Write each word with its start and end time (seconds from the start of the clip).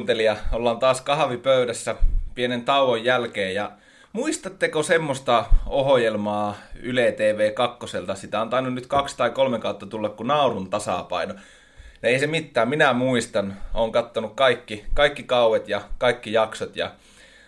Kuuntelija, 0.00 0.36
ollaan 0.52 0.78
taas 0.78 1.00
kahvipöydässä 1.00 1.96
pienen 2.34 2.64
tauon 2.64 3.04
jälkeen 3.04 3.54
ja 3.54 3.70
muistatteko 4.12 4.82
semmoista 4.82 5.44
ohjelmaa 5.66 6.56
Yle 6.82 7.12
TV 7.12 7.52
2, 7.52 7.86
sitä 8.14 8.40
on 8.40 8.50
tainnut 8.50 8.74
nyt 8.74 8.86
kaksi 8.86 9.16
tai 9.16 9.30
kolme 9.30 9.58
kautta 9.58 9.86
tulla 9.86 10.08
kuin 10.08 10.26
naurun 10.26 10.70
tasapaino. 10.70 11.34
Ja 12.02 12.08
ei 12.08 12.18
se 12.18 12.26
mitään, 12.26 12.68
minä 12.68 12.92
muistan, 12.92 13.56
olen 13.74 13.92
kattonut 13.92 14.34
kaikki, 14.34 14.84
kaikki 14.94 15.22
kauet 15.22 15.68
ja 15.68 15.80
kaikki 15.98 16.32
jaksot 16.32 16.76
ja 16.76 16.90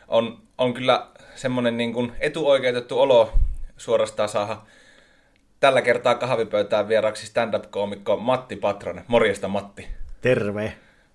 on, 0.09 0.39
on 0.59 0.75
kyllä 0.75 1.07
semmoinen 1.35 1.77
niin 1.77 1.93
kuin 1.93 2.13
etuoikeutettu 2.21 3.01
olo 3.01 3.33
suorastaan 3.77 4.29
saada 4.29 4.57
tällä 5.61 5.83
kertaa 5.83 6.15
kahvipöytään 6.15 6.89
vieraksi 6.89 7.27
stand-up-koomikko 7.27 8.17
Matti 8.17 8.57
Patronen. 8.57 9.05
Morjesta 9.09 9.49
Matti. 9.49 9.89
Terve. 10.21 10.73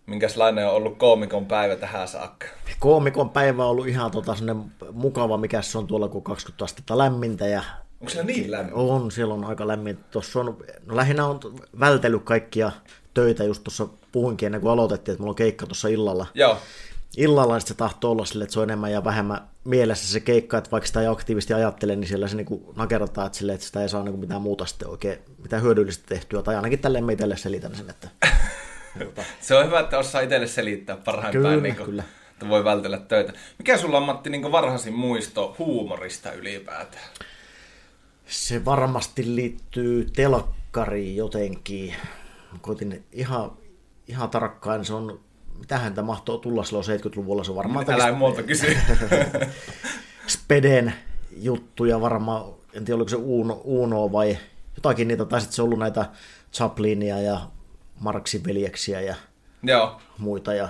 Minkälainen 0.08 0.67
on 0.67 0.73
ollut 0.73 0.97
koomikon 0.97 1.45
päivä 1.45 1.75
tähän 1.75 2.08
saakka? 2.08 2.45
Koomikon 2.80 3.30
päivä 3.30 3.63
on 3.63 3.69
ollut 3.69 3.88
ihan 3.88 4.11
tota, 4.11 4.36
mukava, 4.91 5.38
mikä 5.38 5.61
se 5.61 5.77
on 5.77 5.88
tuolla, 5.88 6.08
kun 6.08 6.23
20 6.23 6.66
astetta 6.66 6.97
lämmintä. 6.97 7.47
Ja 7.47 7.63
Onko 8.02 8.09
siellä 8.11 8.28
niin 8.28 8.52
lämmin? 8.52 8.73
on, 8.73 9.11
siellä 9.11 9.33
on 9.33 9.45
aika 9.45 9.67
lämmin. 9.67 10.00
Tuossa 10.11 10.39
on, 10.39 10.58
no 10.85 10.95
lähinnä 10.95 11.25
on 11.25 11.39
vältellyt 11.80 12.23
kaikkia 12.23 12.72
töitä, 13.13 13.44
just 13.44 13.63
tuossa 13.63 13.88
puhuinkin 14.11 14.45
ennen 14.45 14.61
kuin 14.61 14.72
aloitettiin, 14.72 15.13
että 15.13 15.22
mulla 15.22 15.31
on 15.31 15.35
keikka 15.35 15.66
tuossa 15.66 15.88
illalla. 15.88 16.25
Joo. 16.33 16.58
Illalla 17.17 17.53
niin 17.53 17.67
se 17.67 17.73
tahtoo 17.73 18.11
olla 18.11 18.25
sille, 18.25 18.44
että 18.44 18.53
se 18.53 18.59
on 18.59 18.69
enemmän 18.69 18.91
ja 18.91 19.03
vähemmän 19.03 19.47
mielessä 19.63 20.11
se 20.11 20.19
keikka, 20.19 20.58
että 20.58 20.72
vaikka 20.72 20.88
sitä 20.88 21.02
ei 21.02 21.08
aktiivisesti 21.08 21.53
ajattele, 21.53 21.95
niin 21.95 22.08
siellä 22.08 22.28
se 22.28 22.35
niin 22.35 22.66
nakerataan, 22.75 23.28
että, 23.28 23.38
sille, 23.38 23.53
että 23.53 23.66
sitä 23.66 23.81
ei 23.81 23.89
saa 23.89 24.03
niin 24.03 24.19
mitään 24.19 24.41
muuta 24.41 24.66
sitten 24.66 24.88
oikein, 24.88 25.19
mitään 25.41 25.63
hyödyllistä 25.63 26.03
tehtyä. 26.08 26.41
Tai 26.41 26.55
ainakin 26.55 26.80
tälleen 26.80 27.05
me 27.05 27.13
itselle 27.13 27.38
selitän 27.38 27.75
sen, 27.75 27.89
että 27.89 28.09
Se 29.42 29.56
on 29.56 29.66
hyvä, 29.66 29.80
että 29.80 29.98
osaa 29.98 30.22
itselle 30.22 30.48
selittää 30.48 30.98
parhain 30.98 31.31
Kyllä, 31.31 31.50
päin, 31.50 31.64
niin 31.64 31.76
kuin, 31.76 31.86
kyllä. 31.86 32.03
että 32.31 32.50
voi 32.50 32.64
vältellä 32.64 32.98
töitä. 32.98 33.34
Mikä 33.58 33.78
sulla 33.78 33.98
on, 33.98 34.03
Matti, 34.03 34.30
niin 34.30 34.52
varhaisin 34.52 34.94
muisto 34.94 35.56
huumorista 35.59 36.31
ylipäätään? 36.31 37.03
Se 38.25 38.66
varmasti 38.66 39.36
liittyy 39.36 40.08
telkkariin 40.16 41.16
jotenkin. 41.16 41.95
Koitin 42.62 43.03
ihan, 43.12 43.52
ihan 44.08 44.30
tarkkaan, 44.30 44.85
se 44.85 44.94
on, 44.94 45.19
mitähän 45.59 45.94
tämä 45.94 46.06
mahtoo 46.06 46.38
tulla 46.38 46.64
silloin 46.64 46.85
70-luvulla, 46.85 47.44
se 47.44 47.52
on 47.52 47.58
varmaan 47.58 47.91
Älä 47.91 48.12
muuta 48.12 48.44
kysy. 48.44 48.68
Speden 50.28 50.94
juttuja 51.38 52.02
varmaan, 52.02 52.53
en 52.74 52.85
tiedä 52.85 52.96
oliko 52.96 53.09
se 53.09 53.16
Uno, 53.16 53.62
Uno 53.64 54.12
vai 54.12 54.38
jotakin 54.75 55.08
niitä, 55.08 55.25
tai 55.25 55.41
sitten 55.41 55.56
se 55.56 55.62
on 55.62 55.66
ollut 55.66 55.79
näitä 55.79 56.06
Chaplinia 56.53 57.22
ja 57.22 57.40
Marksin 58.00 58.44
veljeksiä 58.44 59.02
ja 59.02 59.16
Joo. 59.63 60.02
muita, 60.18 60.53
ja 60.53 60.69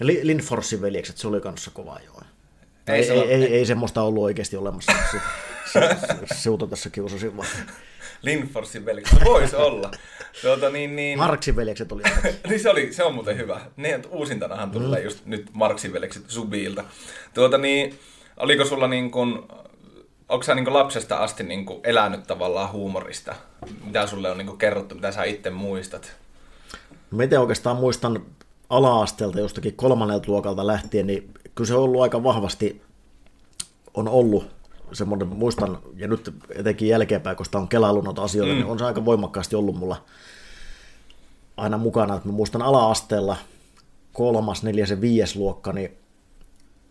Li- 0.00 0.20
Lindforsin 0.22 0.82
veljekset, 0.82 1.16
se 1.18 1.28
oli 1.28 1.40
kanssa 1.40 1.70
kova 1.74 1.98
joo. 2.04 2.22
Ei 2.86 2.94
Ei, 2.96 3.04
se 3.04 3.12
ei, 3.12 3.18
ole- 3.18 3.28
ei, 3.28 3.44
ei, 3.44 3.66
semmoista 3.66 4.02
ollut 4.02 4.22
oikeasti 4.24 4.56
olemassa. 4.56 4.92
Se, 5.10 5.18
se, 5.72 5.80
se, 6.06 6.34
Siuto 6.34 6.66
tässä 6.66 6.90
kiusasin 6.90 7.36
vaan. 7.36 7.48
Lindforsin 8.22 8.84
veli. 8.84 9.02
Voisi 9.24 9.56
olla. 9.56 9.90
Tuota, 10.42 10.70
niin, 10.70 10.96
niin... 10.96 11.18
Marksin 11.18 11.56
veljekset 11.56 11.92
oli 11.92 12.02
niin 12.48 12.60
se, 12.60 12.70
oli, 12.70 12.92
se 12.92 13.04
on 13.04 13.14
muuten 13.14 13.36
hyvä. 13.36 13.60
Ne 13.76 14.00
uusintanahan 14.10 14.70
tulee 14.70 15.00
mm. 15.00 15.04
just 15.04 15.26
nyt 15.26 15.50
Marksin 15.52 15.92
velekset 15.92 16.22
Subiilta. 16.28 16.84
Tuota 17.34 17.58
niin, 17.58 17.98
oliko 18.36 18.64
sulla 18.64 18.88
niin 18.88 19.10
kuin, 19.10 19.42
onko 20.28 20.42
sä 20.42 20.54
niin 20.54 20.74
lapsesta 20.74 21.16
asti 21.16 21.42
niin 21.42 21.66
elänyt 21.84 22.26
tavallaan 22.26 22.72
huumorista? 22.72 23.34
Mitä 23.84 24.06
sulle 24.06 24.30
on 24.30 24.38
niin 24.38 24.58
kerrottu, 24.58 24.94
mitä 24.94 25.12
sä 25.12 25.24
itse 25.24 25.50
muistat? 25.50 26.16
Mä 27.10 27.22
itse 27.22 27.38
oikeastaan 27.38 27.76
muistan 27.76 28.26
ala-asteelta 28.70 29.40
jostakin 29.40 29.74
kolmannelta 29.74 30.24
luokalta 30.28 30.66
lähtien, 30.66 31.06
niin 31.06 31.30
kyllä 31.54 31.68
se 31.68 31.74
on 31.74 31.82
ollut 31.82 32.02
aika 32.02 32.22
vahvasti, 32.22 32.82
on 33.94 34.08
ollut 34.08 34.46
semmoinen, 34.92 35.28
muistan, 35.28 35.78
ja 35.96 36.08
nyt 36.08 36.34
etenkin 36.54 36.88
jälkeenpäin, 36.88 37.36
sitä 37.42 37.58
on 37.58 37.68
kelaillut 37.68 38.04
noita 38.04 38.22
asioita, 38.22 38.52
mm. 38.52 38.58
niin 38.58 38.66
on 38.66 38.78
se 38.78 38.84
aika 38.84 39.04
voimakkaasti 39.04 39.56
ollut 39.56 39.76
mulla 39.76 40.04
aina 41.56 41.78
mukana, 41.78 42.16
että 42.16 42.28
mä 42.28 42.32
muistan 42.32 42.62
ala-asteella 42.62 43.36
kolmas, 44.12 44.62
neljäs 44.62 44.90
ja 44.90 45.00
viides 45.00 45.36
luokka, 45.36 45.72
niin 45.72 45.96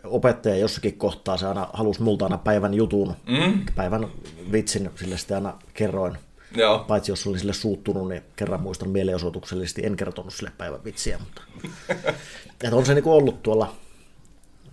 opettaja 0.03 0.55
jossakin 0.55 0.97
kohtaa 0.97 1.37
se 1.37 1.47
aina 1.47 1.67
halusi 1.73 2.01
multa 2.01 2.25
aina 2.25 2.37
päivän 2.37 2.73
jutun, 2.73 3.15
Mm? 3.27 3.65
päivän 3.75 4.07
vitsin, 4.51 4.89
sille 4.95 5.17
sitten 5.17 5.37
aina 5.37 5.53
kerroin. 5.73 6.17
Joo. 6.55 6.79
Paitsi 6.79 7.11
jos 7.11 7.27
olin 7.27 7.39
sille 7.39 7.53
suuttunut, 7.53 8.07
niin 8.09 8.21
kerran 8.35 8.61
muistan 8.61 8.89
mielenosoituksellisesti, 8.89 9.85
en 9.85 9.97
kertonut 9.97 10.33
sille 10.33 10.51
päivän 10.57 10.83
vitsiä, 10.83 11.17
mutta 11.19 11.41
että 12.63 12.75
on 12.75 12.85
se 12.85 12.93
niin 12.93 13.07
ollut 13.07 13.43
tuolla, 13.43 13.73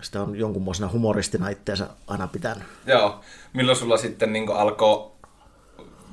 sitä 0.02 0.22
on 0.22 0.36
jonkunmoisena 0.36 0.90
humoristina 0.92 1.48
itteensä 1.48 1.88
aina 2.06 2.28
pitänyt. 2.28 2.64
Joo. 2.86 3.20
Milloin 3.52 3.78
sulla 3.78 3.96
sitten 3.96 4.32
niin 4.32 4.48
alkoi 4.50 5.10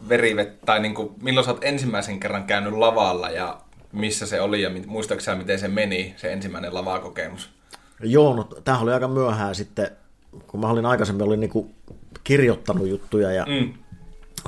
verivet, 0.09 0.61
tai 0.61 0.79
niin 0.79 0.93
kuin, 0.95 1.09
milloin 1.21 1.45
sä 1.45 1.51
oot 1.51 1.63
ensimmäisen 1.63 2.19
kerran 2.19 2.43
käynyt 2.43 2.73
lavalla 2.73 3.29
ja 3.29 3.57
missä 3.91 4.25
se 4.25 4.41
oli 4.41 4.61
ja 4.61 4.69
mit- 4.69 4.85
muistatko 4.85 5.21
sä, 5.23 5.35
miten 5.35 5.59
se 5.59 5.67
meni, 5.67 6.13
se 6.17 6.33
ensimmäinen 6.33 6.73
lavakokemus? 6.73 7.49
Joo, 8.03 8.35
no 8.35 8.43
tämähän 8.43 8.83
oli 8.83 8.93
aika 8.93 9.07
myöhään 9.07 9.55
sitten, 9.55 9.91
kun 10.47 10.59
mä 10.59 10.67
olin 10.67 10.85
aikaisemmin 10.85 11.23
olin 11.25 11.39
niin 11.39 11.75
kirjoittanut 12.23 12.87
juttuja 12.87 13.31
ja 13.31 13.45
Mm. 13.45 13.73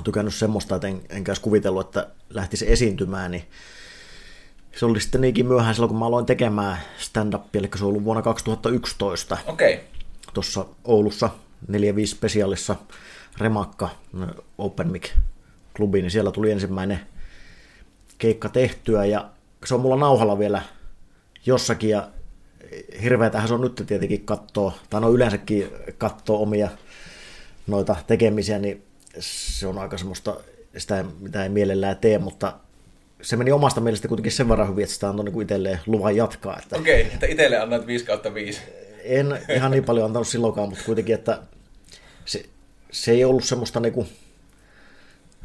tykännyt 0.03 0.33
semmoista, 0.33 0.75
että 0.75 0.87
en, 0.87 1.01
enkä 1.09 1.31
edes 1.31 1.39
kuvitellut, 1.39 1.85
että 1.85 2.07
lähtisi 2.29 2.71
esiintymään, 2.71 3.31
niin 3.31 3.43
se 4.75 4.85
oli 4.85 5.01
sitten 5.01 5.21
niinkin 5.21 5.47
myöhään 5.47 5.75
silloin, 5.75 5.89
kun 5.89 5.99
mä 5.99 6.05
aloin 6.05 6.25
tekemään 6.25 6.77
stand-upia, 6.97 7.59
eli 7.59 7.69
se 7.75 7.83
on 7.83 7.89
ollut 7.89 8.03
vuonna 8.03 8.21
2011 8.21 9.37
Okei. 9.47 9.73
Okay. 9.73 9.85
tuossa 10.33 10.65
Oulussa 10.83 11.29
4-5 11.71 11.73
spesiaalissa 12.05 12.75
Remakka 13.37 13.89
Open 14.57 14.91
Mic 14.91 15.09
klubi, 15.77 16.01
niin 16.01 16.11
siellä 16.11 16.31
tuli 16.31 16.51
ensimmäinen 16.51 16.99
keikka 18.17 18.49
tehtyä 18.49 19.05
ja 19.05 19.29
se 19.65 19.73
on 19.75 19.81
mulla 19.81 19.95
nauhalla 19.95 20.39
vielä 20.39 20.61
jossakin 21.45 21.89
ja 21.89 22.09
hirveätähän 23.03 23.47
se 23.47 23.53
on 23.53 23.61
nyt 23.61 23.83
tietenkin 23.87 24.25
kattoo, 24.25 24.73
tai 24.89 25.01
no 25.01 25.11
yleensäkin 25.11 25.69
kattoo 25.97 26.41
omia 26.41 26.69
noita 27.67 27.95
tekemisiä, 28.07 28.59
niin 28.59 28.83
se 29.19 29.67
on 29.67 29.77
aika 29.77 29.97
semmoista, 29.97 30.35
sitä 30.77 31.05
mitä 31.19 31.43
ei 31.43 31.49
mielellään 31.49 31.97
tee, 31.97 32.17
mutta 32.17 32.53
se 33.21 33.35
meni 33.35 33.51
omasta 33.51 33.81
mielestä 33.81 34.07
kuitenkin 34.07 34.31
sen 34.31 34.49
verran 34.49 34.69
hyvin, 34.69 34.83
että 34.83 34.93
sitä 34.93 35.09
antoi 35.09 35.25
niin 35.25 35.41
itselleen 35.41 35.79
luvan 35.85 36.15
jatkaa. 36.15 36.59
Että 36.59 36.77
Okei, 36.77 37.01
okay, 37.01 37.13
että 37.13 37.25
itselle 37.25 37.57
annat 37.57 37.87
5 37.87 38.05
kautta 38.05 38.33
5. 38.33 38.61
en 39.03 39.39
ihan 39.55 39.71
niin 39.71 39.83
paljon 39.83 40.05
antanut 40.05 40.27
silloinkaan, 40.27 40.69
mutta 40.69 40.85
kuitenkin, 40.85 41.15
että 41.15 41.39
se, 42.25 42.45
se 42.91 43.11
ei 43.11 43.25
ollut 43.25 43.43
semmoista 43.43 43.79
niinku 43.79 44.07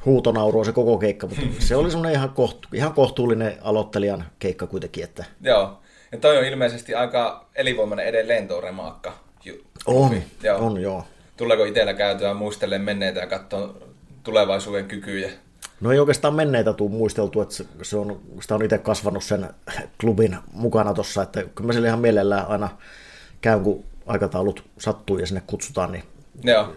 huutonaurua 0.04 0.64
se 0.64 0.72
koko 0.72 0.98
keikka, 0.98 1.26
mutta 1.26 1.43
se 1.58 1.76
oli 1.76 1.90
semmoinen 1.90 2.14
ihan, 2.14 2.31
kohtu, 2.31 2.69
ihan 2.72 2.94
kohtuullinen 2.94 3.54
aloittelijan 3.60 4.25
keikka 4.38 4.66
kuitenkin, 4.66 5.04
että 5.04 5.25
Joo. 5.40 5.81
Ja 6.14 6.20
toi 6.20 6.38
on 6.38 6.44
ilmeisesti 6.44 6.94
aika 6.94 7.46
elinvoimainen 7.56 8.06
edelleen 8.06 8.49
tuo 8.49 8.61
remakka. 8.61 9.12
Ju- 9.44 9.64
on, 9.87 10.22
Joo. 10.43 10.58
on 10.66 10.81
joo. 10.82 11.05
Tuleeko 11.37 11.64
itsellä 11.64 11.94
käytyä 11.94 12.34
muistellen 12.34 12.81
menneitä 12.81 13.20
ja 13.20 13.26
katsoa 13.26 13.75
tulevaisuuden 14.22 14.84
kykyjä? 14.84 15.31
No 15.81 15.93
ei 15.93 15.99
oikeastaan 15.99 16.34
menneitä 16.34 16.72
tuu 16.72 16.88
muisteltu, 16.88 17.40
että 17.40 17.55
se- 17.82 17.96
on, 17.96 18.20
sitä 18.40 18.55
on 18.55 18.62
itse 18.64 18.78
kasvanut 18.78 19.25
sen 19.25 19.49
klubin 20.00 20.37
mukana 20.52 20.94
tuossa, 20.94 21.22
että 21.22 21.43
kyllä 21.55 21.66
mä 21.66 21.72
sille 21.72 21.87
ihan 21.87 22.00
mielellään 22.00 22.46
aina 22.46 22.69
käyn, 23.40 23.60
kun 23.60 23.84
aikataulut 24.06 24.64
sattuu 24.78 25.19
ja 25.19 25.26
sinne 25.26 25.43
kutsutaan, 25.46 25.93
niin 25.93 26.05
Joo. 26.44 26.75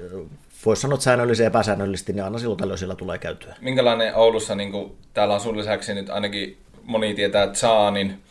voisi 0.66 0.81
sanoa, 0.81 0.94
että 0.95 1.04
säännöllisesti 1.04 1.44
ja 1.44 1.48
epäsäännöllisesti, 1.48 2.13
niin 2.13 2.24
aina 2.24 2.40
silloin 2.40 2.60
tällöin 2.60 2.78
siellä 2.78 2.95
tulee 2.95 3.18
käytyä. 3.18 3.56
Minkälainen 3.62 4.16
Oulussa, 4.16 4.56
niin 4.56 4.72
kuin, 4.72 4.98
täällä 5.13 5.33
on 5.33 5.40
sun 5.40 5.57
lisäksi 5.57 5.94
nyt 5.94 6.10
ainakin 6.10 6.57
moni 6.83 7.13
tietää 7.13 7.48
Zaanin 7.54 8.22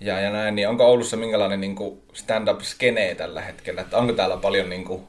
ja, 0.00 0.20
ja 0.20 0.30
näin, 0.30 0.54
niin 0.54 0.68
onko 0.68 0.86
Oulussa 0.86 1.16
minkälainen 1.16 1.60
niin 1.60 1.76
kuin 1.76 2.02
stand-up-skenee 2.12 3.14
tällä 3.14 3.40
hetkellä? 3.40 3.80
Että 3.80 3.96
onko 3.96 4.12
täällä 4.12 4.36
paljon 4.36 4.70
niin 4.70 4.84
kuin, 4.84 5.02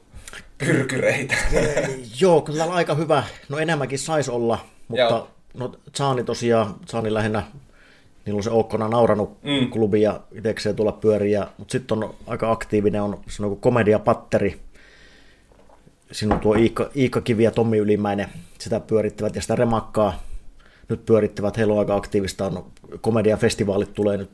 pyrkyreitä? 0.57 1.35
Joo, 2.21 2.41
kyllä 2.41 2.57
täällä 2.57 2.75
aika 2.75 2.95
hyvä. 2.95 3.23
No 3.49 3.57
enemmänkin 3.57 3.99
saisi 3.99 4.31
olla, 4.31 4.59
mutta 4.87 5.01
Joo. 5.01 5.27
no 5.53 5.75
Zaani 5.97 6.23
tosiaan, 6.23 6.75
Zaani 6.87 7.13
lähinnä, 7.13 7.43
niillä 8.25 8.39
on 8.39 8.43
se 8.43 8.49
Oukkona 8.49 8.87
nauranut 8.87 9.43
mm. 9.43 9.69
klubi 9.69 10.01
ja 10.01 10.19
itsekseen 10.31 10.75
tulla 10.75 10.91
pyöriä, 10.91 11.47
mutta 11.57 11.71
sitten 11.71 12.03
on 12.03 12.15
aika 12.27 12.51
aktiivinen, 12.51 13.01
on 13.01 13.19
se 13.29 13.43
on 13.43 13.49
kuin 13.49 13.61
komediapatteri. 13.61 14.59
Siinä 16.11 16.35
on 16.35 16.41
tuo 16.41 16.55
Iikka, 16.55 16.89
Iikka 16.95 17.21
Kivi 17.21 17.43
ja 17.43 17.51
Tommi 17.51 17.77
Ylimäinen, 17.77 18.27
sitä 18.59 18.79
pyörittävät 18.79 19.35
ja 19.35 19.41
sitä 19.41 19.55
remakkaa 19.55 20.23
nyt 20.89 21.05
pyörittävät. 21.05 21.57
Heillä 21.57 21.73
on 21.73 21.79
aika 21.79 21.95
aktiivista, 21.95 22.45
on 22.45 22.65
komediafestivaalit 23.01 23.93
tulee 23.93 24.17
nyt 24.17 24.31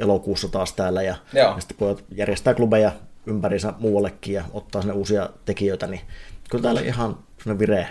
elokuussa 0.00 0.48
taas 0.48 0.72
täällä 0.72 1.02
ja, 1.02 1.16
Joo. 1.32 1.54
ja 1.54 1.60
sitten 1.60 1.76
pojat 1.76 2.04
järjestää 2.14 2.54
klubeja 2.54 2.92
ympärinsä 3.26 3.74
muuallekin 3.78 4.34
ja 4.34 4.44
ottaa 4.52 4.82
sinne 4.82 4.94
uusia 4.94 5.30
tekijöitä, 5.44 5.86
niin 5.86 6.00
kyllä 6.50 6.62
täällä 6.62 6.80
ihan 6.80 7.18
sellainen 7.38 7.58
vireä 7.58 7.88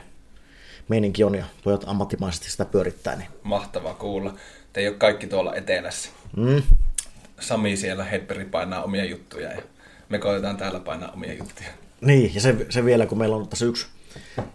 meininki 0.88 1.24
on 1.24 1.36
ja 1.36 1.46
pojat 1.64 1.84
ammattimaisesti 1.88 2.52
sitä 2.52 2.66
pyörittää. 2.66 3.16
Niin. 3.16 3.30
Mahtavaa 3.44 3.94
kuulla. 3.94 4.34
Te 4.74 4.82
ei 4.82 4.88
ole 4.88 4.96
kaikki 4.96 5.28
tuolla 5.28 5.56
etelässä. 5.56 6.10
Mm. 6.38 6.62
Sami 7.40 7.78
siellä 7.78 8.04
Hedberg 8.04 8.52
painaa 8.52 8.84
omia 8.84 9.06
juttuja 9.06 9.52
ja 9.52 9.62
me 10.10 10.20
koitetaan 10.20 10.58
täällä 10.58 10.80
painaa 10.80 11.12
omia 11.12 11.34
juttuja. 11.34 11.70
Niin, 12.02 12.36
ja 12.36 12.42
se, 12.42 12.66
se 12.70 12.86
vielä, 12.86 13.06
kun 13.06 13.18
meillä 13.18 13.36
on 13.36 13.48
tässä 13.48 13.66
yksi 13.66 13.88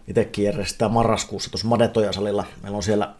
itsekin 0.08 0.44
järjestää 0.44 0.88
marraskuussa 0.88 1.50
tuossa 1.50 1.68
Madetoja-salilla. 1.68 2.44
Meillä 2.62 2.76
on 2.76 2.82
siellä 2.82 3.14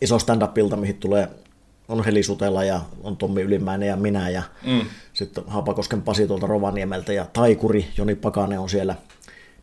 iso 0.00 0.18
stand-up-ilta, 0.18 0.76
mihin 0.76 0.96
tulee 0.96 1.28
on 1.88 2.04
Heli 2.04 2.22
Sutela 2.22 2.64
ja 2.64 2.80
on 3.02 3.16
Tommi 3.16 3.42
Ylimäinen 3.42 3.88
ja 3.88 3.96
minä 3.96 4.30
ja 4.30 4.42
mm. 4.66 4.80
sitten 5.12 5.44
Haapakosken 5.46 6.02
Pasi 6.02 6.26
tuolta 6.26 6.46
Rovaniemeltä 6.46 7.12
ja 7.12 7.26
Taikuri, 7.32 7.86
Joni 7.96 8.14
Pakanen 8.14 8.60
on 8.60 8.68
siellä. 8.68 8.94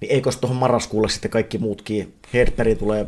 Niin 0.02 0.12
eikö 0.12 0.30
tuohon 0.42 0.58
marraskuulle 0.58 1.10
sitten 1.10 1.32
kaikki 1.32 1.58
muutkin, 1.58 2.14
Hedberg 2.34 2.80
tulee 2.80 3.08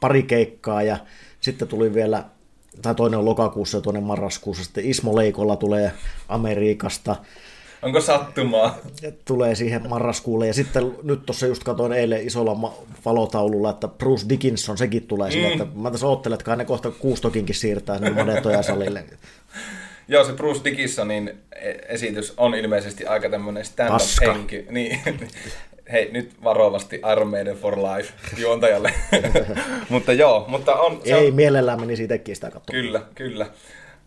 pari 0.00 0.22
keikkaa 0.22 0.82
ja 0.82 0.96
sitten 1.40 1.68
tuli 1.68 1.94
vielä, 1.94 2.24
tai 2.82 2.94
toinen 2.94 3.18
on 3.18 3.24
lokakuussa 3.24 3.78
ja 3.78 3.82
toinen 3.82 4.02
marraskuussa, 4.02 4.64
sitten 4.64 4.84
Ismo 4.84 5.16
Leikolla 5.16 5.56
tulee 5.56 5.92
Amerikasta, 6.28 7.16
Onko 7.84 8.00
sattumaa? 8.00 8.78
ja 9.02 9.12
tulee 9.24 9.54
siihen 9.54 9.88
marraskuulle. 9.88 10.46
Ja 10.46 10.54
sitten 10.54 10.94
nyt 11.02 11.26
tuossa 11.26 11.46
just 11.46 11.64
katsoin 11.64 11.92
eilen 11.92 12.26
isolla 12.26 12.74
valotaululla, 13.04 13.70
että 13.70 13.88
Bruce 13.88 14.28
Dickinson, 14.28 14.78
sekin 14.78 15.06
tulee 15.06 15.30
sinne. 15.30 15.52
Että 15.52 15.66
mä 15.74 15.90
tässä 15.90 16.06
oottelen, 16.06 16.34
että 16.34 16.44
kai 16.44 16.56
ne 16.56 16.64
kohta 16.64 16.90
kuustokinkin 16.90 17.54
siirtää 17.54 17.98
sinne 17.98 18.10
Madetoja 18.10 18.62
salille. 18.62 19.04
Joo, 20.08 20.24
se 20.24 20.32
Bruce 20.32 20.60
Dickinsonin 20.64 21.38
e- 21.56 21.70
esitys 21.88 22.34
on 22.36 22.54
ilmeisesti 22.54 23.06
aika 23.06 23.30
tämmöinen 23.30 23.64
stand-up-henki. 23.64 24.66
Niin. 24.70 25.00
Hei, 25.92 26.12
nyt 26.12 26.30
varovasti 26.44 27.00
Iron 27.12 27.28
Maiden 27.28 27.56
for 27.56 27.78
Life 27.78 28.12
juontajalle. 28.38 28.92
mutta 29.88 30.12
joo, 30.12 30.44
mutta 30.48 30.74
on, 30.74 31.00
se 31.04 31.14
Ei 31.14 31.28
on, 31.28 31.34
mielellään 31.34 31.80
menisi 31.80 32.02
itsekin 32.02 32.34
sitä 32.34 32.50
katsomaan. 32.50 32.84
Kyllä, 32.84 33.02
kyllä. 33.14 33.46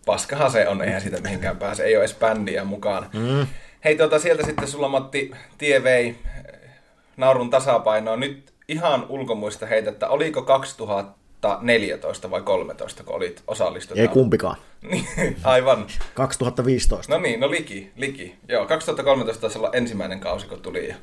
Paskahan 0.07 0.51
se 0.51 0.67
on, 0.67 0.81
eihän 0.81 1.01
sitä 1.01 1.21
mihinkään 1.21 1.57
pääse. 1.57 1.83
Ei 1.83 1.95
ole 1.95 2.03
edes 2.03 2.15
bändiä 2.15 2.63
mukana. 2.63 3.09
Mm. 3.13 3.47
Hei, 3.83 3.97
tuota, 3.97 4.19
sieltä 4.19 4.45
sitten 4.45 4.67
sulla 4.67 4.89
Matti 4.89 5.31
tie 5.57 5.83
vei 5.83 6.07
eh, 6.07 6.15
naurun 7.17 7.49
tasapainoa. 7.49 8.15
Nyt 8.15 8.53
ihan 8.67 9.05
ulkomuista 9.09 9.65
heitä, 9.65 9.89
että 9.89 10.07
oliko 10.07 10.41
2014 10.41 12.31
vai 12.31 12.41
13, 12.41 13.03
kun 13.03 13.15
olit 13.15 13.43
osallistut? 13.47 13.97
Ei 13.97 14.07
kumpikaan. 14.07 14.55
Aivan. 15.43 15.87
2015. 16.13 17.13
No 17.13 17.19
niin, 17.19 17.39
no 17.39 17.51
liki, 17.51 17.91
liki. 17.95 18.35
Joo, 18.47 18.65
2013 18.65 19.41
taisi 19.41 19.57
olla 19.57 19.71
ensimmäinen 19.73 20.19
kausi, 20.19 20.47
kun 20.47 20.61
tuli. 20.61 20.93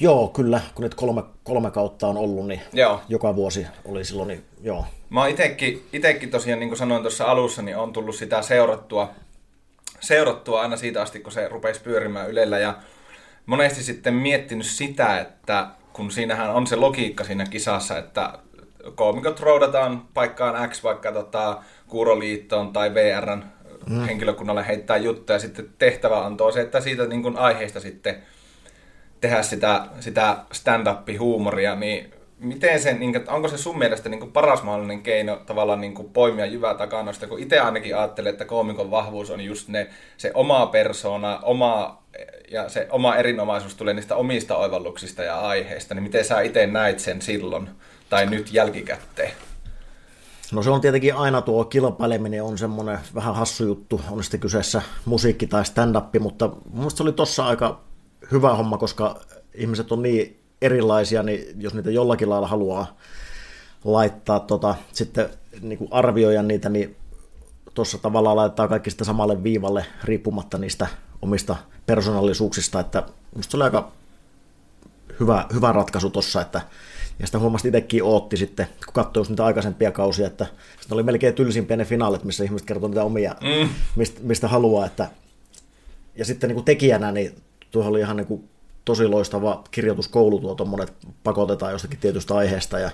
Joo, 0.00 0.28
kyllä, 0.28 0.60
kun 0.74 0.82
nyt 0.82 0.94
kolme, 0.94 1.22
kolme 1.44 1.70
kautta 1.70 2.06
on 2.06 2.16
ollut, 2.16 2.46
niin 2.46 2.60
Joo. 2.72 3.00
joka 3.08 3.36
vuosi 3.36 3.66
oli 3.84 4.04
silloin, 4.04 4.28
niin 4.28 4.44
joo. 4.62 4.84
Mä 5.10 5.20
oon 5.20 5.30
itekin, 5.30 5.88
itekin 5.92 6.30
tosiaan, 6.30 6.60
niin 6.60 6.68
kuin 6.68 6.78
sanoin 6.78 7.02
tuossa 7.02 7.24
alussa, 7.24 7.62
niin 7.62 7.76
on 7.76 7.92
tullut 7.92 8.14
sitä 8.14 8.42
seurattua, 8.42 9.10
seurattua 10.00 10.60
aina 10.60 10.76
siitä 10.76 11.02
asti, 11.02 11.20
kun 11.20 11.32
se 11.32 11.48
rupesi 11.48 11.80
pyörimään 11.80 12.30
Ylellä. 12.30 12.58
Ja 12.58 12.74
monesti 13.46 13.82
sitten 13.82 14.14
miettinyt 14.14 14.66
sitä, 14.66 15.20
että 15.20 15.66
kun 15.92 16.10
siinähän 16.10 16.50
on 16.50 16.66
se 16.66 16.76
logiikka 16.76 17.24
siinä 17.24 17.44
kisassa, 17.46 17.98
että 17.98 18.38
koomikot 18.94 19.40
roudataan 19.40 20.02
paikkaan 20.14 20.70
X 20.70 20.82
vaikka 20.82 21.12
tota, 21.12 21.62
Kuuroliittoon 21.88 22.72
tai 22.72 22.94
VRn 22.94 23.44
mm. 23.88 24.00
henkilökunnalle 24.00 24.66
heittää 24.66 24.96
juttuja, 24.96 25.34
ja 25.36 25.40
sitten 25.40 25.70
tehtävä 25.78 26.24
antoo 26.24 26.52
se, 26.52 26.60
että 26.60 26.80
siitä 26.80 27.06
niin 27.06 27.22
kuin 27.22 27.36
aiheesta 27.36 27.80
sitten 27.80 28.22
tehdä 29.20 29.42
sitä, 29.42 29.86
sitä 30.00 30.36
stand-up-huumoria, 30.52 31.74
niin 31.74 32.14
miten 32.38 32.82
se, 32.82 32.92
niin, 32.92 33.24
onko 33.28 33.48
se 33.48 33.58
sun 33.58 33.78
mielestä 33.78 34.08
niin 34.08 34.32
paras 34.32 34.62
mahdollinen 34.62 35.02
keino 35.02 35.36
tavallaan 35.46 35.80
niin 35.80 35.94
poimia 36.12 36.46
jyvää 36.46 36.74
takanoista, 36.74 37.26
kun 37.26 37.38
itse 37.38 37.60
ainakin 37.60 37.96
ajattelen, 37.96 38.32
että 38.32 38.44
koomikon 38.44 38.90
vahvuus 38.90 39.30
on 39.30 39.40
just 39.40 39.68
ne, 39.68 39.90
se 40.16 40.30
oma 40.34 40.66
persona, 40.66 41.38
oma, 41.42 42.02
ja 42.50 42.68
se 42.68 42.86
oma 42.90 43.16
erinomaisuus 43.16 43.74
tulee 43.74 43.94
niistä 43.94 44.16
omista 44.16 44.56
oivalluksista 44.56 45.22
ja 45.22 45.40
aiheista, 45.40 45.94
niin 45.94 46.02
miten 46.02 46.24
sä 46.24 46.40
itse 46.40 46.66
näit 46.66 46.98
sen 46.98 47.22
silloin, 47.22 47.70
tai 48.10 48.26
nyt 48.26 48.52
jälkikäteen? 48.52 49.32
No 50.52 50.62
se 50.62 50.70
on 50.70 50.80
tietenkin 50.80 51.14
aina 51.14 51.42
tuo 51.42 51.64
kilpaileminen 51.64 52.42
on 52.42 52.58
semmoinen 52.58 52.98
vähän 53.14 53.34
hassu 53.34 53.64
juttu, 53.64 54.00
on 54.10 54.22
sitten 54.24 54.40
kyseessä 54.40 54.82
musiikki 55.04 55.46
tai 55.46 55.64
stand-up, 55.64 56.14
mutta 56.20 56.50
mun 56.72 56.90
se 56.90 57.02
oli 57.02 57.12
tossa 57.12 57.46
aika 57.46 57.80
hyvä 58.32 58.54
homma, 58.54 58.78
koska 58.78 59.20
ihmiset 59.54 59.92
on 59.92 60.02
niin 60.02 60.37
erilaisia, 60.62 61.22
niin 61.22 61.46
jos 61.58 61.74
niitä 61.74 61.90
jollakin 61.90 62.30
lailla 62.30 62.48
haluaa 62.48 62.96
laittaa 63.84 64.40
tota, 64.40 64.74
sitten 64.92 65.28
niin 65.60 65.78
kuin 65.78 65.88
arvioida 65.92 66.42
niitä, 66.42 66.68
niin 66.68 66.96
tuossa 67.74 67.98
tavallaan 67.98 68.36
laittaa 68.36 68.68
kaikki 68.68 68.90
sitä 68.90 69.04
samalle 69.04 69.42
viivalle 69.42 69.86
riippumatta 70.04 70.58
niistä 70.58 70.86
omista 71.22 71.56
persoonallisuuksista, 71.86 72.80
että 72.80 73.02
musta 73.36 73.50
se 73.50 73.56
oli 73.56 73.64
aika 73.64 73.92
hyvä, 75.20 75.46
hyvä 75.54 75.72
ratkaisu 75.72 76.10
tuossa, 76.10 76.40
että 76.40 76.60
ja 77.18 77.26
sitä 77.26 77.38
huomasi 77.38 77.68
itsekin 77.68 78.02
ootti 78.02 78.36
sitten, 78.36 78.66
kun 78.84 78.94
katsoi 78.94 79.24
niitä 79.28 79.44
aikaisempia 79.44 79.92
kausia, 79.92 80.26
että 80.26 80.46
sitten 80.80 80.96
oli 80.96 81.02
melkein 81.02 81.34
tylsimpiä 81.34 81.76
ne 81.76 81.84
finaalit, 81.84 82.24
missä 82.24 82.44
ihmiset 82.44 82.66
kertoo 82.66 82.88
niitä 82.88 83.04
omia, 83.04 83.36
mm. 83.40 83.68
mistä, 83.96 84.20
mistä 84.22 84.48
haluaa, 84.48 84.86
että 84.86 85.08
ja 86.16 86.24
sitten 86.24 86.48
niin 86.48 86.54
kuin 86.54 86.64
tekijänä, 86.64 87.12
niin 87.12 87.34
tuohon 87.70 87.90
oli 87.90 88.00
ihan 88.00 88.16
niin 88.16 88.26
kuin 88.26 88.48
tosi 88.88 89.06
loistava 89.06 89.64
kirjoituskoulu 89.70 90.40
tuo 90.40 90.54
tuommoinen, 90.54 90.88
että 90.88 91.06
pakotetaan 91.24 91.72
jostakin 91.72 91.98
tietystä 91.98 92.34
aiheesta, 92.34 92.78
ja 92.78 92.90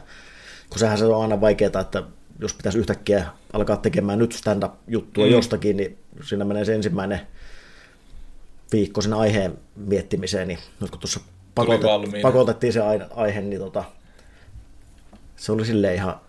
kun 0.71 0.79
sehän 0.79 0.99
se 0.99 1.05
on 1.05 1.23
aina 1.23 1.41
vaikeaa, 1.41 1.81
että 1.81 2.03
jos 2.41 2.55
pitäisi 2.55 2.79
yhtäkkiä 2.79 3.27
alkaa 3.53 3.77
tekemään 3.77 4.19
nyt 4.19 4.33
stand-up-juttua 4.33 5.25
mm. 5.25 5.31
jostakin, 5.31 5.77
niin 5.77 5.99
siinä 6.23 6.45
menee 6.45 6.65
se 6.65 6.75
ensimmäinen 6.75 7.21
viikko 8.73 9.01
sen 9.01 9.13
aiheen 9.13 9.59
miettimiseen, 9.77 10.49
niin 10.49 10.59
nyt 10.81 10.91
kun 10.91 11.01
tuossa 11.01 11.21
pakotet, 11.55 11.91
pakotettiin 12.23 12.73
se 12.73 12.81
ai- 12.81 13.07
aihe, 13.17 13.41
niin 13.41 13.61
tota, 13.61 13.85
se 15.37 15.53
oli 15.53 15.65
sille 15.65 15.95
ihan 15.95 16.21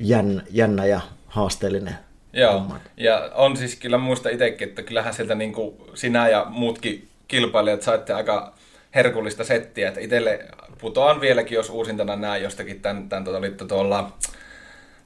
jännä, 0.00 0.42
jännä 0.50 0.86
ja 0.86 1.00
haasteellinen 1.26 1.94
Joo, 2.32 2.52
homma. 2.52 2.80
ja 2.96 3.30
on 3.34 3.56
siis 3.56 3.76
kyllä 3.76 3.98
muista 3.98 4.28
itsekin, 4.28 4.68
että 4.68 4.82
kyllähän 4.82 5.14
sieltä 5.14 5.34
niin 5.34 5.52
kuin 5.52 5.74
sinä 5.94 6.28
ja 6.28 6.46
muutkin 6.50 7.08
kilpailijat 7.28 7.82
saitte 7.82 8.12
aika 8.12 8.57
herkullista 8.94 9.44
settiä, 9.44 9.88
että 9.88 10.00
itselle 10.00 10.46
putoan 10.80 11.20
vieläkin, 11.20 11.56
jos 11.56 11.70
uusintana 11.70 12.16
näen 12.16 12.42
jostakin 12.42 12.80
tämän, 12.80 13.08
tämän 13.08 13.24
tuota, 13.24 13.38
olitte 13.38 13.64
tuolla 13.64 14.12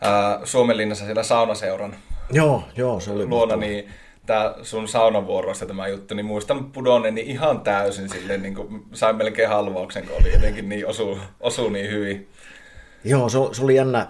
ää, 0.01 0.41
Suomenlinnassa 0.45 1.05
siellä 1.05 1.23
saunaseuran 1.23 1.97
Joo, 2.33 2.65
joo, 2.77 3.01
se 3.01 3.11
oli 3.11 3.27
luona, 3.27 3.57
niin 3.57 3.89
tämä 4.27 4.55
sun 4.63 4.89
saunavuorossa 4.89 5.67
tämä 5.67 5.89
juttu, 5.89 6.15
niin 6.15 6.27
muistan 6.27 6.65
pudonneeni 6.65 7.21
ihan 7.21 7.61
täysin 7.61 8.09
silleen, 8.09 8.43
niin 8.43 8.55
kuin 8.55 8.85
sain 8.93 9.17
melkein 9.17 9.49
halvauksen, 9.49 10.07
kun 10.07 10.17
oli 10.21 10.33
jotenkin 10.33 10.69
niin 10.69 10.87
osu, 10.87 11.19
osu 11.41 11.69
niin 11.69 11.91
hyvin. 11.91 12.29
Joo, 13.05 13.29
se, 13.29 13.39
se 13.53 13.63
oli 13.65 13.75
jännä, 13.75 14.07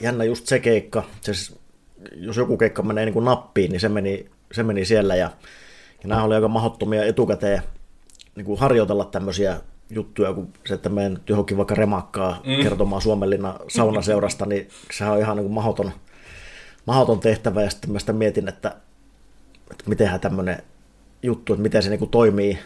jännä 0.00 0.24
just 0.24 0.46
se 0.46 0.58
keikka. 0.58 1.02
Se, 1.20 1.32
jos 2.16 2.36
joku 2.36 2.56
keikka 2.56 2.82
menee 2.82 3.04
niin 3.04 3.12
kuin 3.12 3.24
nappiin, 3.24 3.70
niin 3.70 3.80
se 3.80 3.88
meni, 3.88 4.26
se 4.52 4.62
meni 4.62 4.84
siellä. 4.84 5.16
Ja, 5.16 5.30
ja 6.02 6.08
nämä 6.08 6.24
oli 6.24 6.34
aika 6.34 6.48
mahdottomia 6.48 7.04
etukäteen 7.04 7.62
niin 8.36 8.46
kuin 8.46 8.60
harjoitella 8.60 9.04
tämmöisiä 9.04 9.60
juttuja, 9.90 10.32
kun 10.32 10.52
se, 10.66 10.74
että 10.74 10.88
menen 10.88 11.14
nyt 11.14 11.28
johonkin 11.28 11.56
vaikka 11.56 11.74
remakkaa 11.74 12.42
mm. 12.46 12.62
kertomaan 12.62 13.02
Suomenlinnan 13.02 13.54
saunaseurasta, 13.68 14.46
niin 14.46 14.68
sehän 14.90 15.14
on 15.14 15.20
ihan 15.20 15.36
niin 15.36 15.44
kuin 15.44 15.54
mahdoton, 15.54 15.90
mahdoton 16.86 17.20
tehtävä. 17.20 17.62
Ja 17.62 17.70
sitten 17.70 17.92
mä 17.92 17.98
sitä 17.98 18.12
mietin, 18.12 18.48
että, 18.48 18.76
että 19.70 19.84
mitenhän 19.86 20.20
tämmöinen 20.20 20.62
juttu, 21.22 21.52
että 21.52 21.62
miten 21.62 21.82
se 21.82 21.90
niin 21.90 21.98
kuin 21.98 22.10
toimii 22.10 22.58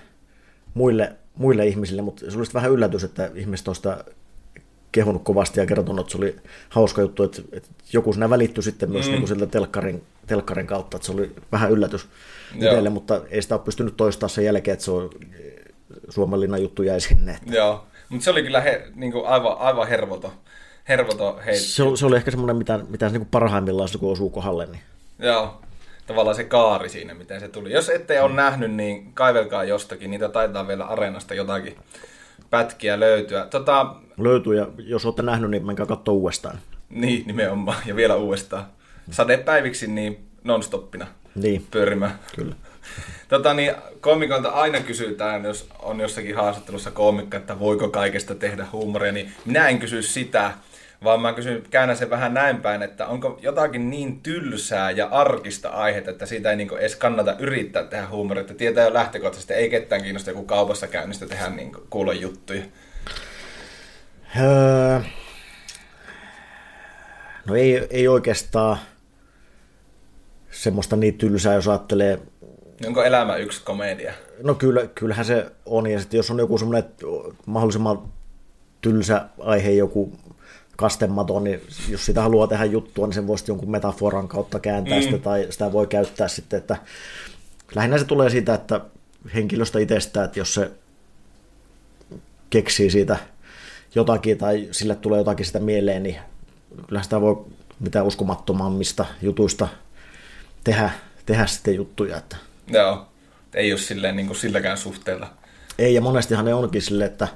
muille, 0.74 1.12
muille 1.36 1.66
ihmisille, 1.66 2.02
mutta 2.02 2.30
se 2.30 2.38
oli 2.38 2.46
vähän 2.54 2.70
yllätys, 2.70 3.04
että 3.04 3.30
ihmiset 3.34 3.68
on 3.68 3.74
sitä 3.74 4.04
kehunut 4.92 5.24
kovasti 5.24 5.60
ja 5.60 5.66
kertonut, 5.66 6.00
että 6.00 6.12
se 6.12 6.18
oli 6.18 6.36
hauska 6.68 7.02
juttu, 7.02 7.22
että, 7.22 7.42
että 7.52 7.68
joku 7.92 8.12
sinä 8.12 8.30
välittyi 8.30 8.62
sitten 8.62 8.90
myös 8.90 9.06
mm. 9.06 9.10
niin 9.10 9.20
kuin 9.20 9.28
siltä 9.28 9.46
telkkarin, 9.46 10.02
telkkarin 10.26 10.66
kautta, 10.66 10.96
että 10.96 11.06
se 11.06 11.12
oli 11.12 11.32
vähän 11.52 11.70
yllätys 11.70 12.08
itselle, 12.54 12.90
mutta 12.90 13.20
ei 13.30 13.42
sitä 13.42 13.54
ole 13.54 13.62
pystynyt 13.64 13.96
toistamaan 13.96 14.30
sen 14.30 14.44
jälkeen, 14.44 14.72
että 14.72 14.84
se 14.84 14.90
on 14.90 15.10
Suomenlinnan 16.08 16.62
juttu 16.62 16.82
jäi 16.82 17.00
sinne. 17.00 17.32
Että... 17.32 17.54
Joo, 17.56 17.86
mutta 18.08 18.24
se 18.24 18.30
oli 18.30 18.42
kyllä 18.42 18.60
he, 18.60 18.88
niin 18.94 19.12
kuin 19.12 19.26
aivan, 19.26 19.58
aivan 19.58 19.88
hervoto, 19.88 20.32
hervoto 20.88 21.40
heitto. 21.46 21.64
Se, 21.64 21.96
se, 21.96 22.06
oli 22.06 22.16
ehkä 22.16 22.30
semmoinen, 22.30 22.56
mitä, 22.56 22.80
mitä 22.88 23.08
se 23.08 23.12
niin 23.12 23.20
kuin 23.20 23.30
parhaimmillaan 23.30 23.88
se, 23.88 23.98
kun 23.98 24.12
osuu 24.12 24.30
kohdalle. 24.30 24.66
Niin... 24.66 24.82
Joo, 25.18 25.60
tavallaan 26.06 26.36
se 26.36 26.44
kaari 26.44 26.88
siinä, 26.88 27.14
miten 27.14 27.40
se 27.40 27.48
tuli. 27.48 27.72
Jos 27.72 27.88
ette 27.88 28.22
ole 28.22 28.34
nähnyt, 28.34 28.74
niin 28.74 29.12
kaivelkaa 29.14 29.64
jostakin. 29.64 30.10
Niitä 30.10 30.28
taitaa 30.28 30.68
vielä 30.68 30.84
areenasta 30.84 31.34
jotakin 31.34 31.76
pätkiä 32.50 33.00
löytyä. 33.00 33.46
Tota... 33.46 33.94
Löytyy, 34.18 34.56
ja 34.56 34.66
jos 34.78 35.06
olette 35.06 35.22
nähnyt, 35.22 35.50
niin 35.50 35.66
menkää 35.66 35.86
katsoa 35.86 36.14
uudestaan. 36.14 36.58
Niin, 36.90 37.26
nimenomaan, 37.26 37.78
ja 37.86 37.96
vielä 37.96 38.16
uudestaan. 38.16 38.66
Sadepäiviksi 39.10 39.86
niin 39.86 40.28
nonstoppina 40.44 41.06
niin. 41.40 41.66
pyörimään. 41.70 42.18
Kyllä. 42.36 42.54
Tota, 43.28 43.54
niin, 43.54 43.74
koomikoilta 44.00 44.48
aina 44.48 44.80
kysytään, 44.80 45.44
jos 45.44 45.68
on 45.78 46.00
jossakin 46.00 46.36
haastattelussa 46.36 46.90
koomikka, 46.90 47.36
että 47.36 47.58
voiko 47.58 47.88
kaikesta 47.88 48.34
tehdä 48.34 48.66
huumoria, 48.72 49.12
niin 49.12 49.32
minä 49.44 49.68
en 49.68 49.78
kysy 49.78 50.02
sitä, 50.02 50.52
vaan 51.04 51.20
mä 51.20 51.32
kysyn, 51.32 51.62
käännän 51.70 51.96
sen 51.96 52.10
vähän 52.10 52.34
näin 52.34 52.56
päin, 52.56 52.82
että 52.82 53.06
onko 53.06 53.38
jotakin 53.42 53.90
niin 53.90 54.20
tylsää 54.20 54.90
ja 54.90 55.06
arkista 55.06 55.68
aihetta, 55.68 56.10
että 56.10 56.26
siitä 56.26 56.50
ei 56.50 56.56
niin 56.56 56.78
edes 56.78 56.96
kannata 56.96 57.36
yrittää 57.38 57.84
tehdä 57.84 58.06
huumoria, 58.08 58.40
että 58.40 58.54
tietää 58.54 58.84
jo 58.84 58.94
lähtökohtaisesti, 58.94 59.54
ei 59.54 59.70
ketään 59.70 60.02
kiinnosta 60.02 60.30
joku 60.30 60.44
kaupassa 60.44 60.86
käynnistä 60.86 61.26
tehdä 61.26 61.48
niin 61.48 61.72
kuulon 61.90 62.20
juttuja. 62.20 62.62
Öö, 64.40 65.00
no 67.46 67.54
ei, 67.54 67.86
ei 67.90 68.08
oikeastaan 68.08 68.78
semmoista 70.50 70.96
niin 70.96 71.18
tylsää, 71.18 71.54
jos 71.54 71.68
ajattelee... 71.68 72.18
Onko 72.86 73.04
elämä 73.04 73.36
yksi 73.36 73.62
komedia? 73.64 74.12
No 74.42 74.54
kyllä, 74.54 74.86
kyllähän 74.86 75.24
se 75.24 75.46
on, 75.66 75.86
ja 75.86 76.00
sitten 76.00 76.18
jos 76.18 76.30
on 76.30 76.38
joku 76.38 76.58
semmoinen 76.58 76.90
mahdollisimman 77.46 78.02
tylsä 78.80 79.24
aihe, 79.38 79.70
joku 79.70 80.12
kastematon, 80.76 81.44
niin 81.44 81.60
jos 81.88 82.06
sitä 82.06 82.22
haluaa 82.22 82.46
tehdä 82.46 82.64
juttua, 82.64 83.06
niin 83.06 83.14
sen 83.14 83.26
voisi 83.26 83.44
jonkun 83.48 83.70
metaforan 83.70 84.28
kautta 84.28 84.60
kääntää 84.60 84.98
mm. 84.98 85.02
sitä, 85.02 85.18
tai 85.18 85.46
sitä 85.50 85.72
voi 85.72 85.86
käyttää 85.86 86.28
sitten, 86.28 86.58
että 86.58 86.76
lähinnä 87.74 87.98
se 87.98 88.04
tulee 88.04 88.30
siitä, 88.30 88.54
että 88.54 88.80
henkilöstä 89.34 89.78
itsestään, 89.78 90.24
että 90.24 90.38
jos 90.38 90.54
se 90.54 90.70
keksii 92.50 92.90
siitä 92.90 93.16
jotakin 93.94 94.38
tai 94.38 94.68
sille 94.70 94.94
tulee 94.94 95.18
jotakin 95.18 95.46
sitä 95.46 95.60
mieleen, 95.60 96.02
niin 96.02 96.16
kyllä 96.88 97.02
sitä 97.02 97.20
voi 97.20 97.44
mitä 97.80 98.02
uskomattomammista 98.02 99.04
jutuista 99.22 99.68
tehdä, 100.64 100.90
tehdä 101.26 101.46
sitten 101.46 101.74
juttuja. 101.74 102.16
Että. 102.16 102.36
Joo, 102.68 103.06
ei 103.54 103.72
ole 103.72 103.80
silleen 103.80 104.16
niin 104.16 104.26
kuin 104.26 104.36
silläkään 104.36 104.78
suhteella. 104.78 105.30
Ei, 105.78 105.94
ja 105.94 106.00
monestihan 106.00 106.44
ne 106.44 106.54
onkin 106.54 106.82
sille, 106.82 107.04
että 107.04 107.28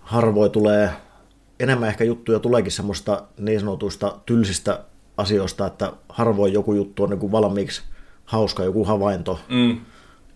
harvoin 0.00 0.50
tulee 0.50 0.90
enemmän 1.60 1.88
ehkä 1.88 2.04
juttuja 2.04 2.38
tuleekin 2.38 2.72
semmoista 2.72 3.22
niin 3.38 3.60
sanotuista 3.60 4.18
tylsistä 4.26 4.84
asioista, 5.16 5.66
että 5.66 5.92
harvoin 6.08 6.52
joku 6.52 6.74
juttu 6.74 7.02
on 7.02 7.10
niin 7.10 7.20
kuin 7.20 7.32
valmiiksi 7.32 7.82
hauska, 8.24 8.64
joku 8.64 8.84
havainto. 8.84 9.40
Mm. 9.48 9.80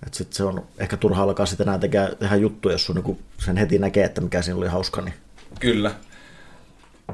Että 0.06 0.18
sit 0.18 0.32
se 0.32 0.44
on 0.44 0.66
ehkä 0.78 0.96
turha 0.96 1.22
alkaa 1.22 1.46
sitten 1.46 1.68
enää 1.68 1.78
tehdä, 1.78 2.08
tehdä 2.18 2.36
juttuja, 2.36 2.74
jos 2.74 2.86
sun 2.86 2.96
niin 2.96 3.18
sen 3.38 3.56
heti 3.56 3.78
näkee, 3.78 4.04
että 4.04 4.20
mikä 4.20 4.42
siinä 4.42 4.58
oli 4.58 4.68
hauska. 4.68 5.00
Niin... 5.00 5.14
Kyllä. 5.60 5.94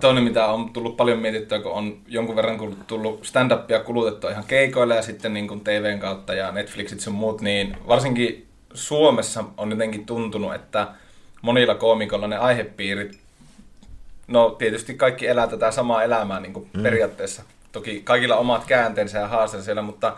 Toinen, 0.01 0.25
mitä 0.25 0.47
on 0.47 0.73
tullut 0.73 0.97
paljon 0.97 1.19
mietittyä, 1.19 1.61
kun 1.61 1.73
on 1.73 1.99
jonkun 2.07 2.37
verran 2.37 2.77
tullut 2.87 3.25
stand-upia 3.25 3.85
kulutettua 3.85 4.31
ihan 4.31 4.45
keikoilla 4.45 4.95
ja 4.95 5.03
sitten 5.03 5.35
niin 5.35 5.49
kuin 5.49 5.61
TVn 5.61 5.99
kautta 5.99 6.35
ja 6.35 6.53
Netflixit 6.53 7.01
sun 7.01 7.15
muut, 7.15 7.41
niin 7.41 7.77
varsinkin 7.89 8.47
Suomessa 8.75 9.45
on 9.57 9.71
jotenkin 9.71 10.07
tuntunut, 10.07 10.55
että 10.55 10.89
monilla 11.43 11.75
koomikoilla 11.75 12.27
ne 12.27 12.37
aihepiirit 12.37 13.27
No 14.29 14.51
tietysti 14.51 14.95
kaikki 14.95 15.27
elää 15.27 15.47
tätä 15.47 15.71
samaa 15.71 16.03
elämää 16.03 16.41
niin 16.41 16.53
kuin 16.53 16.71
mm. 16.73 16.83
periaatteessa. 16.83 17.43
Toki 17.73 18.01
kaikilla 18.05 18.37
omat 18.37 18.65
käänteensä 18.65 19.19
ja 19.19 19.29
haasteensa 19.29 19.65
siellä, 19.65 19.83
mutta 19.83 20.17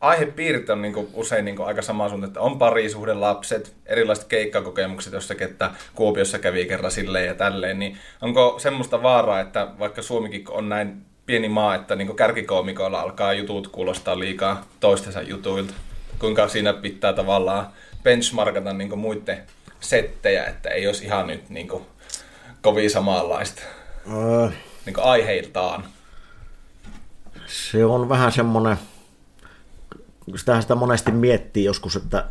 aihepiirit 0.00 0.70
on 0.70 0.82
niin 0.82 0.94
kuin 0.94 1.08
usein 1.12 1.44
niin 1.44 1.56
kuin 1.56 1.66
aika 1.66 1.82
sama 1.82 2.08
sun, 2.08 2.24
että 2.24 2.40
on 2.40 2.58
parisuhde, 2.58 3.14
lapset, 3.14 3.74
erilaiset 3.86 4.24
keikkakokemukset 4.24 5.12
jossakin, 5.12 5.50
että 5.50 5.70
Kuopiossa 5.94 6.38
kävi 6.38 6.66
kerran 6.66 6.90
silleen 6.90 7.26
ja 7.26 7.34
tälleen, 7.34 7.78
niin 7.78 7.98
onko 8.20 8.58
semmoista 8.58 9.02
vaaraa, 9.02 9.40
että 9.40 9.68
vaikka 9.78 10.02
Suomikin 10.02 10.44
on 10.48 10.68
näin 10.68 11.02
pieni 11.26 11.48
maa, 11.48 11.74
että 11.74 11.96
niin 11.96 12.16
kärkikoomikoilla 12.16 13.00
alkaa 13.00 13.32
jutut 13.32 13.68
kuulostaa 13.68 14.18
liikaa 14.18 14.64
toistensa 14.80 15.22
jutuilta? 15.22 15.74
Kuinka 16.18 16.48
siinä 16.48 16.72
pitää 16.72 17.12
tavallaan 17.12 17.66
benchmarkata 18.02 18.72
niin 18.72 18.98
muiden 18.98 19.42
settejä, 19.80 20.44
että 20.44 20.68
ei 20.68 20.86
olisi 20.86 21.04
ihan 21.04 21.26
nyt 21.26 21.50
niin 21.50 21.68
kuin 21.68 21.82
kovin 22.62 22.90
samanlaista 22.90 23.62
öö, 24.12 24.48
niin 24.86 24.94
kuin 24.94 25.04
aiheiltaan. 25.04 25.84
Se 27.46 27.84
on 27.84 28.08
vähän 28.08 28.32
semmoinen, 28.32 28.78
sitä, 30.36 30.60
sitä 30.60 30.74
monesti 30.74 31.12
miettii 31.12 31.64
joskus, 31.64 31.96
että 31.96 32.24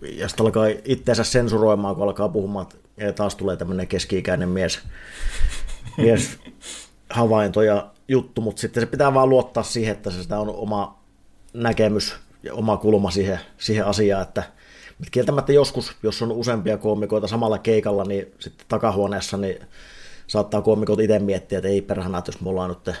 ja 0.00 0.28
sitten 0.28 0.46
alkaa 0.46 0.64
itseensä 0.84 1.24
sensuroimaan, 1.24 1.94
kun 1.94 2.04
alkaa 2.04 2.28
puhumaan, 2.28 2.66
että 2.98 3.12
taas 3.12 3.34
tulee 3.34 3.56
tämmöinen 3.56 3.86
keski-ikäinen 3.86 4.48
mies, 4.48 4.80
mies 5.96 6.38
havainto 7.10 7.62
ja 7.62 7.90
juttu, 8.08 8.40
mutta 8.40 8.60
sitten 8.60 8.82
se 8.82 8.86
pitää 8.86 9.14
vaan 9.14 9.28
luottaa 9.28 9.62
siihen, 9.62 9.92
että 9.92 10.10
se 10.10 10.22
sitä 10.22 10.40
on 10.40 10.48
oma 10.48 10.98
näkemys 11.52 12.14
ja 12.42 12.54
oma 12.54 12.76
kulma 12.76 13.10
siihen, 13.10 13.40
siihen 13.58 13.86
asiaan, 13.86 14.22
että 14.22 14.42
mutta 14.98 15.10
kieltämättä 15.10 15.52
joskus, 15.52 15.96
jos 16.02 16.22
on 16.22 16.32
useampia 16.32 16.78
koomikoita 16.78 17.26
samalla 17.26 17.58
keikalla, 17.58 18.04
niin 18.04 18.34
sitten 18.38 18.66
takahuoneessa 18.68 19.36
niin 19.36 19.56
saattaa 20.26 20.62
koomikot 20.62 21.00
itse 21.00 21.18
miettiä, 21.18 21.58
että 21.58 21.68
ei 21.68 21.82
perhana, 21.82 22.18
että 22.18 22.28
jos 22.28 22.40
me 22.40 22.50
ollaan 22.50 22.70
nyt 22.70 22.96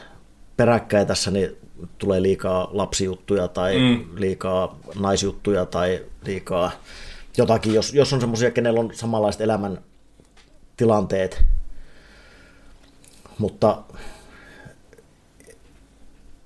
peräkkäin 0.60 1.06
tässä, 1.06 1.30
niin 1.30 1.56
tulee 1.98 2.22
liikaa 2.22 2.68
lapsijuttuja 2.72 3.48
tai 3.48 3.78
mm. 3.78 4.04
liikaa 4.14 4.78
naisjuttuja 4.98 5.66
tai 5.66 6.04
liikaa 6.24 6.70
jotakin, 7.36 7.74
jos, 7.74 7.94
jos 7.94 8.12
on 8.12 8.20
semmoisia, 8.20 8.50
kenellä 8.50 8.80
on 8.80 8.90
samanlaiset 8.94 9.40
elämän 9.40 9.78
tilanteet. 10.76 11.44
Mutta 13.38 13.82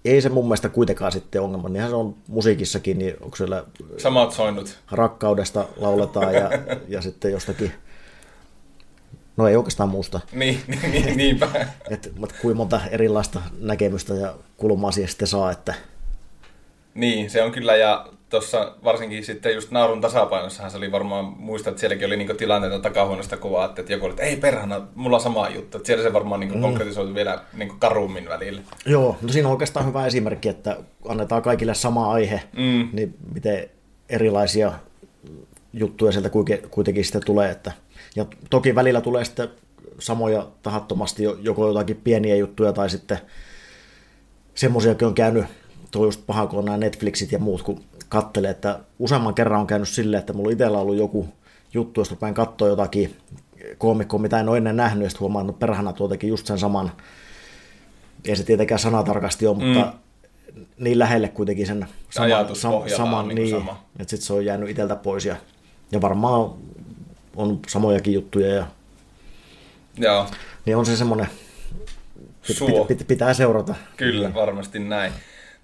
ei 0.05 0.21
se 0.21 0.29
mun 0.29 0.45
mielestä 0.45 0.69
kuitenkaan 0.69 1.13
sitten 1.13 1.43
ongelma. 1.43 1.69
Niinhän 1.69 1.91
se 1.91 1.97
on 1.97 2.15
musiikissakin, 2.29 2.99
niin 2.99 3.17
onko 3.21 3.37
siellä... 3.37 3.65
Samat 3.99 4.33
soinnut. 4.33 4.79
Rakkaudesta 4.91 5.69
lauletaan 5.77 6.35
ja, 6.35 6.51
ja 6.89 7.03
sitten 7.03 7.33
jostakin... 7.33 7.73
No 9.37 9.49
ei 9.49 9.57
oikeastaan 9.57 9.89
muusta. 9.89 10.21
Niin, 10.33 10.61
niin, 10.69 10.93
niin 10.93 11.17
niinpä. 11.17 11.49
Et, 11.91 12.13
mutta 12.19 12.35
kuinka 12.43 12.57
monta 12.57 12.81
erilaista 12.91 13.41
näkemystä 13.61 14.15
ja 14.15 14.35
kulmaa 14.57 14.91
siihen 14.91 15.11
sitten 15.11 15.29
saa, 15.29 15.51
että... 15.51 15.75
Niin, 16.95 17.31
se 17.31 17.43
on 17.43 17.53
kyllä, 17.53 17.77
ja 17.77 18.07
tuossa 18.31 18.75
varsinkin 18.85 19.25
sitten 19.25 19.55
just 19.55 19.71
naurun 19.71 20.01
tasapainossahan 20.01 20.71
se 20.71 20.77
oli 20.77 20.93
varmaan, 20.93 21.25
muistat, 21.25 21.71
että 21.71 21.81
sielläkin 21.81 22.07
oli 22.07 22.17
niinku 22.17 22.35
tilanteita 22.35 22.79
takahuoneesta 22.79 23.37
kuvaa, 23.37 23.65
että 23.65 23.93
joku 23.93 24.05
oli, 24.05 24.13
että 24.13 24.23
ei 24.23 24.37
perhana, 24.37 24.87
mulla 24.95 25.17
on 25.17 25.23
sama 25.23 25.49
juttu. 25.49 25.77
Että 25.77 25.87
siellä 25.87 26.05
se 26.05 26.13
varmaan 26.13 26.41
niinku 26.41 26.57
mm. 26.57 26.63
konkretisoitu 26.63 27.15
vielä 27.15 27.43
niinku 27.53 27.75
karummin 27.79 28.29
välillä. 28.29 28.61
Joo, 28.87 29.17
no 29.23 29.29
siinä 29.29 29.49
on 29.49 29.53
oikeastaan 29.53 29.87
hyvä 29.87 30.07
esimerkki, 30.07 30.49
että 30.49 30.77
annetaan 31.09 31.43
kaikille 31.43 31.75
sama 31.75 32.13
aihe, 32.13 32.43
mm. 32.57 32.89
niin 32.93 33.15
miten 33.35 33.71
erilaisia 34.09 34.73
juttuja 35.73 36.13
sieltä 36.13 36.31
kuitenkin 36.71 37.05
sitten 37.05 37.25
tulee. 37.25 37.51
Että, 37.51 37.73
ja 38.17 38.27
toki 38.51 38.75
välillä 38.75 39.01
tulee 39.01 39.25
sitten 39.25 39.49
samoja 39.99 40.49
tahattomasti 40.63 41.23
joko 41.23 41.69
jotakin 41.69 41.97
pieniä 41.97 42.37
juttuja 42.37 42.73
tai 42.73 42.91
sitten 42.91 43.19
semmoisiakin 44.55 45.09
on 45.09 45.15
käynyt, 45.15 45.45
tuo 45.91 46.05
just 46.05 46.21
paha, 46.27 46.47
kun 46.47 46.59
on 46.59 46.65
nämä 46.65 46.77
Netflixit 46.77 47.33
ja 47.33 47.39
muut, 47.39 47.63
kun 47.63 47.81
kattelee, 48.09 48.51
että 48.51 48.81
useamman 48.99 49.35
kerran 49.35 49.61
on 49.61 49.67
käynyt 49.67 49.89
silleen, 49.89 50.19
että 50.19 50.33
mulla 50.33 50.51
itsellä 50.51 50.79
on 50.79 50.83
ollut 50.83 50.97
joku 50.97 51.29
juttu, 51.75 52.01
josta 52.01 52.17
päin 52.17 52.35
katsoa 52.35 52.69
jotakin 52.69 53.17
koomikkoa, 53.79 54.21
mitä 54.21 54.41
en 54.41 54.49
ole 54.49 54.57
ennen 54.57 54.77
nähnyt, 54.77 55.05
ja 55.05 55.11
sitten 55.11 55.21
huomaan, 55.21 55.51
että 55.51 55.59
perhana 55.59 55.93
tuotakin 55.93 56.29
just 56.29 56.47
sen 56.47 56.59
saman, 56.59 56.93
ei 58.25 58.37
se 58.37 58.45
tietenkään 58.45 58.79
sanatarkasti 58.79 59.47
ole, 59.47 59.57
mutta 59.57 59.93
mm. 60.55 60.67
niin 60.79 60.99
lähelle 60.99 61.29
kuitenkin 61.29 61.67
sen 61.67 61.87
saman, 62.11 62.57
sam, 62.57 62.73
saman 62.97 63.29
niin, 63.29 63.37
niin 63.37 63.51
sama. 63.51 63.85
että 63.99 64.11
sitten 64.11 64.27
se 64.27 64.33
on 64.33 64.45
jäänyt 64.45 64.71
itseltä 64.71 64.97
pois, 64.97 65.25
ja, 65.25 65.37
ja 65.93 66.01
varmaan 66.01 66.51
on 67.37 67.61
samojakin 67.69 68.15
juttuja, 68.15 68.55
ja 68.55 68.67
Joo. 69.99 70.27
niin 70.65 70.77
on 70.77 70.87
se 70.87 70.97
semmoinen, 70.97 71.27
pit, 72.47 72.59
pit, 72.89 73.07
pitää 73.09 73.35
seurata. 73.35 73.75
Kyllä, 73.97 74.35
varmasti 74.35 74.79
näin. 74.79 75.13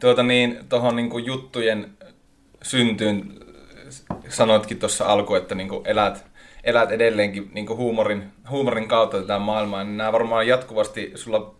Tuota 0.00 0.22
niin, 0.22 0.58
tuohon 0.68 0.96
niin 0.96 1.24
juttujen 1.24 1.90
syntyyn 2.62 3.40
sanoitkin 4.28 4.78
tuossa 4.78 5.04
alkuun, 5.04 5.38
että 5.38 5.54
niin 5.54 5.68
kuin 5.68 5.86
elät, 5.86 6.26
elät 6.64 6.90
edelleenkin 6.90 7.50
niin 7.54 7.66
kuin 7.66 7.76
huumorin, 7.76 8.24
huumorin 8.50 8.88
kautta 8.88 9.20
tätä 9.20 9.38
maailmaa, 9.38 9.84
niin 9.84 9.96
nämä 9.96 10.12
varmaan 10.12 10.46
jatkuvasti 10.46 11.12
sulla 11.14 11.54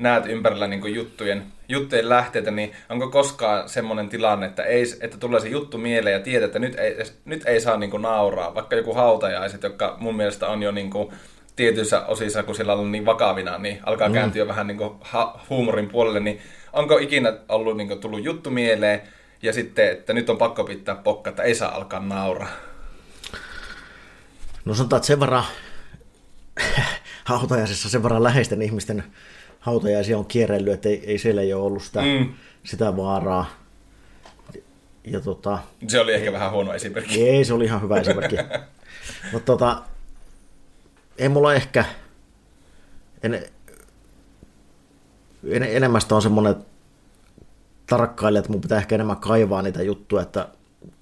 näet 0.00 0.26
ympärillä 0.26 0.66
niin 0.66 0.80
kuin 0.80 0.94
juttujen, 0.94 1.44
juttujen 1.68 2.08
lähteitä, 2.08 2.50
niin 2.50 2.72
onko 2.88 3.08
koskaan 3.08 3.68
semmoinen 3.68 4.08
tilanne, 4.08 4.46
että, 4.46 4.62
ei, 4.62 4.84
että 5.00 5.18
tulee 5.18 5.40
se 5.40 5.48
juttu 5.48 5.78
mieleen 5.78 6.14
ja 6.14 6.20
tiedät, 6.20 6.46
että 6.46 6.58
nyt 6.58 6.78
ei, 6.78 6.96
nyt 7.24 7.42
ei 7.46 7.60
saa 7.60 7.76
niin 7.76 7.90
kuin 7.90 8.02
nauraa, 8.02 8.54
vaikka 8.54 8.76
joku 8.76 8.94
hautajaiset, 8.94 9.62
jotka 9.62 9.96
mun 10.00 10.16
mielestä 10.16 10.48
on 10.48 10.62
jo 10.62 10.70
niin 10.70 10.90
kuin 10.90 11.12
tietyissä 11.56 12.06
osissa, 12.06 12.42
kun 12.42 12.54
sillä 12.54 12.72
on 12.72 12.92
niin 12.92 13.06
vakavina, 13.06 13.58
niin 13.58 13.78
alkaa 13.86 14.08
mm. 14.08 14.14
kääntyä 14.14 14.48
vähän 14.48 14.66
niin 14.66 14.78
kuin 14.78 14.94
ha- 15.00 15.40
huumorin 15.50 15.88
puolelle, 15.88 16.20
niin 16.20 16.40
onko 16.72 16.98
ikinä 16.98 17.32
ollut 17.48 17.76
niin 17.76 17.88
kuin 17.88 18.00
tullut 18.00 18.24
juttu 18.24 18.50
mieleen, 18.50 19.02
ja 19.42 19.52
sitten, 19.52 19.90
että 19.90 20.12
nyt 20.12 20.30
on 20.30 20.38
pakko 20.38 20.64
pitää 20.64 20.94
pokka, 20.94 21.30
että 21.30 21.42
ei 21.42 21.54
saa 21.54 21.74
alkaa 21.74 22.00
nauraa? 22.00 22.50
No 24.64 24.74
sanotaan, 24.74 24.98
että 24.98 25.06
sen 25.06 25.20
verran 25.20 25.44
hautajaisessa 27.24 27.88
sen 27.88 28.02
verran 28.02 28.22
läheisten 28.22 28.62
ihmisten 28.62 29.04
hautajaisia 29.60 30.18
on 30.18 30.26
kierrellyt, 30.26 30.74
että 30.74 30.88
ei, 30.88 31.02
ei 31.06 31.18
siellä 31.18 31.42
ei 31.42 31.52
ole 31.52 31.64
ollut 31.64 31.82
sitä, 31.82 32.00
mm. 32.00 32.32
sitä 32.64 32.96
vaaraa. 32.96 33.50
Ja 35.04 35.20
tota, 35.20 35.58
se 35.88 36.00
oli 36.00 36.14
ehkä 36.14 36.32
vähän 36.32 36.50
huono 36.50 36.74
esimerkki. 36.74 37.28
Ei, 37.28 37.44
se 37.44 37.54
oli 37.54 37.64
ihan 37.64 37.82
hyvä 37.82 38.00
esimerkki. 38.00 38.36
Mutta 39.32 39.46
tota, 39.46 39.82
ei 41.18 41.28
mulla 41.28 41.54
ehkä, 41.54 41.84
en, 43.22 43.34
en, 45.50 45.62
enemmän 45.62 46.02
on 46.10 46.22
semmoinen 46.22 46.54
tarkkailija, 47.86 48.38
että 48.38 48.52
mun 48.52 48.60
pitää 48.60 48.78
ehkä 48.78 48.94
enemmän 48.94 49.16
kaivaa 49.16 49.62
niitä 49.62 49.82
juttuja, 49.82 50.22
että 50.22 50.48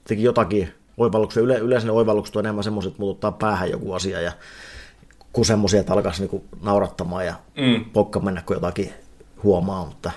teki 0.04 0.22
jotakin 0.22 0.74
oivalluksia. 0.96 1.42
Yle, 1.42 1.58
yleensä 1.58 1.86
ne 1.86 1.92
oivallukset 1.92 2.36
on 2.36 2.46
enemmän 2.46 2.64
semmoiset, 2.64 2.90
että 2.90 3.00
mulla 3.00 3.12
ottaa 3.12 3.32
päähän 3.32 3.70
joku 3.70 3.92
asia 3.92 4.20
ja 4.20 4.32
kuin 5.32 5.46
semmoisia, 5.46 5.80
että 5.80 5.92
alkaisi 5.92 6.20
niinku 6.22 6.44
naurattamaan 6.62 7.26
ja 7.26 7.34
mm. 7.56 7.84
pokka 7.84 8.20
mennä, 8.20 8.42
kun 8.46 8.56
jotakin 8.56 8.92
huomaa. 9.42 9.84
Mutta... 9.84 10.10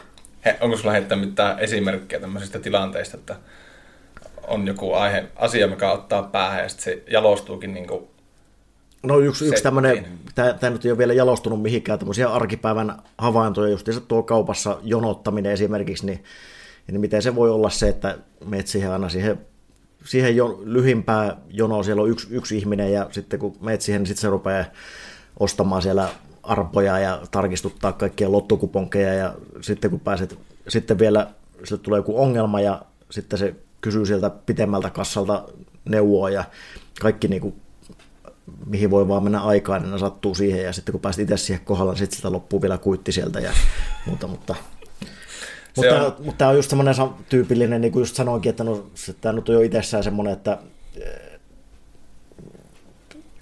He, 0.45 0.57
onko 0.61 0.77
sulla 0.77 0.91
heittää 0.91 1.17
mitään 1.17 1.59
esimerkkejä 1.59 2.19
tämmöisistä 2.19 2.59
tilanteista, 2.59 3.17
että 3.17 3.35
on 4.47 4.67
joku 4.67 4.93
aihe, 4.93 5.25
asia, 5.35 5.67
mikä 5.67 5.91
ottaa 5.91 6.23
päähän 6.23 6.63
ja 6.63 6.69
sitten 6.69 6.83
se 6.83 7.03
jalostuukin 7.07 7.73
niin 7.73 7.87
kuin 7.87 8.07
No 9.03 9.19
yksi, 9.19 9.47
yksi 9.47 9.63
tämmöinen, 9.63 10.05
tämä 10.35 10.69
nyt 10.69 10.85
ei 10.85 10.91
ole 10.91 10.97
vielä 10.97 11.13
jalostunut 11.13 11.61
mihinkään, 11.61 11.99
tämmöisiä 11.99 12.29
arkipäivän 12.29 13.01
havaintoja, 13.17 13.71
just 13.71 13.87
tuo 14.07 14.23
kaupassa 14.23 14.77
jonottaminen 14.83 15.51
esimerkiksi, 15.51 16.05
niin, 16.05 16.23
niin 16.87 17.01
miten 17.01 17.21
se 17.21 17.35
voi 17.35 17.49
olla 17.49 17.69
se, 17.69 17.89
että 17.89 18.17
menet 18.45 18.67
siihen 18.67 18.91
aina 18.91 19.09
siihen, 19.09 19.39
siihen 20.05 20.35
jo, 20.35 20.61
lyhimpää 20.63 21.37
jonoa, 21.49 21.83
siellä 21.83 22.01
on 22.01 22.09
yksi, 22.09 22.27
yksi 22.31 22.57
ihminen 22.57 22.93
ja 22.93 23.07
sitten 23.11 23.39
kun 23.39 23.55
menet 23.61 23.81
siihen, 23.81 24.01
niin 24.01 24.07
sitten 24.07 24.21
se 24.21 24.29
rupeaa 24.29 24.65
ostamaan 25.39 25.81
siellä 25.81 26.09
arpoja 26.43 26.99
ja 26.99 27.21
tarkistuttaa 27.31 27.91
kaikkia 27.91 28.31
lottokuponkeja 28.31 29.13
ja 29.13 29.35
sitten 29.61 29.91
kun 29.91 29.99
pääset, 29.99 30.39
sitten 30.67 30.99
vielä 30.99 31.27
sille 31.63 31.81
tulee 31.81 31.99
joku 31.99 32.21
ongelma 32.21 32.61
ja 32.61 32.81
sitten 33.09 33.39
se 33.39 33.55
kysyy 33.81 34.05
sieltä 34.05 34.29
pitemmältä 34.29 34.89
kassalta 34.89 35.43
neuvoa 35.85 36.29
ja 36.29 36.43
kaikki 37.01 37.27
niin 37.27 37.41
kuin 37.41 37.55
mihin 38.65 38.91
voi 38.91 39.07
vaan 39.07 39.23
mennä 39.23 39.39
aikaan, 39.41 39.81
niin 39.81 39.99
sattuu 39.99 40.35
siihen, 40.35 40.63
ja 40.63 40.73
sitten 40.73 40.91
kun 40.91 41.01
pääset 41.01 41.21
itse 41.21 41.37
siihen 41.37 41.65
kohdalle, 41.65 41.91
niin 41.91 41.99
sitten 41.99 42.15
sitä 42.15 42.31
loppuu 42.31 42.61
vielä 42.61 42.77
kuitti 42.77 43.11
sieltä 43.11 43.39
ja 43.39 43.51
muuta, 44.05 44.27
mutta 44.27 44.55
mutta, 45.75 46.05
on... 46.05 46.15
mutta 46.17 46.37
tämä 46.37 46.49
on 46.49 46.55
just 46.55 46.69
semmoinen 46.69 46.95
tyypillinen, 47.29 47.81
niin 47.81 47.91
kuin 47.91 48.01
just 48.01 48.15
sanoinkin, 48.15 48.49
että 48.49 48.63
no, 48.63 48.87
tämä 49.21 49.33
nyt 49.33 49.49
on 49.49 49.55
jo 49.55 49.61
itsessään 49.61 50.03
semmoinen, 50.03 50.33
että 50.33 50.57
eh, 50.95 51.39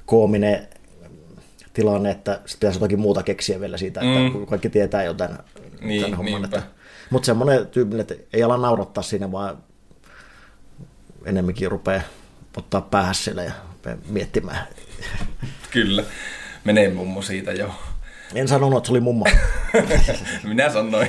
koominen 0.05 0.67
tilanne, 1.73 2.11
että 2.11 2.33
sitten 2.33 2.59
pitäisi 2.59 2.77
jotakin 2.77 2.99
muuta 2.99 3.23
keksiä 3.23 3.59
vielä 3.59 3.77
siitä, 3.77 4.01
että 4.01 4.39
mm. 4.39 4.45
kaikki 4.45 4.69
tietää 4.69 5.03
jo 5.03 5.13
tämän, 5.13 5.39
niin, 5.81 6.01
tämän 6.01 6.17
homman. 6.17 6.45
Että, 6.45 6.63
mutta 7.09 7.25
semmoinen 7.25 7.67
tyypillinen, 7.67 8.01
että 8.01 8.15
ei 8.33 8.43
ala 8.43 8.57
naurattaa 8.57 9.03
siinä, 9.03 9.31
vaan 9.31 9.57
enemmänkin 11.25 11.71
rupeaa 11.71 12.01
ottaa 12.57 12.81
päähän 12.81 13.15
siellä 13.15 13.43
ja 13.43 13.51
miettimään. 14.09 14.67
Kyllä, 15.71 16.03
menee 16.63 16.93
mummo 16.93 17.21
siitä 17.21 17.51
jo. 17.51 17.71
En 18.35 18.47
sanonut, 18.47 18.77
että 18.77 18.87
se 18.87 18.93
oli 18.93 18.99
mummo. 18.99 19.25
Minä 20.43 20.69
sanoin. 20.69 21.07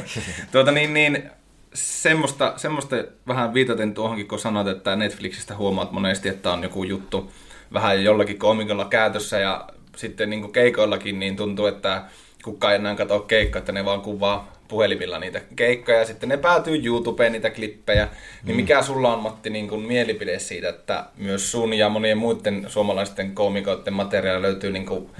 Tuota 0.52 0.72
niin, 0.72 0.94
niin 0.94 1.30
semmoista, 1.74 2.52
semmoista 2.56 2.96
vähän 3.28 3.54
viitaten 3.54 3.94
tuohonkin, 3.94 4.28
kun 4.28 4.38
sanoit, 4.38 4.66
että 4.66 4.96
Netflixistä 4.96 5.56
huomaat 5.56 5.92
monesti, 5.92 6.28
että 6.28 6.52
on 6.52 6.62
joku 6.62 6.84
juttu 6.84 7.32
vähän 7.72 8.04
jollakin 8.04 8.38
komikolla 8.38 8.84
käytössä 8.84 9.38
ja 9.38 9.68
sitten 9.96 10.30
niin 10.30 10.40
kuin 10.40 10.52
keikoillakin 10.52 11.20
niin 11.20 11.36
tuntuu, 11.36 11.66
että 11.66 12.02
kukaan 12.44 12.72
ei 12.72 12.78
enää 12.78 12.94
katso 12.94 13.20
keikkaa, 13.20 13.58
että 13.58 13.72
ne 13.72 13.84
vaan 13.84 14.00
kuvaa 14.00 14.52
puhelimilla 14.68 15.18
niitä 15.18 15.40
keikkoja 15.56 15.98
ja 15.98 16.04
sitten 16.04 16.28
ne 16.28 16.36
päätyy 16.36 16.80
YouTubeen 16.84 17.32
niitä 17.32 17.50
klippejä. 17.50 18.08
Niin 18.44 18.56
mm. 18.56 18.60
mikä 18.60 18.82
sulla 18.82 19.12
on 19.12 19.22
Matti 19.22 19.50
niin 19.50 19.68
kuin 19.68 19.80
mielipide 19.80 20.38
siitä, 20.38 20.68
että 20.68 21.04
myös 21.16 21.52
sun 21.52 21.74
ja 21.74 21.88
monien 21.88 22.18
muiden 22.18 22.64
suomalaisten 22.68 23.34
koomikoiden 23.34 23.94
materiaalia 23.94 24.42
löytyy 24.42 24.72
niin 24.72 24.86
kuin 24.86 25.10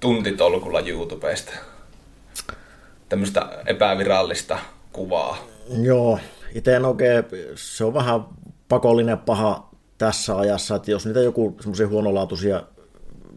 tuntitolkulla 0.00 0.80
YouTubesta? 0.80 1.52
Tämmöistä 3.08 3.48
epävirallista 3.66 4.58
kuvaa. 4.92 5.38
Joo, 5.82 6.18
itse 6.54 6.76
en 6.76 6.84
oikein, 6.84 7.24
se 7.54 7.84
on 7.84 7.94
vähän 7.94 8.20
pakollinen 8.68 9.18
paha 9.18 9.70
tässä 9.98 10.36
ajassa, 10.36 10.76
että 10.76 10.90
jos 10.90 11.06
niitä 11.06 11.20
joku 11.20 11.56
semmoisia 11.60 11.88
huonolaatuisia 11.88 12.62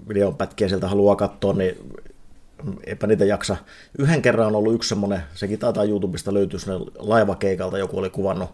videopätkiä 0.09 0.67
sieltä 0.67 0.87
haluaa 0.87 1.15
katsoa, 1.15 1.53
niin 1.53 1.77
eipä 2.83 3.07
niitä 3.07 3.25
jaksa. 3.25 3.57
Yhden 3.97 4.21
kerran 4.21 4.47
on 4.47 4.55
ollut 4.55 4.73
yksi 4.73 4.89
semmoinen, 4.89 5.23
sekin 5.33 5.59
taitaa 5.59 5.83
YouTubesta 5.83 6.33
löytyä 6.33 6.59
laivakeikalta, 6.99 7.77
joku 7.77 7.97
oli 7.97 8.09
kuvannut 8.09 8.49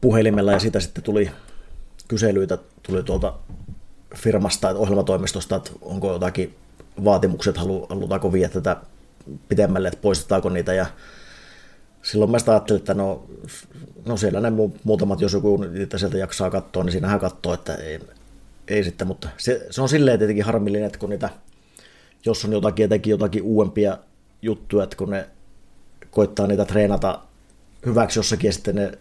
puhelimella 0.00 0.52
ja 0.52 0.58
siitä 0.58 0.80
sitten 0.80 1.04
tuli 1.04 1.30
kyselyitä 2.08 2.58
tuli 2.82 3.02
tuolta 3.02 3.34
firmasta, 4.14 4.68
ohjelmatoimistosta, 4.68 5.56
että 5.56 5.70
onko 5.82 6.12
jotakin 6.12 6.54
vaatimukset, 7.04 7.56
halu, 7.56 7.86
halutaanko 7.88 8.32
viedä 8.32 8.48
tätä 8.48 8.76
pitemmälle, 9.48 9.88
että 9.88 10.00
poistetaanko 10.02 10.48
niitä. 10.48 10.74
Ja 10.74 10.86
silloin 12.02 12.30
mä 12.30 12.38
ajattelin, 12.46 12.80
että 12.80 12.94
no, 12.94 13.26
no 14.06 14.16
siellä 14.16 14.40
ne 14.40 14.52
muutamat, 14.84 15.20
jos 15.20 15.32
joku 15.32 15.56
niitä 15.56 15.98
sieltä 15.98 16.18
jaksaa 16.18 16.50
katsoa, 16.50 16.84
niin 16.84 16.92
siinähän 16.92 17.20
katsoo, 17.20 17.54
että 17.54 17.74
ei, 17.74 18.00
ei 18.68 18.84
sitten, 18.84 19.06
mutta 19.06 19.28
se, 19.38 19.66
se 19.70 19.82
on 19.82 19.88
silleen 19.88 20.18
tietenkin 20.18 20.44
harmillinen, 20.44 20.86
että 20.86 20.98
kun 20.98 21.10
niitä 21.10 21.28
jos 22.26 22.44
on 22.44 22.52
jotakin 22.52 22.84
jotenkin 22.84 23.10
jotakin 23.10 23.42
uudempia 23.42 23.98
juttuja, 24.42 24.84
että 24.84 24.96
kun 24.96 25.10
ne 25.10 25.28
koittaa 26.10 26.46
niitä 26.46 26.64
treenata 26.64 27.20
hyväksi 27.86 28.18
jossakin 28.18 28.48
ja 28.48 28.52
sitten 28.52 28.74
ne 28.74 28.92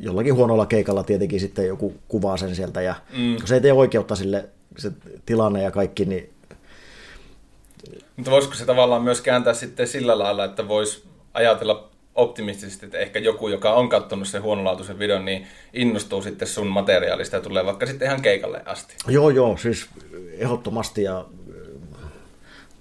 jollakin 0.00 0.34
huonolla 0.34 0.66
keikalla 0.66 1.04
tietenkin 1.04 1.40
sitten 1.40 1.66
joku 1.66 1.94
kuvaa 2.08 2.36
sen 2.36 2.54
sieltä 2.54 2.82
ja 2.82 2.94
mm. 3.16 3.36
kun 3.36 3.46
se 3.46 3.54
ei 3.54 3.60
tee 3.60 3.72
oikeutta 3.72 4.16
sille 4.16 4.48
se 4.78 4.92
tilanne 5.26 5.62
ja 5.62 5.70
kaikki, 5.70 6.04
niin 6.04 6.30
mutta 8.16 8.30
voisiko 8.30 8.54
se 8.54 8.64
tavallaan 8.64 9.02
myös 9.02 9.20
kääntää 9.20 9.54
sitten 9.54 9.88
sillä 9.88 10.18
lailla, 10.18 10.44
että 10.44 10.68
voisi 10.68 11.04
ajatella 11.34 11.88
optimistisesti, 12.14 12.86
että 12.86 12.98
ehkä 12.98 13.18
joku, 13.18 13.48
joka 13.48 13.72
on 13.74 13.88
katsonut 13.88 14.28
sen 14.28 14.42
huonolaatuisen 14.42 14.98
videon, 14.98 15.24
niin 15.24 15.46
innostuu 15.72 16.22
sitten 16.22 16.48
sun 16.48 16.66
materiaalista 16.66 17.36
ja 17.36 17.42
tulee 17.42 17.66
vaikka 17.66 17.86
sitten 17.86 18.06
ihan 18.06 18.22
keikalle 18.22 18.62
asti. 18.66 18.94
Joo, 19.08 19.30
joo, 19.30 19.56
siis 19.56 19.86
ehdottomasti 20.38 21.02
ja 21.02 21.24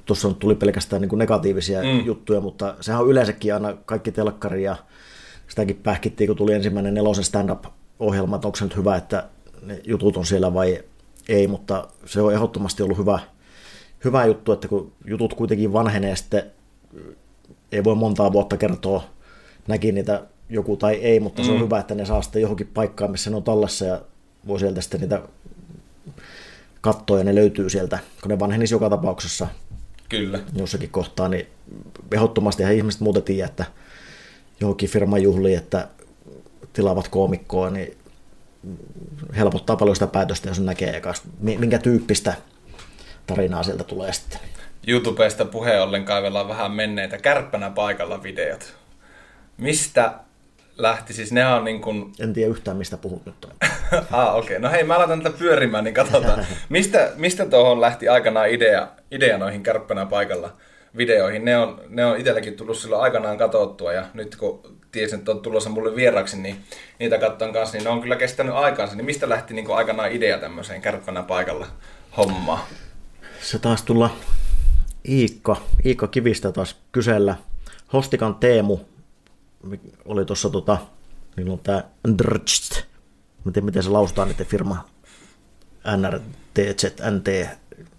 tuossa 0.06 0.34
tuli 0.34 0.56
pelkästään 0.56 1.02
niin 1.02 1.10
kuin 1.10 1.20
negatiivisia 1.20 1.84
mm. 1.84 2.06
juttuja, 2.06 2.42
mutta 2.42 2.76
sehän 2.82 3.02
on 3.02 3.10
yleensäkin 3.10 3.54
aina 3.54 3.74
kaikki 3.86 4.12
telkkari 4.12 4.64
ja 4.64 4.76
sitäkin 5.50 5.76
pähkittiin, 5.76 6.28
kun 6.28 6.38
tuli 6.38 6.54
ensimmäinen 6.54 6.94
nelosen 6.94 7.24
stand-up-ohjelma, 7.24 8.36
että 8.36 8.48
onko 8.48 8.56
se 8.56 8.64
nyt 8.64 8.76
hyvä, 8.76 8.96
että 8.96 9.30
ne 9.62 9.82
jutut 9.84 10.18
on 10.18 10.26
siellä 10.26 10.54
vai 10.54 10.84
ei, 11.30 11.48
mutta 11.48 11.88
se 12.06 12.22
on 12.22 12.34
ehdottomasti 12.34 12.84
ollut 12.84 12.98
hyvä, 12.98 13.20
hyvä 14.04 14.26
juttu, 14.26 14.52
että 14.52 14.68
kun 14.68 14.92
jutut 15.06 15.34
kuitenkin 15.34 15.74
vanhenee 15.74 16.16
sitten, 16.16 16.44
ei 17.72 17.84
voi 17.84 17.96
montaa 17.96 18.34
vuotta 18.34 18.58
kertoa, 18.58 19.04
näki 19.68 19.92
niitä 19.92 20.24
joku 20.50 20.78
tai 20.78 20.94
ei, 20.94 21.20
mutta 21.20 21.42
mm. 21.42 21.46
se 21.46 21.52
on 21.52 21.58
mm. 21.58 21.64
hyvä, 21.64 21.80
että 21.80 21.96
ne 21.96 22.06
saa 22.06 22.22
sitten 22.22 22.42
johonkin 22.42 22.68
paikkaan, 22.74 23.12
missä 23.12 23.30
ne 23.30 23.36
on 23.36 23.44
tallessa 23.44 23.86
ja 23.86 24.02
voi 24.48 24.60
sieltä 24.60 24.82
sitten 24.82 25.02
niitä 25.02 25.22
katsoa 26.82 27.18
ja 27.18 27.24
ne 27.24 27.36
löytyy 27.36 27.70
sieltä, 27.70 28.00
kun 28.22 28.30
ne 28.30 28.40
vanhenisi 28.40 28.74
joka 28.74 28.90
tapauksessa 28.90 29.48
Kyllä. 30.10 30.40
jossakin 30.56 30.90
kohtaa, 30.90 31.30
niin 31.30 31.48
ehdottomasti 32.12 32.64
ihan 32.64 32.76
ihmiset 32.76 33.02
muuten 33.02 33.24
tiedä, 33.24 33.46
että 33.46 33.66
johonkin 34.62 34.90
firman 34.90 35.24
juhliin, 35.24 35.58
että 35.58 35.88
tilaavat 36.74 37.08
koomikkoa, 37.08 37.70
niin 37.70 37.98
helpottaa 39.38 39.76
paljon 39.76 39.96
sitä 39.96 40.08
päätöstä, 40.08 40.50
jos 40.50 40.60
näkee 40.60 40.98
ekas, 40.98 41.24
minkä 41.40 41.78
tyyppistä 41.78 42.34
tarinaa 43.28 43.64
sieltä 43.64 43.84
tulee 43.84 44.14
sitten. 44.14 44.40
YouTubesta 44.88 45.46
puheen 45.46 45.82
ollen 45.82 46.06
kaivellaan 46.06 46.48
vähän 46.48 46.72
menneitä 46.72 47.18
kärppänä 47.18 47.70
paikalla 47.70 48.24
videot. 48.24 48.74
Mistä 49.58 50.14
lähti, 50.78 51.14
siis 51.14 51.32
ne 51.32 51.48
on 51.48 51.64
niin 51.64 51.82
kuin... 51.82 52.14
En 52.20 52.34
tiedä 52.34 52.50
yhtään, 52.50 52.78
mistä 52.78 52.98
puhut 52.98 53.26
nyt. 53.26 53.36
ah, 54.12 54.36
okei. 54.36 54.58
Okay. 54.58 54.60
No 54.60 54.72
hei, 54.72 54.84
mä 54.84 55.00
laitan 55.00 55.22
tätä 55.22 55.38
pyörimään, 55.38 55.84
niin 55.84 55.94
katsotaan. 55.94 56.46
Mistä, 56.70 57.12
mistä 57.16 57.46
tuohon 57.46 57.82
lähti 57.82 58.10
aikanaan 58.10 58.50
idea, 58.50 58.88
idea 59.12 59.38
noihin 59.38 59.64
kärppänä 59.64 60.06
paikalla 60.06 60.54
videoihin? 60.98 61.46
Ne 61.46 61.58
on, 61.58 61.82
ne 61.90 62.06
on 62.06 62.18
itselläkin 62.18 62.56
tullut 62.56 62.78
silloin 62.78 63.02
aikanaan 63.02 63.38
katsottua, 63.38 63.94
ja 63.94 64.06
nyt 64.14 64.36
kun 64.36 64.80
tiesin, 64.92 65.20
että 65.20 65.32
on 65.32 65.42
tulossa 65.42 65.70
mulle 65.70 65.96
vieraksi, 65.96 66.38
niin 66.38 66.64
niitä 67.00 67.18
katson 67.18 67.54
kanssa, 67.54 67.78
niin 67.78 67.84
ne 67.84 67.90
on 67.90 68.02
kyllä 68.02 68.16
kestänyt 68.16 68.54
aikaansa. 68.54 68.96
Niin 68.96 69.06
mistä 69.06 69.30
lähti 69.30 69.54
niin 69.54 69.72
aikanaan 69.72 70.12
idea 70.12 70.38
tämmöiseen 70.38 70.82
kärppänä 70.82 71.24
paikalla 71.24 71.68
hommaan? 72.18 72.60
Se 73.42 73.60
taas 73.60 73.84
tulla 73.84 74.16
Iikka, 75.10 75.62
Iikka 75.86 76.08
Kivistä 76.08 76.52
taas 76.52 76.76
kysellä. 76.92 77.36
Hostikan 77.94 78.36
Teemu 78.36 78.80
oli 80.06 80.26
tuossa 80.26 80.50
tota, 80.50 80.78
niillä 81.38 81.54
on 81.54 81.60
tää 81.60 81.84
Ndrtst, 82.08 82.82
miten, 83.46 83.66
miten 83.66 83.84
se 83.84 83.90
lausutaan 83.90 84.28
niiden 84.28 84.46
firma 84.46 84.90
NRTZNT, 85.98 87.28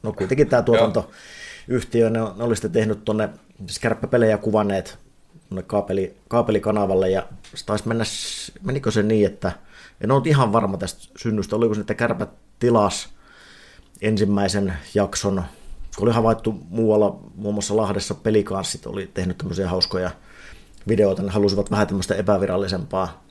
no 0.03 0.13
kuitenkin 0.13 0.49
tämä 0.49 0.63
tuotantoyhtiö, 1.71 2.11
ne, 2.11 2.19
ne 2.19 2.45
oli 2.45 2.57
sitten 2.57 2.73
tehnyt 2.73 3.05
tuonne 3.05 3.29
skärppäpelejä 3.67 4.39
kuvanneet 4.39 4.99
kaapeli, 5.67 6.17
kaapelikanavalle 6.29 7.11
ja 7.11 7.27
se 7.55 7.67
taisi 7.67 7.89
mennä, 7.89 8.05
menikö 8.63 8.91
se 8.91 9.03
niin, 9.03 9.27
että 9.27 9.53
en 10.01 10.11
ole 10.11 10.23
ihan 10.25 10.53
varma 10.53 10.77
tästä 10.77 11.13
synnystä, 11.19 11.57
oliko 11.57 11.75
se, 11.75 11.81
että 11.81 11.95
kärpät 11.95 12.31
tilas 12.59 13.09
ensimmäisen 14.01 14.73
jakson, 14.95 15.45
kun 15.97 16.09
oli 16.09 16.15
havaittu 16.15 16.53
muualla, 16.69 17.21
muun 17.35 17.55
muassa 17.55 17.77
Lahdessa 17.77 18.15
pelikanssit 18.15 18.87
oli 18.87 19.11
tehnyt 19.15 19.39
tämmöisiä 19.39 19.69
hauskoja 19.69 20.11
videoita, 20.89 21.23
ne 21.23 21.31
halusivat 21.31 21.71
vähän 21.71 21.87
tämmöistä 21.87 22.15
epävirallisempaa 22.15 23.25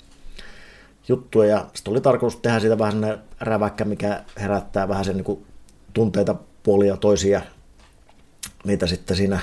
juttua. 1.08 1.46
Ja 1.46 1.66
sitten 1.74 1.92
oli 1.92 2.02
tarkoitus 2.02 2.40
tehdä 2.40 2.60
siitä 2.60 2.78
vähän 2.78 2.94
sellainen 2.94 3.20
räväkkä, 3.40 3.86
mikä 3.86 4.24
herättää 4.38 4.88
vähän 4.88 5.06
sen 5.06 5.18
niin 5.18 5.46
tunteita 5.94 6.36
puolia 6.64 6.98
toisia. 6.98 7.42
Niitä 8.64 8.88
sitten 8.88 9.18
siinä 9.18 9.40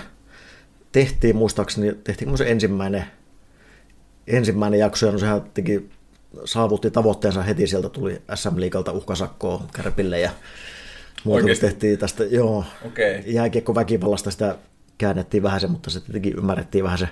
tehtiin, 0.93 1.37
muistaakseni 1.37 1.95
tehtiin 2.05 2.39
se 2.39 2.51
ensimmäinen, 2.51 3.05
ensimmäinen 4.27 4.81
jakso 4.81 5.07
ja 5.07 5.13
no 5.13 5.19
sehän 5.19 5.43
teki, 5.55 5.91
saavutti 6.45 6.91
tavoitteensa 6.91 7.43
heti, 7.43 7.67
sieltä 7.67 7.89
tuli 7.89 8.23
SM 8.35 8.61
Liikalta 8.61 8.93
uhkasakkoa 8.93 9.67
Kärpille 9.73 10.21
ja 10.21 10.31
muuta 11.25 11.47
tehtiin 11.61 11.99
tästä, 11.99 12.25
joo, 12.25 12.65
okay. 12.87 13.23
jääkiekko 13.27 13.75
väkivallasta 13.75 14.31
sitä 14.31 14.59
käännettiin 14.99 15.43
vähän 15.43 15.61
se, 15.61 15.67
mutta 15.67 15.91
sitten 15.91 16.07
tietenkin 16.13 16.39
ymmärrettiin 16.39 16.85
vähän 16.85 16.99
se 16.99 17.09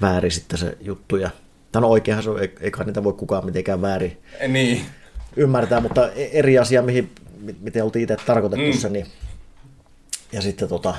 väärin 0.00 0.30
sitten 0.30 0.58
se 0.58 0.76
juttu 0.80 1.16
ja 1.16 1.30
Tämä 1.72 1.86
on 1.86 1.92
oikeahan 1.92 2.24
se 2.24 2.30
on, 2.30 2.40
eikä 2.60 2.84
niitä 2.84 3.04
voi 3.04 3.12
kukaan 3.12 3.44
mitenkään 3.44 3.82
väärin 3.82 4.18
niin. 4.48 4.82
ymmärtää, 5.36 5.80
mutta 5.80 6.12
e- 6.12 6.30
eri 6.32 6.58
asia, 6.58 6.82
mihin, 6.82 7.10
miten 7.60 7.84
oltiin 7.84 8.02
itse 8.02 8.16
tarkoitettu 8.26 8.66
mm. 8.66 8.72
se, 8.72 8.88
niin, 8.88 9.06
ja 10.32 10.42
sitten 10.42 10.68
tota, 10.68 10.94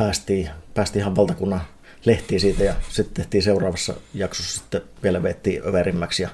päästiin, 0.00 0.50
päästiin 0.74 1.00
ihan 1.00 1.16
valtakunnan 1.16 1.60
lehtiin 2.04 2.40
siitä 2.40 2.64
ja 2.64 2.74
sitten 2.88 3.14
tehtiin 3.14 3.42
seuraavassa 3.42 3.94
jaksossa 4.14 4.58
sitten 4.58 4.82
vielä 5.02 5.22
veettiin 5.22 5.62
överimmäksi 5.66 6.22
ja, 6.22 6.28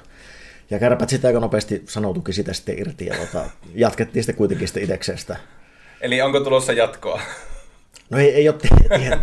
ja 0.69 0.79
kärpät 0.79 1.09
sitä 1.09 1.27
aika 1.27 1.39
nopeasti 1.39 1.83
sanoutukin 1.85 2.33
sitä 2.33 2.53
sitten 2.53 2.79
irti 2.79 3.05
ja 3.05 3.15
tota, 3.15 3.49
jatkettiin 3.75 4.23
sitten 4.23 4.35
kuitenkin 4.35 4.67
sitten 4.67 4.83
itsekseen 4.83 5.17
sitä. 5.17 5.37
Eli 6.01 6.21
onko 6.21 6.39
tulossa 6.39 6.73
jatkoa? 6.73 7.21
No 8.09 8.17
ei, 8.17 8.33
ei 8.33 8.49
ole 8.49 8.57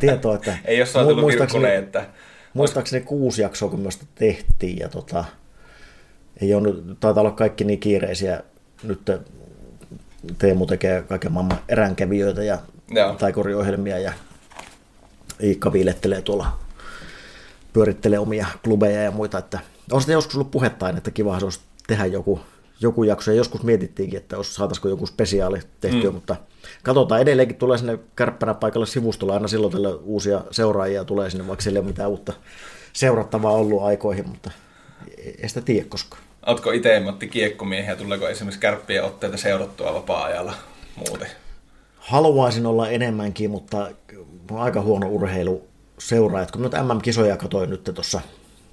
tietoa, 0.00 0.35
että... 0.35 0.59
ei 0.64 0.80
ole 0.80 0.87
saatu 0.87 1.16
muistaakseni, 1.16 1.74
että... 1.74 2.07
Muistaakseni 2.54 3.04
kuusi 3.04 3.42
jaksoa, 3.42 3.68
kun 3.68 3.80
myös 3.80 3.98
tehtiin 4.14 4.78
ja 4.78 4.88
tota, 4.88 5.24
ei 6.40 6.54
ole 6.54 6.68
taitaa 7.00 7.20
olla 7.20 7.30
kaikki 7.30 7.64
niin 7.64 7.80
kiireisiä 7.80 8.40
nyt 8.83 9.00
Teemu 10.38 10.66
tekee 10.66 11.02
kaiken 11.02 11.33
maailman 11.33 11.59
eränkävijöitä 11.68 12.42
ja 12.42 12.59
taikoriohjelmia 13.18 13.98
ja 13.98 14.12
Iikka 15.42 15.73
viilettelee 15.73 16.23
tuolla, 16.23 16.59
pyörittelee 17.73 18.18
omia 18.18 18.47
klubeja 18.64 19.03
ja 19.03 19.11
muita, 19.11 19.38
että 19.38 19.59
on 19.92 20.01
sitten 20.01 20.12
joskus 20.12 20.35
ollut 20.35 20.51
puhetta 20.51 20.88
että 20.88 21.11
kiva 21.11 21.38
se 21.38 21.47
olisi 21.47 21.61
tehdä 21.87 22.07
joku, 22.07 22.40
joku 22.81 23.05
jakso, 23.05 23.31
ja 23.31 23.37
joskus 23.37 23.62
mietittiinkin, 23.62 24.16
että 24.16 24.37
olisi, 24.37 24.55
saataisiko 24.55 24.88
joku 24.88 25.07
spesiaali 25.07 25.61
tehtyä, 25.81 26.11
mm. 26.11 26.14
mutta 26.14 26.37
katsotaan, 26.83 27.20
edelleenkin 27.20 27.57
tulee 27.57 27.79
sinne 27.79 27.99
kärppänä 28.16 28.55
paikalle 28.55 28.87
sivustolla 28.87 29.35
aina 29.35 29.49
silloin 29.49 29.73
tällä 29.73 29.94
uusia 29.94 30.44
seuraajia 30.51 31.05
tulee 31.05 31.31
sinne, 31.31 31.47
vaikka 31.47 31.62
siellä 31.62 31.79
ei 31.79 31.81
ole 31.81 31.88
mitään 31.88 32.11
uutta 32.11 32.33
seurattavaa 32.92 33.53
ollut 33.53 33.83
aikoihin, 33.83 34.29
mutta 34.29 34.51
ei 35.42 35.49
sitä 35.49 35.61
tiedä 35.61 35.87
koskaan. 35.88 36.23
Oletko 36.47 36.70
itse 36.70 37.01
Matti 37.01 37.29
kiekkomiehiä, 37.29 37.97
tuleeko 37.97 38.29
esimerkiksi 38.29 38.61
kärppien 38.61 39.05
otteita 39.05 39.37
seurattua 39.37 39.94
vapaa-ajalla 39.94 40.55
muuten? 40.97 41.29
haluaisin 42.05 42.66
olla 42.66 42.88
enemmänkin, 42.88 43.51
mutta 43.51 43.90
on 44.50 44.61
aika 44.61 44.80
huono 44.80 45.09
urheilu 45.09 45.68
seuraa. 45.98 46.46
Kun 46.52 46.62
nyt 46.62 46.72
MM-kisoja 46.72 47.37
katoin 47.37 47.70
nyt 47.70 47.90
tuossa, 47.94 48.20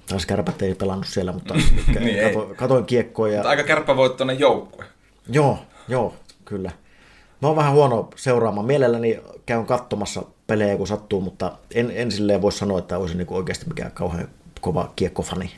taas 0.06 0.26
kärpät 0.26 0.62
ei 0.62 0.74
pelannut 0.74 1.06
siellä, 1.06 1.32
mutta 1.32 1.54
niin 2.00 2.24
katoin, 2.24 2.56
katoin 2.56 2.84
kiekkoa. 2.84 3.28
Ja... 3.28 3.36
Mutta 3.36 3.50
aika 3.50 3.62
kärppävoittoinen 3.62 4.38
joukkue. 4.38 4.84
Joo, 5.28 5.58
joo, 5.88 6.14
kyllä. 6.44 6.70
Mä 7.42 7.48
oon 7.48 7.56
vähän 7.56 7.72
huono 7.72 8.10
seuraamaan. 8.16 8.66
Mielelläni 8.66 9.20
käyn 9.46 9.66
katsomassa 9.66 10.22
pelejä, 10.46 10.76
kun 10.76 10.86
sattuu, 10.86 11.20
mutta 11.20 11.52
en, 11.74 11.92
en 11.94 12.10
silleen 12.10 12.42
voi 12.42 12.52
sanoa, 12.52 12.78
että 12.78 12.98
olisin 12.98 13.18
niin 13.18 13.26
oikeasti 13.30 13.68
mikään 13.68 13.92
kauhean 13.92 14.28
kova 14.60 14.92
kiekkofani. 14.96 15.50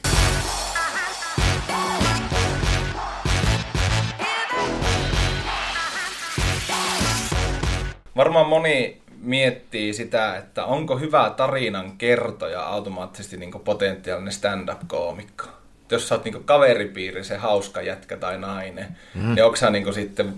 Varmaan 8.17 8.49
moni 8.49 9.03
miettii 9.25 9.95
sitä, 9.95 10.37
että 10.37 10.65
onko 10.65 10.99
hyvä 10.99 11.33
tarinan 11.37 11.99
kertoja 11.99 12.63
automaattisesti 12.63 13.37
niin 13.37 13.53
potentiaalinen 13.65 14.33
stand-up-koomikko. 14.33 15.45
Jos 15.91 16.09
sä 16.09 16.15
oot 16.15 16.25
niin 16.25 16.45
kaveripiiri, 16.45 17.25
se 17.25 17.37
hauska 17.37 17.83
jätkä 17.83 18.17
tai 18.17 18.39
nainen, 18.39 18.97
mm. 19.15 19.35
niin 19.35 19.45
onko 19.45 19.57
sä 19.57 19.71
niin 19.71 19.95
sitten 19.95 20.35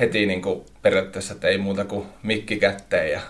heti 0.00 0.26
niin 0.26 0.42
periaatteessa, 0.82 1.34
että 1.34 1.48
ei 1.48 1.58
muuta 1.58 1.84
kuin 1.84 2.06
mikki 2.22 2.56
kätteen? 2.56 3.12
Ja... 3.12 3.20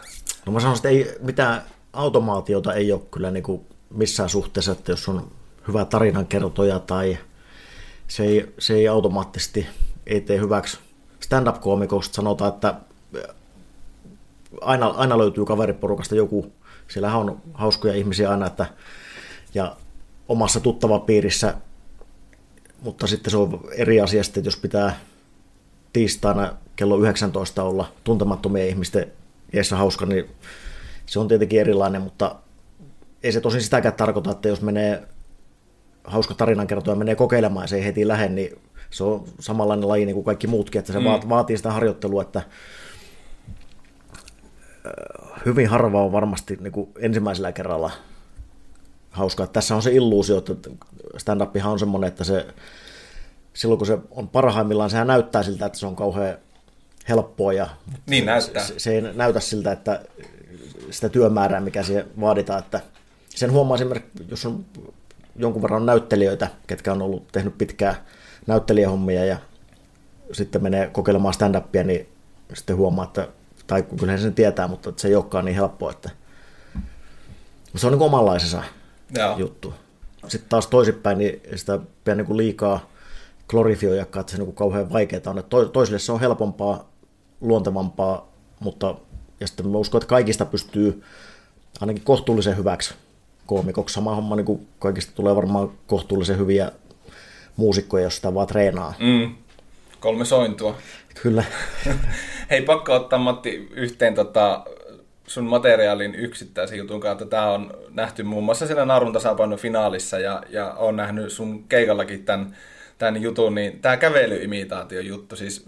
No 0.46 0.52
mä 0.52 0.60
sanoisin, 0.60 0.86
että 0.86 1.10
ei, 1.10 1.16
mitään 1.20 1.62
automaatiota 1.92 2.74
ei 2.74 2.92
ole 2.92 3.00
kyllä 3.10 3.30
niin 3.30 3.66
missään 3.90 4.28
suhteessa, 4.28 4.72
että 4.72 4.92
jos 4.92 5.08
on 5.08 5.30
hyvä 5.68 5.84
tarinankertoja 5.84 6.78
tai 6.78 7.18
se 8.08 8.24
ei, 8.24 8.54
se 8.58 8.74
ei 8.74 8.88
automaattisesti 8.88 9.66
ei 10.06 10.20
tee 10.20 10.40
hyväksi 10.40 10.78
stand-up-koomikosta. 11.20 12.14
Sanotaan, 12.14 12.54
että 12.54 12.74
aina, 14.60 14.86
aina 14.86 15.18
löytyy 15.18 15.44
kaveriporukasta 15.44 16.14
joku, 16.14 16.52
siellä 16.88 17.16
on 17.16 17.42
hauskoja 17.54 17.94
ihmisiä 17.94 18.30
aina, 18.30 18.46
että, 18.46 18.66
ja 19.54 19.76
omassa 20.28 20.60
tuttava 20.60 20.98
piirissä, 20.98 21.54
mutta 22.82 23.06
sitten 23.06 23.30
se 23.30 23.36
on 23.36 23.60
eri 23.76 24.00
asia 24.00 24.24
sitten, 24.24 24.44
jos 24.44 24.56
pitää 24.56 25.00
tiistaina 25.92 26.54
kello 26.76 26.98
19 26.98 27.62
olla 27.62 27.92
tuntemattomien 28.04 28.68
ihmisten 28.68 29.12
edessä 29.52 29.76
hauska, 29.76 30.06
niin 30.06 30.26
se 31.06 31.18
on 31.18 31.28
tietenkin 31.28 31.60
erilainen, 31.60 32.02
mutta 32.02 32.36
ei 33.22 33.32
se 33.32 33.40
tosin 33.40 33.62
sitäkään 33.62 33.94
tarkoita, 33.94 34.30
että 34.30 34.48
jos 34.48 34.62
menee 34.62 35.02
hauska 36.04 36.34
tarinankertoja 36.34 36.96
menee 36.96 37.14
kokeilemaan 37.14 37.64
ja 37.64 37.68
se 37.68 37.76
ei 37.76 37.84
heti 37.84 38.08
lähde, 38.08 38.28
niin 38.28 38.58
se 38.90 39.04
on 39.04 39.24
samanlainen 39.40 39.88
laji 39.88 40.06
niin 40.06 40.14
kuin 40.14 40.24
kaikki 40.24 40.46
muutkin, 40.46 40.78
että 40.78 40.92
se 40.92 40.98
mm. 40.98 41.28
vaatii 41.28 41.56
sitä 41.56 41.72
harjoittelua, 41.72 42.22
että 42.22 42.42
hyvin 45.46 45.68
harva 45.68 46.02
on 46.02 46.12
varmasti 46.12 46.58
niin 46.60 46.72
kuin 46.72 46.90
ensimmäisellä 46.98 47.52
kerralla 47.52 47.90
hauskaa. 49.10 49.46
Tässä 49.46 49.76
on 49.76 49.82
se 49.82 49.92
illuusio, 49.92 50.38
että 50.38 50.70
stand-upihan 51.18 51.72
on 51.72 51.78
semmoinen, 51.78 52.08
että 52.08 52.24
se, 52.24 52.46
silloin 53.54 53.78
kun 53.78 53.86
se 53.86 53.98
on 54.10 54.28
parhaimmillaan, 54.28 54.90
sehän 54.90 55.06
näyttää 55.06 55.42
siltä, 55.42 55.66
että 55.66 55.78
se 55.78 55.86
on 55.86 55.96
kauhean 55.96 56.38
helppoa. 57.08 57.52
Ja 57.52 57.68
niin 58.06 58.26
näyttää. 58.26 58.64
Se, 58.64 58.74
se 58.78 58.94
ei 58.94 59.00
näytä 59.00 59.40
siltä, 59.40 59.72
että 59.72 60.00
sitä 60.90 61.08
työmäärää, 61.08 61.60
mikä 61.60 61.82
siihen 61.82 62.06
vaaditaan. 62.20 62.58
Että 62.58 62.80
sen 63.28 63.52
huomaa 63.52 63.74
esimerkiksi, 63.74 64.24
jos 64.28 64.46
on 64.46 64.64
jonkun 65.36 65.62
verran 65.62 65.86
näyttelijöitä, 65.86 66.48
ketkä 66.66 66.92
on 66.92 67.02
ollut 67.02 67.32
tehnyt 67.32 67.58
pitkää 67.58 68.04
näyttelijähommia 68.46 69.24
ja 69.24 69.36
sitten 70.32 70.62
menee 70.62 70.86
kokeilemaan 70.86 71.34
stand-upia, 71.34 71.84
niin 71.84 72.08
sitten 72.54 72.76
huomaa, 72.76 73.04
että 73.04 73.28
tai 73.70 73.82
kyllä 73.82 74.16
sen 74.16 74.34
tietää, 74.34 74.68
mutta 74.68 74.92
se 74.96 75.08
ei 75.08 75.14
olekaan 75.14 75.44
niin 75.44 75.54
helppoa, 75.54 75.90
että 75.90 76.10
se 77.76 77.86
on 77.86 77.92
niin 77.92 78.02
omanlaisensa 78.02 78.62
Joo. 79.16 79.38
juttu. 79.38 79.74
Sitten 80.28 80.48
taas 80.48 80.66
toisinpäin, 80.66 81.18
niin 81.18 81.40
sitä 81.56 81.78
pitää 81.78 82.14
niin 82.14 82.36
liikaa 82.36 82.90
glorifioida, 83.48 84.02
että 84.02 84.24
se 84.26 84.38
niin 84.38 84.54
kauhean 84.54 84.92
vaikeaa 84.92 85.22
on. 85.26 85.38
Että 85.38 85.56
toisille 85.72 85.98
se 85.98 86.12
on 86.12 86.20
helpompaa, 86.20 86.90
luontevampaa, 87.40 88.28
mutta 88.60 88.94
ja 89.40 89.46
sitten 89.46 89.68
mä 89.68 89.78
uskon, 89.78 89.98
että 89.98 90.08
kaikista 90.08 90.44
pystyy 90.44 91.02
ainakin 91.80 92.04
kohtuullisen 92.04 92.56
hyväksi 92.56 92.94
koomikoksi. 93.46 93.94
Sama 93.94 94.14
homma 94.14 94.36
niin 94.36 94.46
kuin 94.46 94.68
kaikista 94.78 95.12
tulee 95.14 95.36
varmaan 95.36 95.70
kohtuullisen 95.86 96.38
hyviä 96.38 96.72
muusikkoja, 97.56 98.04
jos 98.04 98.16
sitä 98.16 98.34
vaan 98.34 98.46
treenaa. 98.46 98.94
Mm. 98.98 99.34
Kolme 100.00 100.24
sointua. 100.24 100.76
Kyllä. 101.22 101.44
Hei, 102.50 102.62
pakko 102.62 102.94
ottaa 102.94 103.18
Matti 103.18 103.68
yhteen 103.74 104.14
tota, 104.14 104.64
sun 105.26 105.44
materiaalin 105.44 106.14
yksittäisen 106.14 106.78
jutun 106.78 107.00
kautta. 107.00 107.26
Tämä 107.26 107.50
on 107.50 107.74
nähty 107.90 108.22
muun 108.22 108.44
muassa 108.44 108.66
siellä 108.66 108.84
Narun 108.84 109.12
tasapainon 109.12 109.58
finaalissa 109.58 110.18
ja, 110.18 110.42
ja 110.48 110.72
on 110.72 110.96
nähnyt 110.96 111.32
sun 111.32 111.64
keikallakin 111.64 112.24
tämän, 112.24 112.56
tämän 112.98 113.22
jutun. 113.22 113.54
Niin 113.54 113.80
tämä 113.80 113.96
kävelyimitaatio 113.96 115.00
juttu, 115.00 115.36
siis 115.36 115.66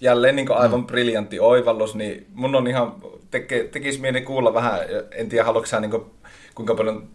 jälleen 0.00 0.36
niin 0.36 0.52
aivan 0.52 0.80
mm. 0.80 0.86
briljantti 0.86 1.40
oivallus, 1.40 1.94
niin 1.94 2.26
mun 2.34 2.54
on 2.54 2.66
ihan, 2.66 2.94
teke, 3.30 3.64
tekisi 3.64 4.00
mieli 4.00 4.20
kuulla 4.20 4.54
vähän, 4.54 4.80
en 5.10 5.28
tiedä 5.28 5.44
haluatko 5.44 5.66
sä 5.66 5.80
niin 5.80 5.90
kuin, 5.90 6.04
kuinka 6.54 6.74
paljon 6.74 7.08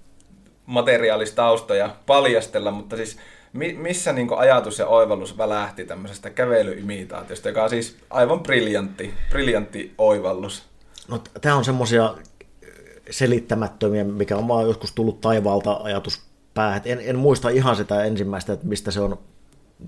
materiaalista 0.66 1.36
taustoja 1.36 1.96
paljastella, 2.06 2.72
mutta 2.72 2.98
siis 2.98 3.18
mi, 3.54 3.74
missä 3.74 4.14
niin 4.14 4.28
ajatus 4.38 4.80
ja 4.80 4.88
oivallus 4.88 5.38
välähti 5.38 5.86
tämmöisestä 5.86 6.30
kävelyimitaatiosta, 6.30 7.48
joka 7.48 7.64
on 7.64 7.70
siis 7.70 7.98
aivan 8.10 8.40
briljantti, 8.40 9.14
briljantti 9.30 9.94
oivallus? 9.98 10.64
No, 11.08 11.22
tämä 11.42 11.56
on 11.56 11.66
semmoisia 11.66 12.16
selittämättömiä, 13.10 14.04
mikä 14.04 14.38
on 14.38 14.48
vaan 14.48 14.68
joskus 14.68 14.92
tullut 14.92 15.22
taivaalta 15.22 15.80
ajatus 15.84 16.22
päähän. 16.54 16.82
En, 16.86 17.00
en 17.04 17.18
muista 17.18 17.50
ihan 17.50 17.76
sitä 17.76 18.04
ensimmäistä, 18.04 18.54
että 18.54 18.68
mistä 18.68 18.92
se 18.92 19.00
on. 19.00 19.20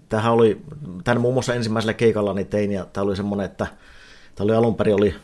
Tähän 0.10 0.34
oli, 0.34 0.62
tämän 1.04 1.22
muun 1.22 1.34
muassa 1.34 1.54
ensimmäisellä 1.54 1.94
keikalla 1.94 2.34
niin 2.34 2.48
tein, 2.48 2.72
ja 2.72 2.86
tämä 2.86 3.06
oli 3.06 3.16
semmoinen, 3.16 3.46
että 3.46 3.68
tämä 4.36 4.46
oli 4.46 4.54
alun 4.54 4.76
perin 4.76 4.96
oli 4.96 5.16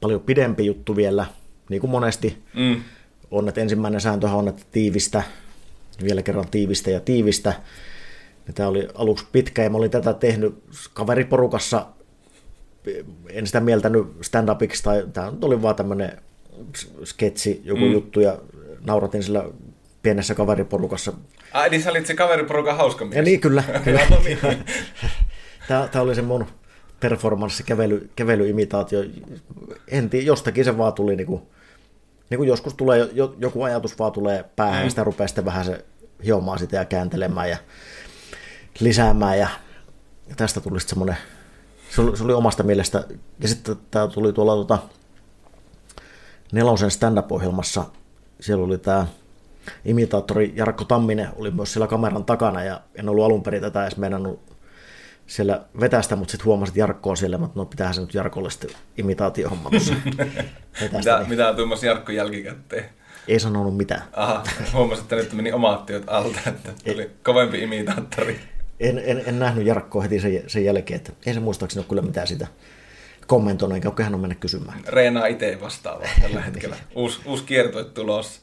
paljon 0.00 0.20
pidempi 0.20 0.66
juttu 0.66 0.96
vielä, 0.96 1.26
niin 1.68 1.80
kuin 1.80 1.90
monesti 1.90 2.42
mm. 2.54 2.82
on, 3.30 3.48
että 3.48 3.60
ensimmäinen 3.60 4.00
sääntö 4.00 4.28
on, 4.28 4.48
että 4.48 4.62
tiivistä, 4.72 5.22
vielä 6.04 6.22
kerran 6.22 6.48
tiivistä 6.50 6.90
ja 6.90 7.00
tiivistä. 7.00 7.52
Ja 8.46 8.52
tämä 8.52 8.68
oli 8.68 8.88
aluksi 8.94 9.26
pitkä 9.32 9.62
ja 9.62 9.70
mä 9.70 9.76
olin 9.76 9.90
tätä 9.90 10.14
tehnyt 10.14 10.54
kaveriporukassa 10.94 11.86
en 13.30 13.46
sitä 13.46 13.60
mieltänyt 13.60 14.06
stand-upiksi, 14.20 14.82
tai 14.82 15.06
tämä 15.12 15.32
oli 15.42 15.62
vaan 15.62 15.74
tämmöinen 15.74 16.18
sketsi, 17.04 17.60
joku 17.64 17.84
mm. 17.84 17.92
juttu, 17.92 18.20
ja 18.20 18.38
nauratin 18.86 19.22
sillä 19.22 19.44
pienessä 20.02 20.34
kaveriporukassa. 20.34 21.12
Ai 21.52 21.70
niin 21.70 21.82
sä 21.82 21.90
olit 21.90 22.06
se 22.06 22.14
kaveriporukan 22.14 22.76
hauska 22.76 23.04
mies. 23.04 23.16
Ja 23.16 23.22
niin, 23.22 23.40
kyllä. 23.40 23.64
kyllä. 23.84 24.00
Niin. 24.24 24.38
tämä, 25.68 25.88
tämä 25.92 26.02
oli 26.02 26.14
se 26.14 26.22
mun 26.22 26.46
performance, 27.00 27.62
kävely, 27.62 28.10
kävelyimitaatio. 28.16 29.04
En 29.88 30.10
tiedä, 30.10 30.26
jostakin 30.26 30.64
se 30.64 30.78
vaan 30.78 30.92
tuli, 30.92 31.16
niin 31.16 31.26
kuin, 31.26 31.42
niin 32.30 32.38
kuin 32.38 32.48
joskus 32.48 32.74
tulee, 32.74 33.10
joku 33.38 33.62
ajatus 33.62 33.98
vaan 33.98 34.12
tulee 34.12 34.44
päähän, 34.56 34.80
mm. 34.80 34.84
ja 34.84 34.90
sitä 34.90 35.04
rupeaa 35.04 35.28
sitten 35.28 35.44
vähän 35.44 35.64
se 35.64 35.84
hiomaan 36.24 36.58
sitä 36.58 36.76
ja 36.76 36.84
kääntelemään 36.84 37.50
ja 37.50 37.56
lisäämään, 38.80 39.38
ja 39.38 39.48
tästä 40.36 40.60
tuli 40.60 40.80
sitten 40.80 40.90
semmoinen 40.90 41.16
se 41.90 42.00
oli, 42.00 42.16
se 42.16 42.24
oli 42.24 42.32
omasta 42.32 42.62
mielestä, 42.62 43.04
ja 43.40 43.48
sitten 43.48 43.76
tämä 43.90 44.08
tuli 44.08 44.32
tuolla 44.32 44.54
tuota, 44.54 44.78
nelosen 46.52 46.90
stand-up-ohjelmassa, 46.90 47.84
siellä 48.40 48.64
oli 48.64 48.78
tämä 48.78 49.06
imitaattori 49.84 50.52
Jarkko 50.56 50.84
Tamminen, 50.84 51.28
oli 51.36 51.50
myös 51.50 51.72
siellä 51.72 51.86
kameran 51.86 52.24
takana, 52.24 52.64
ja 52.64 52.80
en 52.94 53.08
ollut 53.08 53.24
alun 53.24 53.42
perin 53.42 53.62
tätä 53.62 53.82
edes 53.82 53.96
meinannut 53.96 54.55
siellä 55.26 55.64
vetästä, 55.80 56.16
mutta 56.16 56.32
sitten 56.32 56.44
huomasin, 56.44 56.70
että 56.70 56.80
Jarkko 56.80 57.10
on 57.10 57.16
siellä, 57.16 57.38
mutta 57.38 57.60
no 57.60 57.66
pitäähän 57.66 57.94
se 57.94 58.00
nyt 58.00 58.14
Jarkolle 58.14 58.50
sitten 58.50 58.70
imitaatiohomma 58.98 59.70
tuossa 59.70 59.94
vetästä. 60.80 60.98
mitä, 60.98 61.18
niin. 61.18 61.28
mitä 61.28 61.54
tuommoisi 61.54 61.86
Jarkko 61.86 62.12
jälkikäteen? 62.12 62.84
Ei 63.28 63.40
sanonut 63.40 63.76
mitään. 63.76 64.02
Aha, 64.12 64.42
huomasin, 64.72 65.02
että 65.02 65.16
nyt 65.16 65.32
meni 65.32 65.52
omat 65.52 65.86
työt 65.86 66.04
alta, 66.06 66.40
että 66.46 66.72
tuli 66.84 67.10
kovempi 67.22 67.62
imitaattori 67.62 68.40
en, 68.80 69.02
en, 69.04 69.22
en 69.26 69.38
nähnyt 69.38 69.66
Jarkkoa 69.66 70.02
heti 70.02 70.20
sen, 70.20 70.42
sen 70.46 70.64
jälkeen, 70.64 70.96
että 70.96 71.12
ei 71.26 71.34
se 71.34 71.40
muistaakseni 71.40 71.80
ole 71.80 71.88
kyllä 71.88 72.02
mitään 72.02 72.26
sitä 72.26 72.46
kommentoinut, 73.26 73.76
enkä 73.76 73.88
ole 73.88 74.04
hän 74.04 74.20
mennä 74.20 74.34
kysymään. 74.34 74.80
Reenaa 74.88 75.26
itse 75.26 75.58
vastaavaa 75.60 76.08
tällä 76.22 76.40
hetkellä. 76.52 76.76
Uusi, 76.94 77.20
uusi 77.24 77.44
kiertue 77.44 77.84
tulossa. 77.84 78.40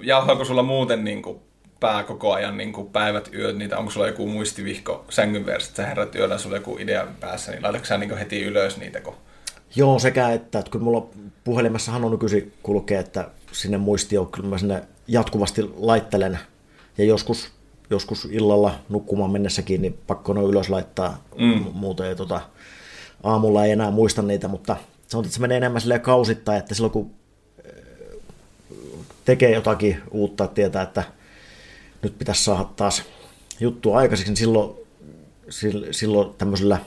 Jauhaako 0.00 0.44
sulla 0.44 0.62
muuten 0.62 1.04
niin 1.04 1.22
kuin 1.22 1.40
pää 1.80 2.02
koko 2.02 2.32
ajan 2.32 2.56
niin 2.56 2.72
kuin 2.72 2.90
päivät, 2.90 3.30
yöt, 3.34 3.56
niitä, 3.56 3.78
onko 3.78 3.90
sulla 3.90 4.06
joku 4.06 4.26
muistivihko 4.26 5.04
sängyn 5.10 5.46
verran, 5.46 5.66
että 5.66 5.76
sä 5.76 5.86
herät 5.86 6.14
yöllä, 6.14 6.38
sulla 6.38 6.56
joku 6.56 6.76
idea 6.78 7.06
päässä, 7.20 7.52
niin 7.52 7.62
laitatko 7.62 7.86
sä 7.86 7.98
niin 7.98 8.18
heti 8.18 8.42
ylös 8.42 8.76
niitä? 8.76 9.00
Kun... 9.00 9.14
Joo, 9.76 9.98
sekä 9.98 10.30
että, 10.30 10.58
että 10.58 10.70
kun 10.70 10.82
mulla 10.82 11.06
puhelimessahan 11.44 12.04
on 12.04 12.10
nykyisin 12.10 12.52
kulkee, 12.62 12.98
että 12.98 13.28
sinne 13.52 13.78
muistio, 13.78 14.24
kyllä 14.24 14.48
mä 14.48 14.58
sinne 14.58 14.82
jatkuvasti 15.08 15.70
laittelen, 15.76 16.38
ja 16.98 17.04
joskus 17.04 17.52
joskus 17.90 18.24
illalla 18.24 18.74
nukkumaan 18.88 19.30
mennessäkin, 19.30 19.82
niin 19.82 19.98
pakko 20.06 20.32
ne 20.32 20.40
ylös 20.42 20.70
laittaa, 20.70 21.22
mm. 21.38 21.64
muuten 21.72 22.06
ei, 22.06 22.16
tota, 22.16 22.40
aamulla 23.22 23.64
ei 23.64 23.70
enää 23.70 23.90
muista 23.90 24.22
niitä, 24.22 24.48
mutta 24.48 24.76
se 25.06 25.16
on, 25.16 25.24
että 25.24 25.34
se 25.34 25.40
menee 25.40 25.56
enemmän 25.56 25.80
silleen 25.80 26.00
kausittain, 26.00 26.58
että 26.58 26.74
silloin 26.74 26.92
kun 26.92 27.10
eh, 27.64 27.72
tekee 29.24 29.50
jotakin 29.50 30.02
uutta, 30.10 30.46
tietää, 30.46 30.82
että 30.82 31.04
nyt 32.02 32.18
pitäisi 32.18 32.44
saada 32.44 32.64
taas 32.64 33.02
juttua 33.60 33.98
aikaiseksi, 33.98 34.30
niin 34.30 34.36
silloin, 34.36 34.76
silloin 35.90 36.34
tämmöisellä, 36.38 36.78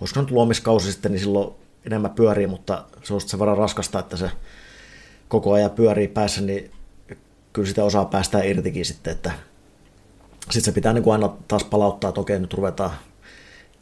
olisiko 0.00 0.20
nyt 0.20 0.30
luomiskausi 0.30 0.92
sitten, 0.92 1.12
niin 1.12 1.20
silloin 1.20 1.54
enemmän 1.86 2.10
pyörii, 2.10 2.46
mutta 2.46 2.84
se 3.02 3.14
on 3.14 3.20
se 3.20 3.38
verran 3.38 3.58
raskasta, 3.58 3.98
että 3.98 4.16
se 4.16 4.30
koko 5.28 5.52
ajan 5.52 5.70
pyörii 5.70 6.08
päässä, 6.08 6.40
niin 6.40 6.70
kyllä 7.52 7.68
sitä 7.68 7.84
osaa 7.84 8.04
päästä 8.04 8.42
irtikin 8.42 8.84
sitten, 8.84 9.12
että 9.12 9.32
sitten 10.40 10.62
se 10.62 10.72
pitää 10.72 10.92
niin 10.92 11.04
kuin 11.04 11.12
aina 11.12 11.36
taas 11.48 11.64
palauttaa, 11.64 12.08
että 12.08 12.20
okei, 12.20 12.38
nyt 12.38 12.54
ruvetaan 12.54 12.90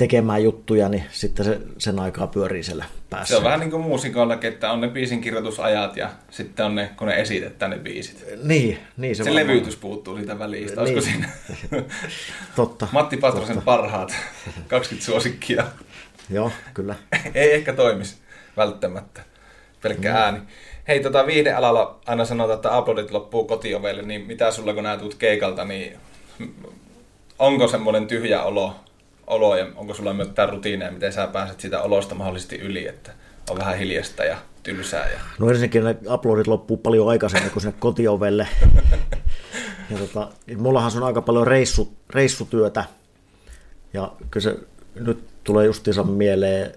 tekemään 0.03 0.43
juttuja, 0.43 0.89
niin 0.89 1.05
sitten 1.11 1.45
se, 1.45 1.61
sen 1.79 1.99
aikaa 1.99 2.27
pyörii 2.27 2.63
siellä 2.63 2.85
päässä. 3.11 3.33
Se 3.33 3.37
on 3.37 3.45
vähän 3.45 3.61
niin 3.61 3.71
kuin 3.71 3.83
muusikoillakin, 3.83 4.53
että 4.53 4.73
on 4.73 4.81
ne 4.81 4.89
biisin 4.89 5.21
kirjoitusajat 5.21 5.97
ja 5.97 6.11
sitten 6.31 6.67
on 6.67 6.75
ne, 6.75 6.91
kun 6.97 7.09
ne 7.09 7.21
esitetään 7.21 7.71
ne 7.71 7.79
biisit. 7.79 8.25
Niin, 8.43 8.79
niin 8.97 9.17
se, 9.17 9.25
se 9.25 9.35
levytys 9.35 9.77
puuttuu 9.77 10.17
siitä 10.17 10.39
välistä. 10.39 10.83
Niin. 10.83 11.03
siinä? 11.03 11.29
totta. 12.57 12.89
Matti 12.93 13.17
Patrosen 13.17 13.55
totta. 13.55 13.65
parhaat 13.65 14.15
20 14.69 15.07
suosikkia. 15.07 15.65
Joo, 16.31 16.51
kyllä. 16.75 16.95
Ei 17.35 17.55
ehkä 17.55 17.73
toimisi 17.73 18.17
välttämättä. 18.57 19.21
Pelkkä 19.83 20.11
mm. 20.11 20.17
ääni. 20.17 20.39
Hei, 20.89 21.01
tota 21.01 21.27
viihdealalla 21.27 22.01
aina 22.07 22.25
sanotaan, 22.25 22.57
että 22.57 22.79
uploadit 22.79 23.11
loppuu 23.11 23.45
kotiovelle, 23.45 24.03
niin 24.03 24.27
mitä 24.27 24.51
sulla 24.51 24.75
kun 24.75 24.83
näet 24.83 25.15
keikalta, 25.19 25.65
niin 25.65 25.97
onko 27.39 27.69
semmoinen 27.69 28.07
tyhjä 28.07 28.43
olo, 28.43 28.77
olo 29.27 29.57
ja 29.57 29.67
onko 29.77 29.95
sulla 29.95 30.15
myös 30.15 30.29
tämä 30.29 30.51
rutiineja, 30.51 30.93
miten 30.93 31.13
sä 31.13 31.27
pääset 31.27 31.61
sitä 31.61 31.83
olosta 31.83 32.15
mahdollisesti 32.15 32.57
yli, 32.57 32.89
että 32.89 33.13
on 33.51 33.59
vähän 33.59 33.79
hiljasta 33.79 34.25
ja 34.25 34.37
tylsää? 34.63 35.11
Ja... 35.11 35.21
No 35.39 35.49
ensinnäkin 35.49 35.85
ne 35.85 35.97
uploadit 36.15 36.47
loppuu 36.47 36.77
paljon 36.77 37.09
aikaisemmin 37.09 37.51
kuin 37.51 37.61
sinne 37.61 37.77
kotiovelle. 37.79 38.49
ja 39.91 39.99
tota, 39.99 40.29
mullahan 40.57 40.93
on 40.97 41.03
aika 41.03 41.23
paljon 41.23 41.47
reissu, 41.47 41.97
reissutyötä 42.11 42.85
ja 43.93 44.13
kyllä 44.31 44.45
se 44.45 44.57
nyt 44.95 45.25
tulee 45.45 45.67
justiinsa 45.67 46.03
mieleen, 46.03 46.73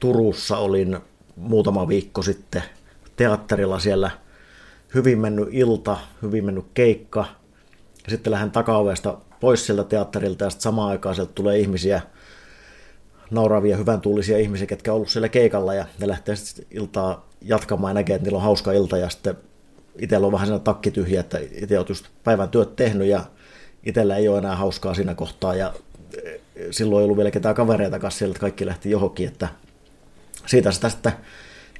Turussa 0.00 0.56
olin 0.56 0.98
muutama 1.36 1.88
viikko 1.88 2.22
sitten 2.22 2.62
teatterilla 3.16 3.78
siellä 3.78 4.10
hyvin 4.94 5.18
mennyt 5.18 5.48
ilta, 5.52 5.96
hyvin 6.22 6.44
mennyt 6.44 6.66
keikka– 6.74 7.24
ja 8.04 8.10
sitten 8.10 8.30
lähden 8.30 8.50
takaovesta 8.50 9.18
pois 9.42 9.66
sieltä 9.66 9.84
teatterilta 9.84 10.44
ja 10.44 10.50
sitten 10.50 10.62
samaan 10.62 10.90
aikaan 10.90 11.14
sieltä 11.14 11.32
tulee 11.34 11.58
ihmisiä, 11.58 12.00
nauravia, 13.30 13.76
hyvän 13.76 14.00
tuulisia 14.00 14.38
ihmisiä, 14.38 14.66
ketkä 14.66 14.92
on 14.92 14.96
ollut 14.96 15.08
siellä 15.08 15.28
keikalla 15.28 15.74
ja 15.74 15.84
ne 15.98 16.08
lähtee 16.08 16.36
sitten 16.36 16.66
iltaa 16.70 17.28
jatkamaan 17.40 17.90
ja 17.90 17.94
näkee, 17.94 18.16
että 18.16 18.24
niillä 18.24 18.36
on 18.36 18.42
hauska 18.42 18.72
ilta 18.72 18.98
ja 18.98 19.08
sitten 19.08 19.34
itsellä 19.98 20.26
on 20.26 20.32
vähän 20.32 20.46
sellainen 20.46 20.64
takki 20.64 20.90
tyhjä, 20.90 21.20
että 21.20 21.38
itse 21.52 21.78
olet 21.78 21.88
just 21.88 22.06
päivän 22.24 22.48
työt 22.48 22.76
tehnyt 22.76 23.08
ja 23.08 23.24
itsellä 23.82 24.16
ei 24.16 24.28
ole 24.28 24.38
enää 24.38 24.56
hauskaa 24.56 24.94
siinä 24.94 25.14
kohtaa 25.14 25.54
ja 25.54 25.74
silloin 26.70 27.00
ei 27.00 27.04
ollut 27.04 27.16
vielä 27.16 27.30
ketään 27.30 27.54
kavereita 27.54 27.98
kanssa 27.98 28.18
siellä, 28.18 28.32
että 28.32 28.40
kaikki 28.40 28.66
lähti 28.66 28.90
johonkin, 28.90 29.28
että 29.28 29.48
siitä 30.46 30.72
sitä 30.72 30.88
sitten 30.88 31.12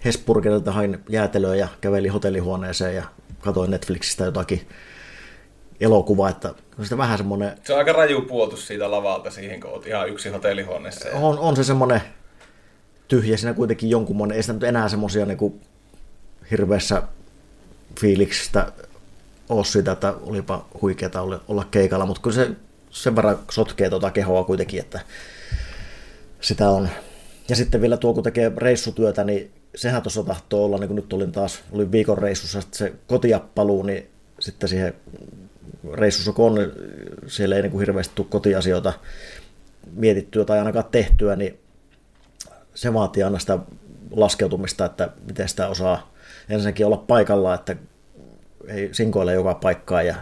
Hesburgerilta 0.05 0.73
hain 0.73 0.99
jäätelöä 1.09 1.55
ja 1.55 1.69
kävelin 1.81 2.13
hotellihuoneeseen 2.13 2.97
ja 2.97 3.05
katsoin 3.41 3.71
Netflixistä 3.71 4.25
jotakin 4.25 4.69
elokuva, 5.83 6.29
että 6.29 6.49
on 6.79 6.85
sitä 6.85 6.99
vähän 6.99 7.19
semmoinen... 7.19 7.59
Se 7.65 7.73
on 7.73 7.79
aika 7.79 7.93
raju 7.93 8.23
puotus 8.23 8.67
siitä 8.67 8.91
lavalta 8.91 9.31
siihen, 9.31 9.61
kun 9.61 9.71
olet 9.71 9.87
ihan 9.87 10.09
yksi 10.09 10.29
hotellihuoneessa. 10.29 11.09
Ja... 11.09 11.15
On, 11.17 11.39
on 11.39 11.57
se 11.57 11.65
semmoinen 11.65 12.03
tyhjä, 13.09 13.37
siinä 13.37 13.55
kuitenkin 13.55 13.91
jonkunmoinen, 13.91 14.37
ei 14.37 14.43
sitä 14.43 14.53
nyt 14.53 14.63
enää 14.63 14.89
semmoisia 14.89 15.27
niin 15.27 15.61
hirveässä 16.51 17.03
fiiliksistä 18.01 18.73
ole 19.49 19.65
sitä, 19.65 19.93
että 19.93 20.15
olipa 20.23 20.67
huikeeta 20.83 21.21
olla, 21.21 21.41
olla 21.49 21.67
keikalla, 21.71 22.07
mutta 22.07 22.23
kyllä 22.23 22.35
se 22.35 22.51
sen 22.91 23.17
verran 23.17 23.39
sotkee 23.51 23.91
tuota 23.91 24.11
kehoa 24.11 24.45
kuitenkin, 24.45 24.81
että 24.81 25.01
sitä 26.41 26.71
on. 26.71 26.89
Ja 27.49 27.57
sitten 27.57 27.81
vielä 27.81 27.97
tuo, 27.97 28.15
kun 28.15 28.23
tekee 28.23 28.53
reissutyötä, 28.57 29.25
niin 29.25 29.51
sehän 29.75 30.03
tuossa 30.03 30.23
tahtoo 30.23 30.65
olla, 30.65 30.79
niin 30.79 30.89
kuin 30.89 30.97
nyt 30.97 31.13
olin 31.13 31.33
taas, 31.33 31.61
olin 31.73 31.93
viikon 31.93 32.19
reissussa, 32.19 32.63
se 32.73 32.93
kotiappaluu, 33.07 33.83
niin 33.83 34.11
sitten 34.41 34.69
siihen 34.69 34.95
reissussa 35.93 36.33
kun 36.33 36.47
on, 36.47 36.73
siellä 37.27 37.57
ei 37.57 37.63
niin 37.63 37.71
kuin 37.71 37.81
hirveästi 37.81 38.13
tule 38.15 38.27
kotiasioita 38.31 38.93
mietittyä 39.93 40.45
tai 40.45 40.59
ainakaan 40.59 40.85
tehtyä, 40.91 41.37
niin 41.37 41.59
se 42.75 42.95
vaatii 42.95 43.23
aina 43.23 43.39
sitä 43.39 43.59
laskeutumista, 44.11 44.85
että 44.85 45.11
miten 45.27 45.49
sitä 45.49 45.69
osaa 45.69 46.13
ensinnäkin 46.49 46.87
olla 46.87 46.97
paikalla, 46.97 47.55
että 47.55 47.77
ei 48.69 48.89
sinkoile 48.93 49.33
joka 49.33 49.55
paikkaan 49.55 50.07
ja 50.07 50.15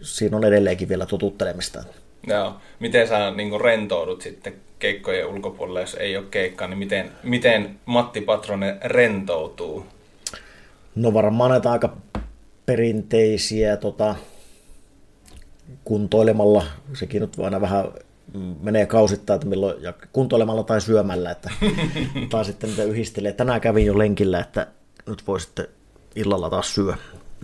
siinä 0.00 0.36
on 0.36 0.44
edelleenkin 0.44 0.88
vielä 0.88 1.06
totuttelemista. 1.06 1.84
Joo. 2.26 2.56
Miten 2.80 3.08
sä 3.08 3.30
niin 3.30 3.60
rentoudut 3.60 4.22
sitten 4.22 4.54
keikkojen 4.78 5.26
ulkopuolella, 5.26 5.80
jos 5.80 5.94
ei 5.94 6.16
ole 6.16 6.26
keikkaa, 6.30 6.68
niin 6.68 6.78
miten, 6.78 7.10
miten 7.22 7.78
Matti 7.86 8.20
Patronen 8.20 8.78
rentoutuu? 8.84 9.86
No 10.94 11.14
varmaan 11.14 11.50
näitä 11.50 11.72
aika 11.72 11.96
perinteisiä 12.66 13.76
tota, 13.76 14.14
kuntoilemalla, 15.84 16.64
sekin 16.94 17.20
nyt 17.20 17.38
aina 17.38 17.60
vähän 17.60 17.84
menee 18.60 18.86
kausittain, 18.86 19.36
että 19.36 19.48
milloin, 19.48 19.82
ja 19.82 19.92
kuntoilemalla 20.12 20.62
tai 20.62 20.80
syömällä, 20.80 21.30
että, 21.30 21.50
tai 22.30 22.44
sitten 22.44 22.70
mitä 22.70 22.84
yhdistelee. 22.84 23.32
Tänään 23.32 23.60
kävin 23.60 23.86
jo 23.86 23.98
lenkillä, 23.98 24.40
että 24.40 24.66
nyt 25.06 25.26
voi 25.26 25.40
sitten 25.40 25.68
illalla 26.14 26.50
taas 26.50 26.74
syö 26.74 26.94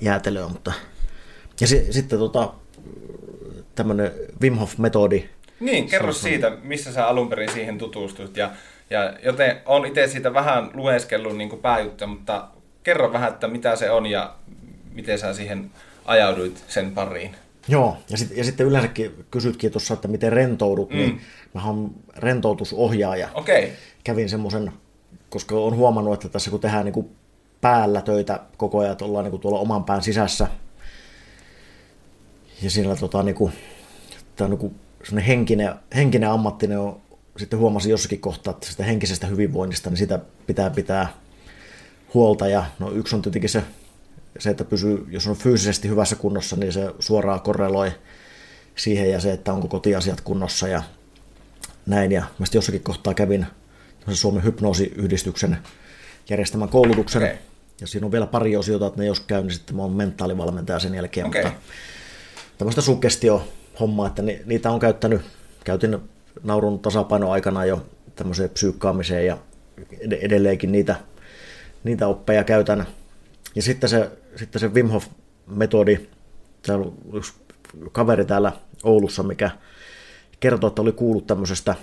jäätelöä, 0.01 0.49
mutta 0.49 0.73
ja 1.61 1.67
si, 1.67 1.93
sitten 1.93 2.19
tota, 2.19 2.53
tämmöinen 3.75 4.13
Wim 4.43 4.59
Hof-metodi. 4.59 5.25
Niin, 5.61 5.89
kerro 5.89 6.09
on, 6.09 6.15
siitä, 6.15 6.51
missä 6.63 6.93
sä 6.93 7.07
alun 7.07 7.29
perin 7.29 7.53
siihen 7.53 7.79
tutustuit. 7.79 8.37
Ja, 8.37 8.51
ja 8.91 9.15
joten 9.25 9.61
on 9.67 9.87
itse 9.87 10.07
siitä 10.07 10.35
vähän 10.35 10.71
lueskellut 10.75 11.37
niin 11.37 11.59
pääjuttuja, 11.63 12.09
mutta 12.09 12.49
kerro 12.83 13.13
vähän, 13.13 13.33
että 13.33 13.49
mitä 13.49 13.77
se 13.77 13.91
on 13.91 14.07
ja 14.07 14.35
miten 14.93 15.19
sä 15.19 15.35
siihen 15.35 15.71
ajauduit 16.05 16.65
sen 16.69 16.91
pariin. 16.91 17.37
Joo, 17.69 17.97
ja, 18.11 18.17
sit, 18.17 18.37
ja 18.37 18.45
sitten 18.45 18.67
yleensäkin 18.67 19.25
kysytkin 19.31 19.73
tuossa, 19.73 19.95
että 19.95 20.09
miten 20.09 20.33
rentoudut, 20.33 20.91
niin 20.91 21.09
mm. 21.11 21.17
niin 21.17 21.23
mä 21.55 21.67
oon 21.67 21.95
rentoutusohjaaja. 22.17 23.29
Okay. 23.35 23.69
Kävin 24.05 24.29
semmoisen, 24.29 24.73
koska 25.31 25.55
on 25.55 25.77
huomannut, 25.77 26.15
että 26.15 26.29
tässä 26.29 26.51
kun 26.51 26.61
tehdään 26.61 26.85
niin 26.85 26.93
kuin 26.93 27.11
päällä 27.61 28.01
töitä 28.01 28.41
koko 28.57 28.79
ajan, 28.79 28.93
että 28.93 29.05
ollaan 29.05 29.25
niin 29.25 29.31
kuin 29.31 29.41
tuolla 29.41 29.59
oman 29.59 29.85
pään 29.85 30.03
sisässä, 30.03 30.47
ja 32.63 32.71
siinä 32.71 32.97
tota, 32.97 33.23
niin 33.23 33.35
kuin, 33.35 33.53
tämä 34.37 34.49
niin 34.49 34.59
kuin 34.59 34.75
henkinen, 35.27 35.75
henkinen 35.95 36.31
ammattinen 36.31 36.79
on, 36.79 37.01
sitten 37.37 37.59
huomasin 37.59 37.91
jossakin 37.91 38.21
kohtaa, 38.21 38.51
että 38.51 38.67
sitä 38.67 38.85
henkisestä 38.85 39.27
hyvinvoinnista, 39.27 39.91
niin 39.91 39.99
sitä 39.99 40.19
pitää 40.47 40.71
pitää 40.71 41.09
huolta. 42.15 42.49
Ja 42.49 42.65
no, 42.79 42.91
yksi 42.91 43.17
on 43.17 43.23
tietenkin 43.23 43.51
se, 43.51 43.63
se, 44.39 44.51
että 44.51 44.65
pysyy, 44.65 45.07
jos 45.09 45.27
on 45.27 45.37
fyysisesti 45.37 45.89
hyvässä 45.89 46.17
kunnossa, 46.17 46.57
niin 46.57 46.73
se 46.73 46.91
suoraan 46.99 47.41
korreloi 47.41 47.93
siihen 48.77 49.11
ja 49.11 49.21
se, 49.21 49.33
että 49.33 49.53
onko 49.53 49.69
kotiasiat 49.69 50.21
kunnossa 50.21 50.69
ja 50.69 50.83
näin. 51.87 52.13
Ja 52.13 52.25
mä 52.39 52.47
jossakin 52.55 52.83
kohtaa 52.83 53.15
kävin 53.15 53.47
Suomen 54.13 54.45
hypnoosiyhdistyksen 54.45 55.59
järjestämän 56.31 56.69
koulutuksen. 56.69 57.23
Okay. 57.23 57.37
Ja 57.81 57.87
siinä 57.87 58.07
on 58.07 58.13
vielä 58.13 58.27
pari 58.27 58.57
osiota, 58.57 58.87
että 58.87 59.01
ne 59.01 59.07
jos 59.07 59.21
käy, 59.21 59.43
niin 59.43 59.53
sitten 59.53 59.77
mä 59.77 59.83
oon 59.83 59.93
mentaalivalmentaja 59.93 60.79
sen 60.79 60.95
jälkeen. 60.95 61.27
Okay. 61.27 61.43
Mutta 61.43 61.61
tämmöistä 62.59 62.81
suggestio-hommaa, 62.81 64.07
että 64.07 64.23
ni, 64.23 64.43
niitä 64.47 64.71
on 64.71 64.81
käyttänyt, 64.81 65.23
käytin 65.65 65.99
naurun 66.43 66.79
tasapainoaikana 66.79 67.65
jo 67.65 67.87
tämmöiseen 68.17 68.51
psyykkaamiseen 68.51 69.27
ja 69.27 69.39
edelleenkin 70.21 70.73
niitä, 70.73 70.97
niitä 71.85 72.07
oppeja 72.07 72.45
käytän. 72.45 72.87
Ja 73.55 73.63
sitten 73.63 73.91
se, 73.91 74.11
sitten 74.37 74.61
se 74.61 74.69
Wim 74.69 74.89
Hof-metodi, 74.89 76.09
täällä 76.63 76.87
on 76.87 76.95
yksi 77.13 77.33
kaveri 77.93 78.25
täällä 78.25 78.53
Oulussa, 78.83 79.23
mikä 79.23 79.51
kertoo, 80.41 80.69
että 80.69 80.83
oli 80.83 80.93
kuullut 80.93 81.27
tämmöisestä 81.27 81.75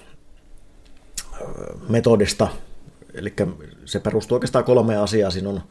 metodista, 1.90 2.48
eli 3.14 3.34
se 3.86 4.00
perustuu 4.00 4.36
oikeastaan 4.36 4.66
kolmeen 4.66 5.00
asiaan. 5.00 5.32
Siinä 5.32 5.50
on 5.50 5.62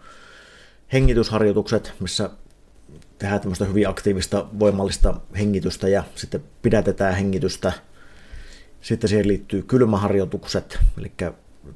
hengitysharjoitukset, 0.93 1.93
missä 2.01 2.31
tehdään 3.19 3.41
tämmöistä 3.41 3.65
hyvin 3.65 3.89
aktiivista, 3.89 4.47
voimallista 4.59 5.21
hengitystä 5.39 5.89
ja 5.89 6.05
sitten 6.15 6.45
pidätetään 6.63 7.15
hengitystä. 7.15 7.73
Sitten 8.81 9.09
siihen 9.09 9.29
liittyy 9.29 9.63
kylmäharjoitukset, 9.63 10.79
eli 10.99 11.13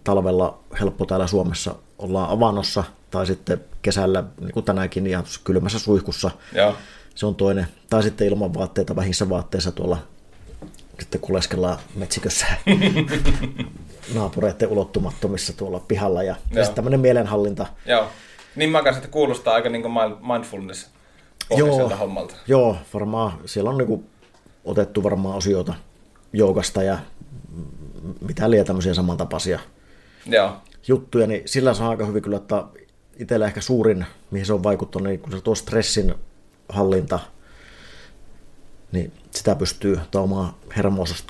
talvella 0.04 0.64
helppo 0.80 1.06
täällä 1.06 1.26
Suomessa 1.26 1.74
ollaan 1.98 2.30
avannossa 2.30 2.84
tai 3.12 3.26
sitten 3.26 3.64
kesällä, 3.82 4.24
niin 4.40 4.52
kuin 4.52 4.64
tänäänkin, 4.64 5.06
ihan 5.06 5.24
kylmässä 5.44 5.78
suihkussa. 5.78 6.30
Ja. 6.52 6.74
Se 7.14 7.26
on 7.26 7.34
toinen. 7.34 7.66
Tai 7.90 8.02
sitten 8.02 8.26
ilman 8.26 8.54
vaatteita, 8.54 8.96
vähissä 8.96 9.28
vaatteissa 9.28 9.72
tuolla 9.72 9.98
sitten 11.00 11.20
kuleskellaan 11.20 11.78
metsikössä 11.94 12.46
naapureiden 14.14 14.68
ulottumattomissa 14.68 15.52
tuolla 15.52 15.80
pihalla. 15.80 16.22
Ja, 16.22 16.36
ja 16.50 16.64
sitten 16.64 16.74
tämmöinen 16.74 17.00
mielenhallinta. 17.00 17.66
Joo. 17.86 18.06
Niin 18.56 18.70
mä 18.70 18.78
että 18.78 19.08
kuulostaa 19.08 19.54
aika 19.54 19.68
niin 19.68 19.82
kuin 19.82 19.94
mindfulness 20.32 20.90
joo, 21.56 21.88
hommalta. 21.88 22.34
Joo, 22.46 22.76
varmaan 22.94 23.32
siellä 23.44 23.70
on 23.70 23.78
niinku 23.78 24.04
otettu 24.64 25.02
varmaan 25.02 25.36
osioita 25.36 25.74
joukasta 26.32 26.82
ja 26.82 26.98
mitä 28.20 28.50
liian 28.50 28.66
tämmöisiä 28.66 28.94
samantapaisia 28.94 29.58
joo. 30.26 30.56
juttuja, 30.88 31.26
niin 31.26 31.42
sillä 31.46 31.74
saa 31.74 31.88
aika 31.88 32.06
hyvin 32.06 32.22
kyllä, 32.22 32.36
että 32.36 32.64
itsellä 33.18 33.46
ehkä 33.46 33.60
suurin, 33.60 34.06
mihin 34.30 34.46
se 34.46 34.52
on 34.52 34.62
vaikuttanut, 34.62 35.08
niin 35.08 35.20
kun 35.20 35.32
se 35.32 35.40
tuo 35.40 35.54
stressin 35.54 36.14
hallinta, 36.68 37.18
niin 38.92 39.12
sitä 39.30 39.54
pystyy 39.54 40.00
omaa 40.14 40.58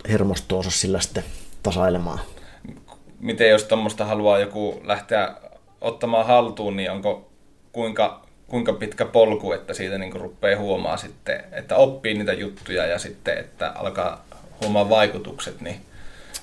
hermostoonsa 0.08 0.70
sillä 0.70 1.00
sitten 1.00 1.24
tasailemaan. 1.62 2.20
Miten 3.20 3.50
jos 3.50 3.64
tuommoista 3.64 4.04
haluaa 4.04 4.38
joku 4.38 4.80
lähteä 4.84 5.34
ottamaan 5.80 6.26
haltuun, 6.26 6.76
niin 6.76 6.90
onko 6.90 7.30
kuinka 7.72 8.22
kuinka 8.52 8.72
pitkä 8.72 9.04
polku, 9.04 9.52
että 9.52 9.74
siitä 9.74 9.98
niin 9.98 10.12
rupeaa 10.12 10.60
huomaa 10.60 10.96
sitten, 10.96 11.44
että 11.52 11.76
oppii 11.76 12.14
niitä 12.14 12.32
juttuja 12.32 12.86
ja 12.86 12.98
sitten, 12.98 13.38
että 13.38 13.70
alkaa 13.70 14.24
huomaa 14.60 14.88
vaikutukset, 14.88 15.60
niin 15.60 15.80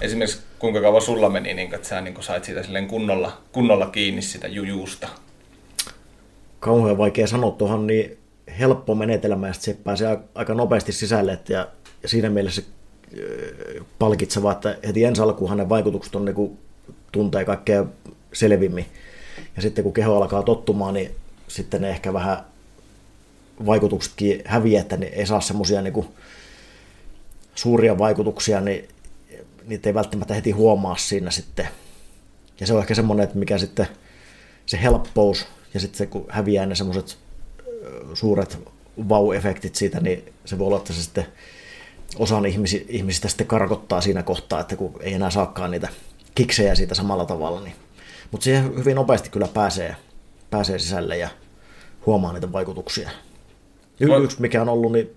esimerkiksi 0.01 0.41
kuinka 0.59 0.81
kauan 0.81 1.01
sulla 1.01 1.29
meni, 1.29 1.53
niin 1.53 1.75
että 1.75 1.87
sä 1.87 2.01
niin 2.01 2.23
sait 2.23 2.43
siitä 2.43 2.63
silleen 2.63 2.87
kunnolla, 2.87 3.37
kunnolla 3.51 3.85
kiinni 3.85 4.21
sitä 4.21 4.47
jujusta? 4.47 5.07
Kauhean 6.59 6.97
vaikea 6.97 7.27
sanoa 7.27 7.51
tuohon, 7.51 7.87
niin 7.87 8.17
helppo 8.59 8.95
menetelmä 8.95 9.47
ja 9.47 9.53
se 9.53 9.77
pääsee 9.83 10.19
aika 10.35 10.53
nopeasti 10.53 10.91
sisälle 10.91 11.33
että 11.33 11.53
ja, 11.53 11.67
ja 12.03 12.09
siinä 12.09 12.29
mielessä 12.29 12.61
palkitseva, 13.99 14.51
että 14.51 14.77
heti 14.87 15.03
ensi 15.03 15.21
alkuunhan 15.21 15.57
ne 15.57 15.69
vaikutukset 15.69 16.15
on 16.15 16.25
niin 16.25 16.35
kuin, 16.35 16.57
tuntee 17.11 17.45
kaikkea 17.45 17.85
selvimmin. 18.33 18.85
Ja 19.55 19.61
sitten 19.61 19.83
kun 19.83 19.93
keho 19.93 20.17
alkaa 20.17 20.43
tottumaan, 20.43 20.93
niin 20.93 21.11
sitten 21.47 21.81
ne 21.81 21.89
ehkä 21.89 22.13
vähän 22.13 22.37
vaikutuksetkin 23.65 24.41
häviää, 24.45 24.81
että 24.81 24.97
ne 24.97 25.05
ei 25.05 25.25
saa 25.25 25.41
semmoisia 25.41 25.81
niin 25.81 26.05
suuria 27.55 27.97
vaikutuksia, 27.97 28.61
niin 28.61 28.87
niitä 29.65 29.89
ei 29.89 29.93
välttämättä 29.93 30.33
heti 30.33 30.51
huomaa 30.51 30.97
siinä 30.97 31.31
sitten. 31.31 31.67
Ja 32.59 32.67
se 32.67 32.73
on 32.73 32.79
ehkä 32.79 32.95
semmoinen, 32.95 33.23
että 33.23 33.37
mikä 33.37 33.57
sitten 33.57 33.87
se 34.65 34.81
helppous 34.81 35.47
ja 35.73 35.79
sitten 35.79 35.97
se, 35.97 36.05
kun 36.05 36.25
häviää 36.29 36.65
ne 36.65 36.75
semmoiset 36.75 37.17
suuret 38.13 38.57
vau-efektit 39.09 39.75
siitä, 39.75 39.99
niin 39.99 40.33
se 40.45 40.59
voi 40.59 40.67
olla, 40.67 40.77
että 40.77 40.93
se 40.93 41.03
sitten 41.03 41.25
osan 42.17 42.45
ihmisistä 42.89 43.27
sitten 43.27 43.47
karkottaa 43.47 44.01
siinä 44.01 44.23
kohtaa, 44.23 44.59
että 44.59 44.75
kun 44.75 44.93
ei 44.99 45.13
enää 45.13 45.29
saakaan 45.29 45.71
niitä 45.71 45.87
kiksejä 46.35 46.75
siitä 46.75 46.95
samalla 46.95 47.25
tavalla. 47.25 47.61
Niin. 47.61 47.75
Mutta 48.31 48.43
siihen 48.43 48.75
hyvin 48.75 48.95
nopeasti 48.95 49.29
kyllä 49.29 49.47
pääsee 49.47 49.95
pääsee 50.49 50.79
sisälle 50.79 51.17
ja 51.17 51.29
huomaa 52.05 52.33
niitä 52.33 52.51
vaikutuksia. 52.51 53.09
Y- 53.99 54.23
yksi, 54.23 54.41
mikä 54.41 54.61
on 54.61 54.69
ollut 54.69 54.91
niin 54.91 55.15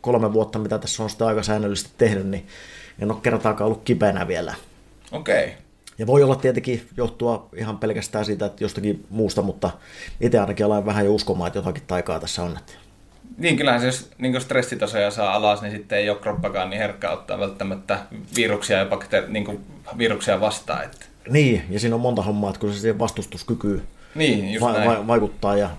kolme 0.00 0.32
vuotta, 0.32 0.58
mitä 0.58 0.78
tässä 0.78 1.02
on 1.02 1.10
sitä 1.10 1.26
aika 1.26 1.42
säännöllisesti 1.42 1.90
tehnyt, 1.98 2.26
niin 2.26 2.46
en 2.98 3.10
ole 3.10 3.20
kertaakaan 3.22 3.66
ollut 3.66 3.84
kipeänä 3.84 4.28
vielä. 4.28 4.54
Okei. 5.12 5.44
Okay. 5.44 5.56
Ja 5.98 6.06
voi 6.06 6.22
olla 6.22 6.36
tietenkin 6.36 6.88
johtua 6.96 7.48
ihan 7.56 7.78
pelkästään 7.78 8.24
siitä, 8.24 8.46
että 8.46 8.64
jostakin 8.64 9.06
muusta, 9.10 9.42
mutta 9.42 9.70
itse 10.20 10.38
ainakin 10.38 10.66
aloin 10.66 10.86
vähän 10.86 11.04
jo 11.04 11.14
uskomaan, 11.14 11.46
että 11.48 11.58
jotakin 11.58 11.82
taikaa 11.86 12.20
tässä 12.20 12.42
on. 12.42 12.58
Niin, 13.38 13.56
kyllähän 13.56 13.80
se, 13.80 13.86
jos 13.86 14.10
niin 14.18 14.40
stressitasoja 14.40 15.10
saa 15.10 15.34
alas, 15.34 15.62
niin 15.62 15.72
sitten 15.72 15.98
ei 15.98 16.10
ole 16.10 16.18
kroppakaan 16.18 16.70
niin 16.70 16.80
herkkä 16.80 17.10
ottaa 17.10 17.38
välttämättä 17.38 17.98
viruksia 18.36 18.78
ja 18.78 18.84
bakteer, 18.84 19.28
niin 19.28 19.60
viruksia 19.98 20.40
vastaan. 20.40 20.84
Että. 20.84 21.06
Niin, 21.30 21.62
ja 21.70 21.80
siinä 21.80 21.94
on 21.94 22.00
monta 22.00 22.22
hommaa, 22.22 22.50
että 22.50 22.60
kun 22.60 22.72
se 22.72 22.80
siihen 22.80 22.98
vastustuskykyyn 22.98 23.82
niin, 24.14 24.60
va- 24.60 24.72
va- 24.72 25.06
vaikuttaa 25.06 25.56
ja 25.56 25.70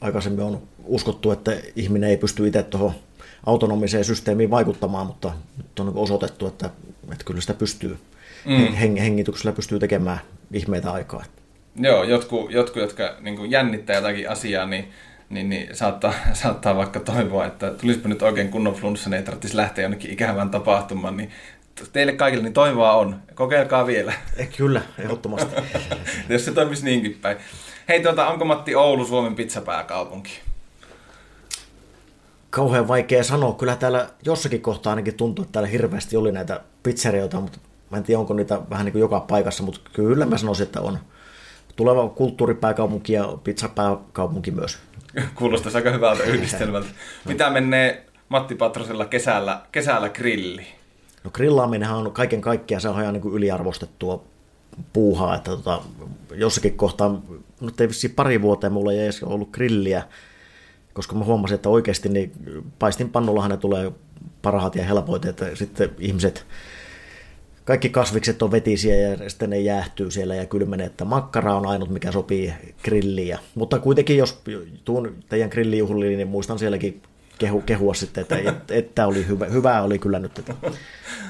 aikaisemmin 0.00 0.44
on 0.44 0.62
uskottu, 0.84 1.30
että 1.30 1.52
ihminen 1.76 2.10
ei 2.10 2.16
pysty 2.16 2.46
itse 2.46 2.62
tuohon 2.62 2.92
autonomiseen 3.46 4.04
systeemiin 4.04 4.50
vaikuttamaan, 4.50 5.06
mutta 5.06 5.32
nyt 5.56 5.80
on 5.80 5.92
osoitettu, 5.96 6.46
että, 6.46 6.70
että 7.12 7.24
kyllä 7.24 7.40
sitä 7.40 7.54
pystyy. 7.54 7.98
Mm. 8.44 8.66
Heng- 8.66 9.00
hengityksellä 9.00 9.52
pystyy 9.52 9.78
tekemään 9.78 10.20
ihmeitä 10.52 10.90
aikaa. 10.90 11.24
Joo, 11.76 12.04
jotkut, 12.04 12.52
jotkut 12.52 12.82
jotka 12.82 13.16
niin 13.20 13.50
jännittää 13.50 13.96
jotakin 13.96 14.30
asiaa, 14.30 14.66
niin 14.66 14.92
niin, 15.32 15.48
niin 15.48 15.76
saattaa, 15.76 16.14
saattaa 16.32 16.76
vaikka 16.76 17.00
toivoa, 17.00 17.46
että 17.46 17.70
tulisipa 17.70 18.08
nyt 18.08 18.22
oikein 18.22 18.48
kunnon 18.48 18.74
flunssa, 18.74 19.10
niin 19.10 19.18
ei 19.18 19.24
tarvitsisi 19.24 19.56
lähteä 19.56 19.82
jonnekin 19.84 20.10
ikävään 20.10 20.50
tapahtumaan, 20.50 21.16
niin 21.16 21.30
teille 21.92 22.12
kaikille 22.12 22.44
niin 22.44 22.52
toivoa 22.52 22.92
on. 22.92 23.22
Kokeilkaa 23.34 23.86
vielä. 23.86 24.12
Eh, 24.36 24.48
kyllä, 24.56 24.82
ehdottomasti. 24.98 25.54
Jos 26.28 26.44
se 26.44 26.52
toimisi 26.52 26.84
niinkin 26.84 27.18
päin. 27.22 27.36
Hei, 27.88 28.02
tuota, 28.02 28.28
onko 28.28 28.44
Matti 28.44 28.74
Oulu 28.74 29.04
Suomen 29.06 29.34
pizzapääkaupunki? 29.34 30.40
Kauhean 32.50 32.88
vaikea 32.88 33.24
sanoa. 33.24 33.54
Kyllä 33.54 33.76
täällä 33.76 34.08
jossakin 34.24 34.62
kohtaa 34.62 34.90
ainakin 34.90 35.14
tuntuu, 35.14 35.42
että 35.42 35.52
täällä 35.52 35.68
hirveästi 35.68 36.16
oli 36.16 36.32
näitä 36.32 36.60
pizzerioita, 36.82 37.40
mutta 37.40 37.58
mä 37.92 37.98
en 37.98 38.04
tiedä, 38.04 38.18
onko 38.18 38.34
niitä 38.34 38.60
vähän 38.70 38.84
niin 38.84 38.92
kuin 38.92 39.00
joka 39.00 39.20
paikassa, 39.20 39.62
mutta 39.62 39.80
kyllä 39.92 40.26
mä 40.26 40.38
sanoisin, 40.38 40.66
että 40.66 40.80
on 40.80 40.98
tuleva 41.76 42.08
kulttuuripääkaupunki 42.08 43.12
ja 43.12 43.38
pizzapääkaupunki 43.44 44.50
myös. 44.50 44.78
Kuulostaisi 45.34 45.78
aika 45.78 45.90
hyvältä 45.90 46.22
yhdistelmältä. 46.22 46.88
Mitä 47.24 47.50
menee 47.50 48.06
Matti 48.28 48.54
Patrosella 48.54 49.04
kesällä, 49.04 49.60
kesällä 49.72 50.08
grilli? 50.08 50.66
No 51.24 51.30
grillaaminenhan 51.30 52.06
on 52.06 52.12
kaiken 52.12 52.40
kaikkiaan, 52.40 52.80
se 52.80 52.88
on 52.88 53.02
ihan 53.02 53.14
niin 53.14 53.22
kuin 53.22 53.34
yliarvostettua 53.34 54.24
puuhaa, 54.92 55.34
että 55.34 55.50
tota, 55.50 55.82
jossakin 56.34 56.76
kohtaa, 56.76 57.20
nyt 57.60 57.80
ei 57.80 57.88
vissiin 57.88 58.14
pari 58.14 58.42
vuoteen 58.42 58.72
mulla 58.72 58.92
ei 58.92 58.98
edes 58.98 59.22
ollut 59.22 59.50
grilliä, 59.50 60.02
koska 60.92 61.14
mä 61.14 61.24
huomasin, 61.24 61.54
että 61.54 61.68
oikeasti 61.68 62.08
niin 62.08 62.32
paistin 62.78 63.10
pannullahan 63.10 63.50
ne 63.50 63.56
tulee 63.56 63.92
parhaat 64.42 64.76
ja 64.76 64.84
helpoit, 64.84 65.24
että 65.24 65.56
sitten 65.56 65.90
ihmiset, 65.98 66.46
kaikki 67.64 67.88
kasvikset 67.88 68.42
on 68.42 68.50
vetisiä 68.50 68.96
ja 68.96 69.30
sitten 69.30 69.50
ne 69.50 69.60
jäähtyy 69.60 70.10
siellä 70.10 70.34
ja 70.34 70.46
kylmenee, 70.46 70.86
että 70.86 71.04
makkara 71.04 71.54
on 71.54 71.66
ainut, 71.66 71.90
mikä 71.90 72.12
sopii 72.12 72.52
grilliin. 72.84 73.38
Mutta 73.54 73.78
kuitenkin, 73.78 74.16
jos 74.16 74.42
tuun 74.84 75.14
teidän 75.28 75.50
grillijuhliin, 75.50 76.16
niin 76.16 76.28
muistan 76.28 76.58
sielläkin 76.58 77.02
kehu, 77.38 77.60
kehua 77.60 77.94
sitten, 77.94 78.22
että, 78.22 78.36
että, 78.36 78.74
että 78.74 79.06
oli 79.06 79.26
hyvä, 79.26 79.46
hyvää 79.46 79.82
oli 79.82 79.98
kyllä 79.98 80.18
nyt. 80.18 80.38
Että. 80.38 80.54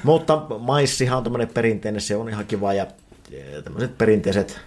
Mutta 0.03 0.41
maissihan 0.59 1.17
on 1.17 1.23
tämmöinen 1.23 1.47
perinteinen, 1.53 2.01
se 2.01 2.15
on 2.15 2.29
ihan 2.29 2.45
kiva 2.45 2.73
ja 2.73 2.87
tämmöiset 3.63 3.97
perinteiset, 3.97 4.59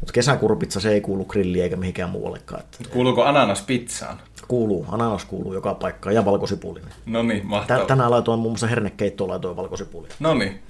mutta 0.00 0.12
kesäkurpitsa 0.12 0.80
se 0.80 0.92
ei 0.92 1.00
kuulu 1.00 1.24
grilliin 1.24 1.64
eikä 1.64 1.76
mihinkään 1.76 2.10
muuallekaan. 2.10 2.60
Että, 2.60 2.78
Kuuluuko 2.90 3.22
ananas 3.24 3.62
pizzaan? 3.62 4.20
Kuuluu, 4.48 4.86
ananas 4.88 5.24
kuuluu 5.24 5.54
joka 5.54 5.74
paikkaan 5.74 6.14
ja 6.14 6.24
valkosipulinen. 6.24 6.90
No 7.06 7.22
niin, 7.22 7.46
mahtavaa. 7.46 7.86
Tänään 7.86 8.10
laitoin 8.10 8.40
muun 8.40 8.52
muassa 8.52 8.66
hernekeittoon 8.66 9.30
laitoin 9.30 9.56
valkosipulinen. 9.56 10.16
No 10.20 10.34
niin, 10.34 10.60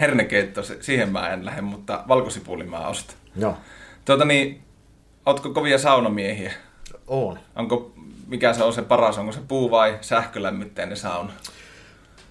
hernekeitto, 0.00 0.62
siihen 0.80 1.12
mä 1.12 1.28
en 1.28 1.44
lähde, 1.44 1.60
mutta 1.60 2.04
valkosipulin 2.08 2.70
mä 2.70 2.88
ostan. 2.88 3.16
Joo. 3.36 3.56
Tuota 4.04 4.24
niin, 4.24 4.62
ootko 5.26 5.50
kovia 5.50 5.78
saunamiehiä? 5.78 6.52
On. 7.06 7.38
Onko, 7.56 7.92
mikä 8.26 8.52
se 8.52 8.64
on 8.64 8.72
se 8.72 8.82
paras, 8.82 9.18
onko 9.18 9.32
se 9.32 9.40
puu- 9.48 9.70
vai 9.70 9.98
sähkölämmitteinen 10.00 10.96
sauna? 10.96 11.32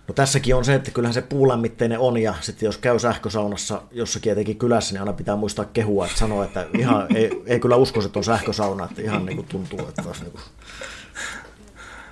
No 0.08 0.14
tässäkin 0.14 0.56
on 0.56 0.66
se, 0.66 0.74
että 0.74 0.92
kyllähän 0.92 1.14
se 1.14 1.22
puulämmitteinen 1.22 2.00
on 2.00 2.18
ja 2.18 2.34
sitten 2.42 2.68
jos 2.68 2.78
käy 2.78 3.00
sähkösaunassa 3.00 3.82
jossakin 3.92 4.32
etenkin 4.32 4.58
kylässä, 4.58 4.94
niin 4.94 5.02
aina 5.02 5.14
pitää 5.14 5.36
muistaa 5.36 5.66
kehua, 5.66 6.06
että 6.06 6.18
sanoa, 6.18 6.46
että 6.46 6.66
ihan 6.78 7.08
ei, 7.18 7.42
ei 7.46 7.60
kyllä 7.60 7.76
usko, 7.76 8.06
että 8.06 8.20
on 8.20 8.24
sähkösauna, 8.24 8.86
että 8.86 9.02
ihan 9.02 9.26
niin 9.26 9.36
kuin 9.36 9.48
tuntuu, 9.48 9.80
että 9.80 10.02
taas 10.02 10.22
niin 10.22 10.32
kuin... 10.32 10.42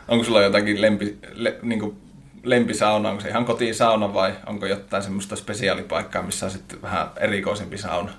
Onko 0.07 0.23
sulla 0.23 0.41
jotakin 0.41 0.81
lempi, 0.81 1.17
le, 1.33 1.59
niin 1.61 1.79
kuin 1.79 1.97
lempisauna, 2.43 3.09
onko 3.09 3.21
se 3.21 3.29
ihan 3.29 3.45
kotisauna 3.45 4.13
vai 4.13 4.33
onko 4.47 4.65
jotain 4.65 5.03
semmoista 5.03 5.35
spesiaalipaikkaa, 5.35 6.23
missä 6.23 6.45
on 6.45 6.51
sitten 6.51 6.81
vähän 6.81 7.07
erikoisempi 7.19 7.77
sauna? 7.77 8.11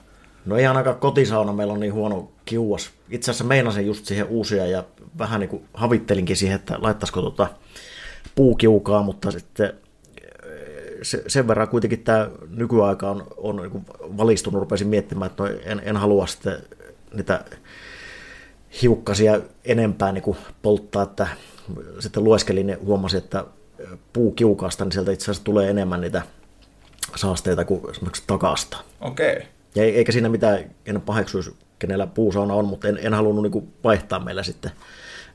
No 0.46 0.56
ihan 0.56 0.76
aika 0.76 0.94
kotisauna 0.94 1.52
meillä 1.52 1.72
on 1.72 1.80
niin 1.80 1.92
huono 1.92 2.32
kiuas. 2.44 2.90
Itse 3.10 3.30
asiassa 3.30 3.44
meinasin 3.44 3.86
just 3.86 4.06
siihen 4.06 4.26
uusia 4.26 4.66
ja 4.66 4.84
vähän 5.18 5.40
niin 5.40 5.48
kuin 5.48 5.64
havittelinkin 5.74 6.36
siihen, 6.36 6.56
että 6.56 6.76
laittaisiko 6.78 7.22
tota 7.22 7.46
puukiukaa, 8.34 9.02
mutta 9.02 9.30
sitten 9.30 9.72
se, 11.02 11.22
sen 11.26 11.48
verran 11.48 11.68
kuitenkin 11.68 12.04
tämä 12.04 12.30
nykyaika 12.48 13.10
on, 13.10 13.26
on 13.36 13.56
niin 13.56 13.86
valistunut, 14.16 14.60
rupesin 14.60 14.88
miettimään, 14.88 15.30
että 15.30 15.42
no 15.42 15.48
en, 15.64 15.82
en 15.84 15.96
halua 15.96 16.26
sitten 16.26 16.58
niitä 17.14 17.44
hiukkasia 18.82 19.40
enempää 19.64 20.12
niin 20.12 20.22
kuin 20.22 20.36
polttaa, 20.62 21.02
että 21.02 21.26
sitten 21.98 22.24
lueskelin 22.24 22.68
ja 22.68 22.76
huomasin, 22.84 23.18
että 23.18 23.44
puukiukaasta, 24.12 24.84
niin 24.84 24.92
sieltä 24.92 25.12
itse 25.12 25.24
asiassa 25.24 25.44
tulee 25.44 25.70
enemmän 25.70 26.00
niitä 26.00 26.22
saasteita 27.16 27.64
kuin 27.64 27.90
esimerkiksi 27.90 28.22
takasta. 28.26 28.76
Okei. 29.00 29.32
Okay. 29.32 29.46
Ja 29.74 29.84
eikä 29.84 30.12
siinä 30.12 30.28
mitään, 30.28 30.70
en 30.86 31.00
paheksuisi, 31.00 31.56
kenellä 31.78 32.06
puusauna 32.06 32.54
on, 32.54 32.64
mutta 32.64 32.88
en, 32.88 32.98
en 33.02 33.14
halunnut 33.14 33.42
niin 33.42 33.52
kuin 33.52 33.72
vaihtaa 33.84 34.18
meillä 34.18 34.42
sitten. 34.42 34.70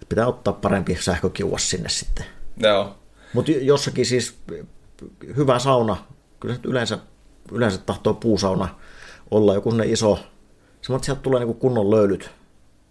Pitää 0.10 0.28
ottaa 0.28 0.54
parempi 0.54 0.98
sähkökiuas 1.00 1.70
sinne 1.70 1.90
sitten. 1.90 2.26
Joo. 2.58 2.96
Mutta 3.34 3.52
jossakin 3.52 4.06
siis 4.06 4.36
hyvä 5.36 5.60
sauna, 5.60 5.98
kyllä 6.40 6.56
se 6.56 6.62
yleensä, 6.64 7.00
yleensä 7.52 7.78
tahtoo 7.78 8.14
puusauna 8.14 8.76
olla 9.32 9.54
joku 9.54 9.72
sellainen 9.72 9.94
iso, 9.94 10.16
semmoinen, 10.82 10.96
että 10.96 11.06
sieltä 11.06 11.22
tulee 11.22 11.46
niin 11.46 11.56
kunnon 11.56 11.92
löylyt. 11.92 12.30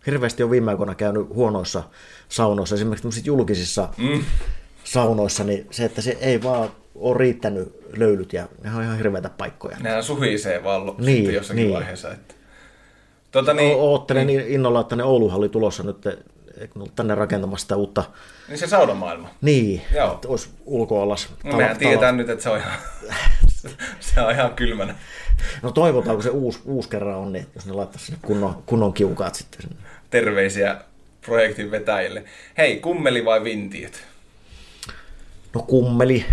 Hirveästi 0.06 0.42
on 0.42 0.50
viime 0.50 0.70
aikoina 0.70 0.94
käynyt 0.94 1.28
huonoissa 1.28 1.82
saunoissa, 2.28 2.74
esimerkiksi 2.74 3.22
julkisissa 3.24 3.88
mm. 3.96 4.24
Saunoissa, 4.92 5.44
niin 5.44 5.66
se, 5.70 5.84
että 5.84 6.02
se 6.02 6.16
ei 6.20 6.42
vaan 6.42 6.70
ole 6.94 7.18
riittänyt 7.18 7.72
löylyt 7.96 8.32
ja 8.32 8.48
ne 8.64 8.74
on 8.74 8.82
ihan 8.82 8.96
hirveitä 8.96 9.30
paikkoja. 9.30 9.76
Nehän 9.80 10.04
suhisee 10.04 10.64
vaan 10.64 10.86
niin, 10.86 11.16
sitten 11.16 11.34
jossakin 11.34 11.62
niin. 11.62 11.74
vaiheessa. 11.74 12.12
Että... 12.12 12.34
Tuota, 13.32 13.54
niin, 13.54 13.76
o- 13.76 13.78
oottelen 13.78 14.26
niin. 14.26 14.48
innolla, 14.48 14.80
että 14.80 14.96
ne 14.96 15.04
Ouluhan 15.04 15.38
oli 15.38 15.48
tulossa 15.48 15.82
nyt 15.82 15.96
tänne 16.96 17.14
rakentamassa 17.14 17.64
sitä 17.64 17.76
uutta. 17.76 18.04
Niin 18.48 18.58
se 18.58 18.66
saunamaailma. 18.66 19.30
Niin, 19.40 19.82
Joo. 19.94 20.14
että 20.14 20.28
olisi 20.28 20.48
ulkoalas. 20.66 21.28
No, 21.44 21.56
mehän 21.56 21.76
tiedetään 21.76 22.16
nyt, 22.16 22.28
että 22.28 22.42
se 22.42 22.50
on 22.50 22.58
ihan, 22.58 22.78
se 24.00 24.20
on 24.20 24.32
ihan 24.32 24.54
kylmänä. 24.54 24.94
No 25.62 25.72
toivotaan, 25.72 26.16
kun 26.16 26.22
se 26.22 26.30
uusi, 26.30 26.60
uusi 26.64 26.88
kerran 26.88 27.16
on, 27.16 27.32
niin 27.32 27.46
jos 27.54 27.66
ne 27.66 27.72
laittaisi 27.72 28.06
sinne 28.06 28.18
kunnon, 28.22 28.62
kunnon 28.66 28.92
kiukaat 28.92 29.34
sitten. 29.34 29.70
Terveisiä 30.10 30.76
projektin 31.26 31.70
vetäjille. 31.70 32.24
Hei, 32.58 32.80
kummeli 32.80 33.24
vai 33.24 33.44
vintiöt? 33.44 34.02
No 35.54 35.62
kummeli. 35.62 36.24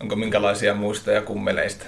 Onko 0.00 0.16
minkälaisia 0.16 0.74
muistoja 0.74 1.22
kummeleista? 1.22 1.84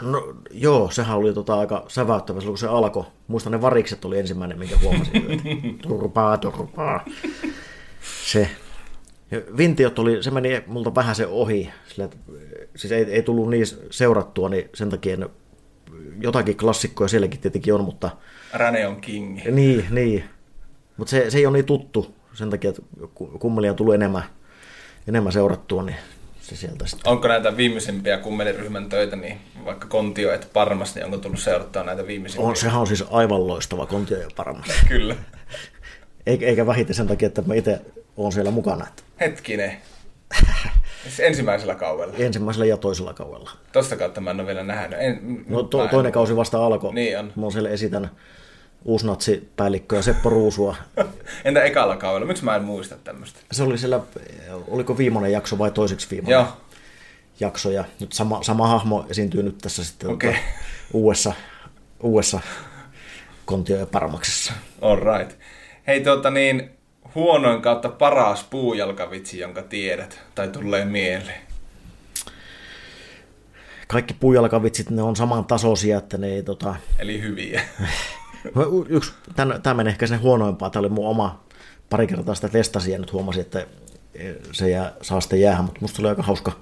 No 0.00 0.34
joo, 0.50 0.90
sehän 0.90 1.16
oli 1.16 1.34
tota 1.34 1.58
aika 1.58 1.84
säväyttävä 1.88 2.40
silloin, 2.40 2.52
kun 2.52 2.58
se 2.58 2.66
alkoi. 2.66 3.04
Muistan 3.28 3.52
ne 3.52 3.60
varikset 3.60 4.04
oli 4.04 4.18
ensimmäinen, 4.18 4.58
minkä 4.58 4.76
huomasin. 4.82 5.78
turpaa, 5.88 6.38
turpaa. 6.38 7.04
Se. 8.24 8.50
Ja 9.30 9.40
Vintiot 9.56 9.98
oli, 9.98 10.22
se 10.22 10.30
meni 10.30 10.62
multa 10.66 10.94
vähän 10.94 11.14
se 11.14 11.26
ohi. 11.26 11.70
Sillä, 11.88 12.04
että, 12.04 12.16
siis 12.76 12.92
ei, 12.92 13.04
ei 13.04 13.22
tullut 13.22 13.50
niin 13.50 13.66
seurattua, 13.90 14.48
niin 14.48 14.70
sen 14.74 14.90
takia 14.90 15.16
ne, 15.16 15.26
jotakin 16.20 16.56
klassikkoja 16.56 17.08
sielläkin 17.08 17.40
tietenkin 17.40 17.74
on, 17.74 17.84
mutta... 17.84 18.10
Rane 18.52 18.86
on 18.86 19.00
king. 19.00 19.40
Niin, 19.50 19.86
niin. 19.90 20.24
Mutta 20.96 21.10
se, 21.10 21.30
se 21.30 21.38
ei 21.38 21.46
ole 21.46 21.52
niin 21.52 21.66
tuttu 21.66 22.14
sen 22.34 22.50
takia, 22.50 22.70
että 22.70 22.82
kummelia 23.38 23.70
on 23.70 23.76
tullut 23.76 23.94
enemmän, 23.94 24.22
enemmän 25.08 25.32
seurattua, 25.32 25.82
niin 25.82 25.96
se 26.40 26.56
sieltä 26.56 26.86
sitten. 26.86 27.12
Onko 27.12 27.28
näitä 27.28 27.56
viimeisimpiä 27.56 28.18
kummeliryhmän 28.18 28.88
töitä, 28.88 29.16
niin 29.16 29.40
vaikka 29.64 29.86
Kontio 29.88 30.32
et 30.32 30.48
Parmas, 30.52 30.94
niin 30.94 31.04
onko 31.04 31.16
tullut 31.18 31.40
seurattua 31.40 31.82
näitä 31.82 32.06
viimeisimpiä? 32.06 32.48
On, 32.48 32.56
sehän 32.56 32.80
on 32.80 32.86
siis 32.86 33.04
aivan 33.10 33.46
loistava 33.46 33.86
Kontio 33.86 34.18
ja 34.20 34.28
Parmas. 34.36 34.66
Kyllä. 34.88 35.16
Eikä 36.26 36.66
vähiten 36.66 36.94
sen 36.94 37.06
takia, 37.06 37.26
että 37.26 37.42
mä 37.46 37.54
itse 37.54 37.80
olen 38.16 38.32
siellä 38.32 38.50
mukana. 38.50 38.86
Että 38.88 39.02
Hetkinen. 39.20 39.76
Ensimmäisellä 41.18 41.74
kaudella. 41.74 42.14
ensimmäisellä 42.18 42.66
ja 42.66 42.76
toisella 42.76 43.14
kaudella. 43.14 43.50
Tosta 43.72 43.96
kautta 43.96 44.20
mä 44.20 44.30
en 44.30 44.40
ole 44.40 44.46
vielä 44.46 44.62
nähnyt. 44.62 44.98
En, 45.02 45.44
No 45.48 45.62
to, 45.62 45.78
mä 45.78 45.84
en- 45.84 45.90
toinen 45.90 46.12
kausi 46.12 46.36
vasta 46.36 46.66
alkoi. 46.66 46.94
Niin 46.94 47.18
on. 47.18 47.32
Mä 47.36 47.50
siellä 47.50 47.70
esitän 47.70 48.10
uusnatsipäällikköä 48.84 50.02
Seppo 50.02 50.30
Ruusua. 50.30 50.76
Entä 51.44 51.62
ekalla 51.62 51.96
kaudella? 51.96 52.26
Miksi 52.26 52.44
mä 52.44 52.56
en 52.56 52.64
muista 52.64 52.96
tämmöistä? 53.04 53.40
Se 53.52 53.62
oli 53.62 53.78
siellä, 53.78 54.00
oliko 54.68 54.98
viimeinen 54.98 55.32
jakso 55.32 55.58
vai 55.58 55.70
toiseksi 55.70 56.10
viimeinen 56.10 56.32
Joo. 56.32 56.46
jakso. 57.40 57.70
Ja 57.70 57.84
nyt 58.00 58.12
sama, 58.12 58.42
sama 58.42 58.66
hahmo 58.66 59.06
esiintyy 59.10 59.42
nyt 59.42 59.58
tässä 59.58 59.84
sitten 59.84 60.10
Okei. 60.10 60.32
tota, 60.32 60.44
uudessa, 60.92 61.32
uudessa 62.02 62.40
Kontio 63.44 63.76
ja 63.76 63.86
Parmaksessa. 63.86 64.52
All 64.80 65.18
right. 65.18 65.38
Hei 65.86 66.00
tuota 66.00 66.30
niin, 66.30 66.70
huonoin 67.14 67.62
kautta 67.62 67.88
paras 67.88 68.44
puujalkavitsi, 68.44 69.38
jonka 69.38 69.62
tiedät 69.62 70.20
tai 70.34 70.48
tulee 70.48 70.84
mieleen. 70.84 71.40
Kaikki 73.86 74.14
puujalkavitsit, 74.20 74.90
ne 74.90 75.02
on 75.02 75.16
saman 75.16 75.44
tasoisia, 75.44 75.98
että 75.98 76.18
ne 76.18 76.26
ei 76.26 76.42
tota, 76.42 76.76
Eli 76.98 77.22
hyviä. 77.22 77.62
Yksi, 78.88 79.12
tämä 79.62 79.74
meni 79.74 79.90
ehkä 79.90 80.06
sinne 80.06 80.22
huonoimpaa. 80.22 80.70
Tämä 80.70 80.80
oli 80.80 80.88
mun 80.88 81.08
oma 81.08 81.44
pari 81.90 82.06
kertaa 82.06 82.34
sitä 82.34 82.48
testasin 82.48 82.92
ja 82.92 82.98
nyt 82.98 83.12
huomasin, 83.12 83.40
että 83.40 83.66
se 84.52 84.70
jää, 84.70 84.92
saa 85.02 85.20
sitten 85.20 85.40
jäähän, 85.40 85.64
mutta 85.64 85.80
musta 85.80 86.02
oli 86.02 86.08
aika 86.08 86.22
hauska. 86.22 86.52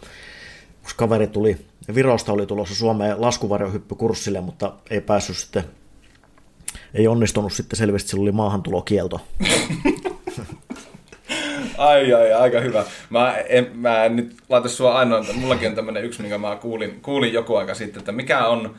Yksi 0.82 0.96
kaveri 0.96 1.26
tuli, 1.26 1.58
Virosta 1.94 2.32
oli 2.32 2.46
tulossa 2.46 2.74
Suomeen 2.74 3.20
laskuvarjohyppykurssille, 3.20 4.40
mutta 4.40 4.72
ei 4.90 5.00
päässyt 5.00 5.36
sitten, 5.36 5.64
ei 6.94 7.08
onnistunut 7.08 7.52
sitten 7.52 7.76
selvästi, 7.76 8.08
sillä 8.08 8.22
oli 8.22 8.32
maahantulokielto. 8.32 9.20
Ai 11.78 12.12
ai, 12.12 12.32
aika 12.32 12.60
hyvä. 12.60 12.84
Mä 13.10 13.36
en, 13.36 13.70
mä 13.74 14.04
en 14.04 14.16
nyt 14.16 14.36
laita 14.48 14.68
sua 14.68 14.98
ainoa, 14.98 15.24
mullakin 15.34 15.68
on 15.68 15.74
tämmönen 15.74 16.04
yksi, 16.04 16.22
minkä 16.22 16.38
mä 16.38 16.56
kuulin, 16.56 17.00
kuulin 17.00 17.32
joku 17.32 17.56
aika 17.56 17.74
sitten, 17.74 17.98
että 18.00 18.12
mikä 18.12 18.46
on 18.46 18.74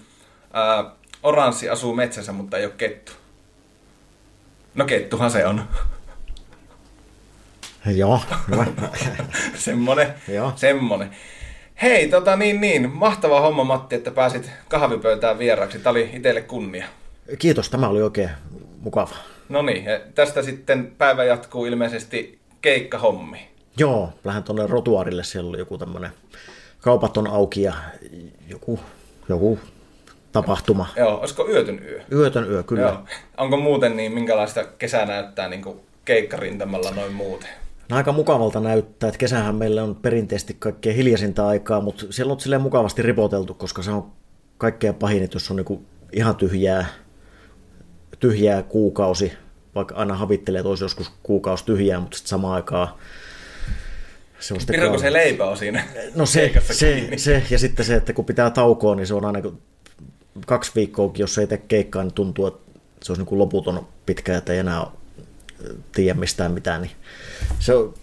ää, 0.54 0.92
oranssi 1.24 1.70
asuu 1.70 1.96
metsässä, 1.96 2.32
mutta 2.32 2.58
ei 2.58 2.66
ole 2.66 2.74
kettu. 2.78 3.12
No 4.76 4.86
kettuhan 4.86 5.32
se 5.32 5.46
on. 5.46 5.64
Joo, 7.86 8.22
semmonen, 9.56 10.14
Joo. 10.28 10.54
semmonen. 10.56 11.10
Hei, 11.82 12.10
tota 12.10 12.36
niin 12.36 12.62
niin, 12.62 12.92
mahtava 12.92 13.42
homma 13.42 13.64
Matti, 13.64 13.96
että 13.96 14.12
pääsit 14.12 14.52
kahvipöytään 14.68 15.40
vieraaksi. 15.40 15.80
Tämä 15.80 15.92
oli 15.92 16.10
itselle 16.14 16.42
kunnia. 16.42 16.86
Kiitos, 17.40 17.70
tämä 17.70 17.88
oli 17.88 18.02
oikein 18.02 18.30
mukava. 18.80 19.16
No 19.50 19.62
niin, 19.62 19.86
tästä 20.16 20.42
sitten 20.42 20.92
päivä 20.98 21.24
jatkuu 21.24 21.66
ilmeisesti 21.66 22.40
keikkahommi. 22.62 23.50
Joo, 23.78 24.14
lähden 24.24 24.44
tuonne 24.44 24.68
rotuarille, 24.68 25.24
siellä 25.24 25.50
oli 25.50 25.58
joku 25.60 25.78
tämmöinen 25.78 26.12
kaupat 26.80 27.18
on 27.18 27.28
auki 27.28 27.62
ja 27.62 27.74
joku, 28.48 28.80
joku 29.30 29.60
tapahtuma. 30.32 30.88
Joo, 30.96 31.20
olisiko 31.20 31.48
yötyn 31.48 31.82
yö? 31.86 32.02
Yötön 32.12 32.52
yö, 32.52 32.64
kyllä. 32.64 32.82
Joo. 32.82 32.98
Onko 33.38 33.58
muuten 33.58 33.98
niin, 33.98 34.12
minkälaista 34.12 34.64
kesä 34.64 35.06
näyttää 35.06 35.50
niin 35.50 35.62
kuin 35.62 35.80
keikkarintamalla 36.06 36.92
noin 36.92 37.14
muuten? 37.14 37.50
No, 37.90 37.98
aika 37.98 38.12
mukavalta 38.12 38.60
näyttää, 38.60 39.08
että 39.08 39.18
kesähän 39.18 39.56
meillä 39.56 39.84
on 39.84 39.96
perinteisesti 39.96 40.56
kaikkein 40.60 40.96
hiljaisinta 40.96 41.48
aikaa, 41.48 41.82
mutta 41.82 42.06
siellä 42.10 42.34
on 42.34 42.40
silleen 42.40 42.62
mukavasti 42.62 43.02
ripoteltu, 43.02 43.54
koska 43.54 43.84
se 43.84 43.92
on 43.92 44.12
kaikkein 44.58 44.96
pahin, 44.96 45.24
että 45.24 45.36
jos 45.36 45.52
on 45.52 45.58
niinku 45.58 45.86
ihan 46.14 46.36
tyhjää, 46.36 46.86
tyhjää 48.20 48.64
kuukausi, 48.64 49.34
vaikka 49.76 49.96
aina 49.96 50.16
havittelee, 50.16 50.60
että 50.60 50.70
olisi 50.70 50.84
joskus 50.84 51.12
kuukausi 51.24 51.66
tyhjää, 51.66 52.00
mutta 52.00 52.18
sitten 52.18 52.30
samaan 52.30 52.56
aikaan 52.56 52.88
se 54.40 54.54
on 54.54 54.60
sitten 54.60 54.80
Pirko 54.80 54.96
kau- 54.96 55.00
se 55.00 55.14
leipä 55.14 55.46
on 55.46 55.58
siinä 55.58 55.84
No 56.16 56.26
se, 56.26 56.52
se, 56.62 57.10
se, 57.18 57.44
ja 57.50 57.60
sitten 57.60 57.86
se, 57.86 57.96
että 57.96 58.14
kun 58.14 58.26
pitää 58.26 58.50
taukoa, 58.50 58.96
niin 58.96 59.08
se 59.08 59.14
on 59.14 59.26
aina 59.26 59.42
kun 59.42 59.62
kaksi 60.46 60.72
viikkoakin, 60.76 61.24
jos 61.24 61.38
ei 61.38 61.48
tee 61.48 61.58
keikkaa, 61.58 62.04
niin 62.04 62.14
tuntuu, 62.14 62.48
että 62.48 62.72
se 63.04 63.12
olisi 63.12 63.22
niin 63.22 63.28
kuin 63.28 63.40
loputon 63.40 63.88
pitkä, 64.06 64.38
että 64.38 64.54
ei 64.54 64.60
enää 64.60 64.88
tiedä 65.92 66.20
mistään 66.20 66.52
mitään. 66.52 66.82
Niin 66.82 66.92
se 67.60 67.76
on, 67.76 67.94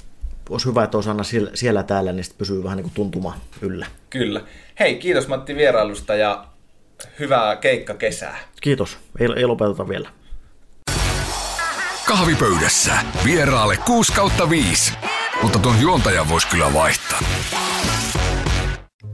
olisi 0.50 0.66
hyvä, 0.66 0.84
että 0.84 0.96
olisi 0.96 1.10
aina 1.10 1.24
siellä, 1.24 1.50
siellä 1.54 1.82
täällä, 1.82 2.12
niin 2.12 2.24
sitten 2.24 2.38
pysyy 2.38 2.64
vähän 2.64 2.76
niin 2.76 2.84
kuin 2.84 2.94
tuntuma 2.94 3.36
yllä. 3.60 3.86
Kyllä. 4.10 4.40
Hei, 4.80 4.94
kiitos 4.94 5.28
Matti 5.28 5.54
vierailusta 5.54 6.14
ja 6.14 6.46
hyvää 7.18 7.56
keikkakesää. 7.56 8.38
Kiitos, 8.60 8.98
ei, 9.18 9.28
ei 9.36 9.46
lopeteta 9.46 9.88
vielä. 9.88 10.08
Kahvipöydässä 12.06 12.92
vieraalle 13.24 13.76
6 13.76 14.12
kautta 14.12 14.50
5. 14.50 14.92
Mutta 15.42 15.58
tuon 15.58 15.80
juontajan 15.80 16.28
voisi 16.28 16.48
kyllä 16.48 16.72
vaihtaa. 16.72 17.20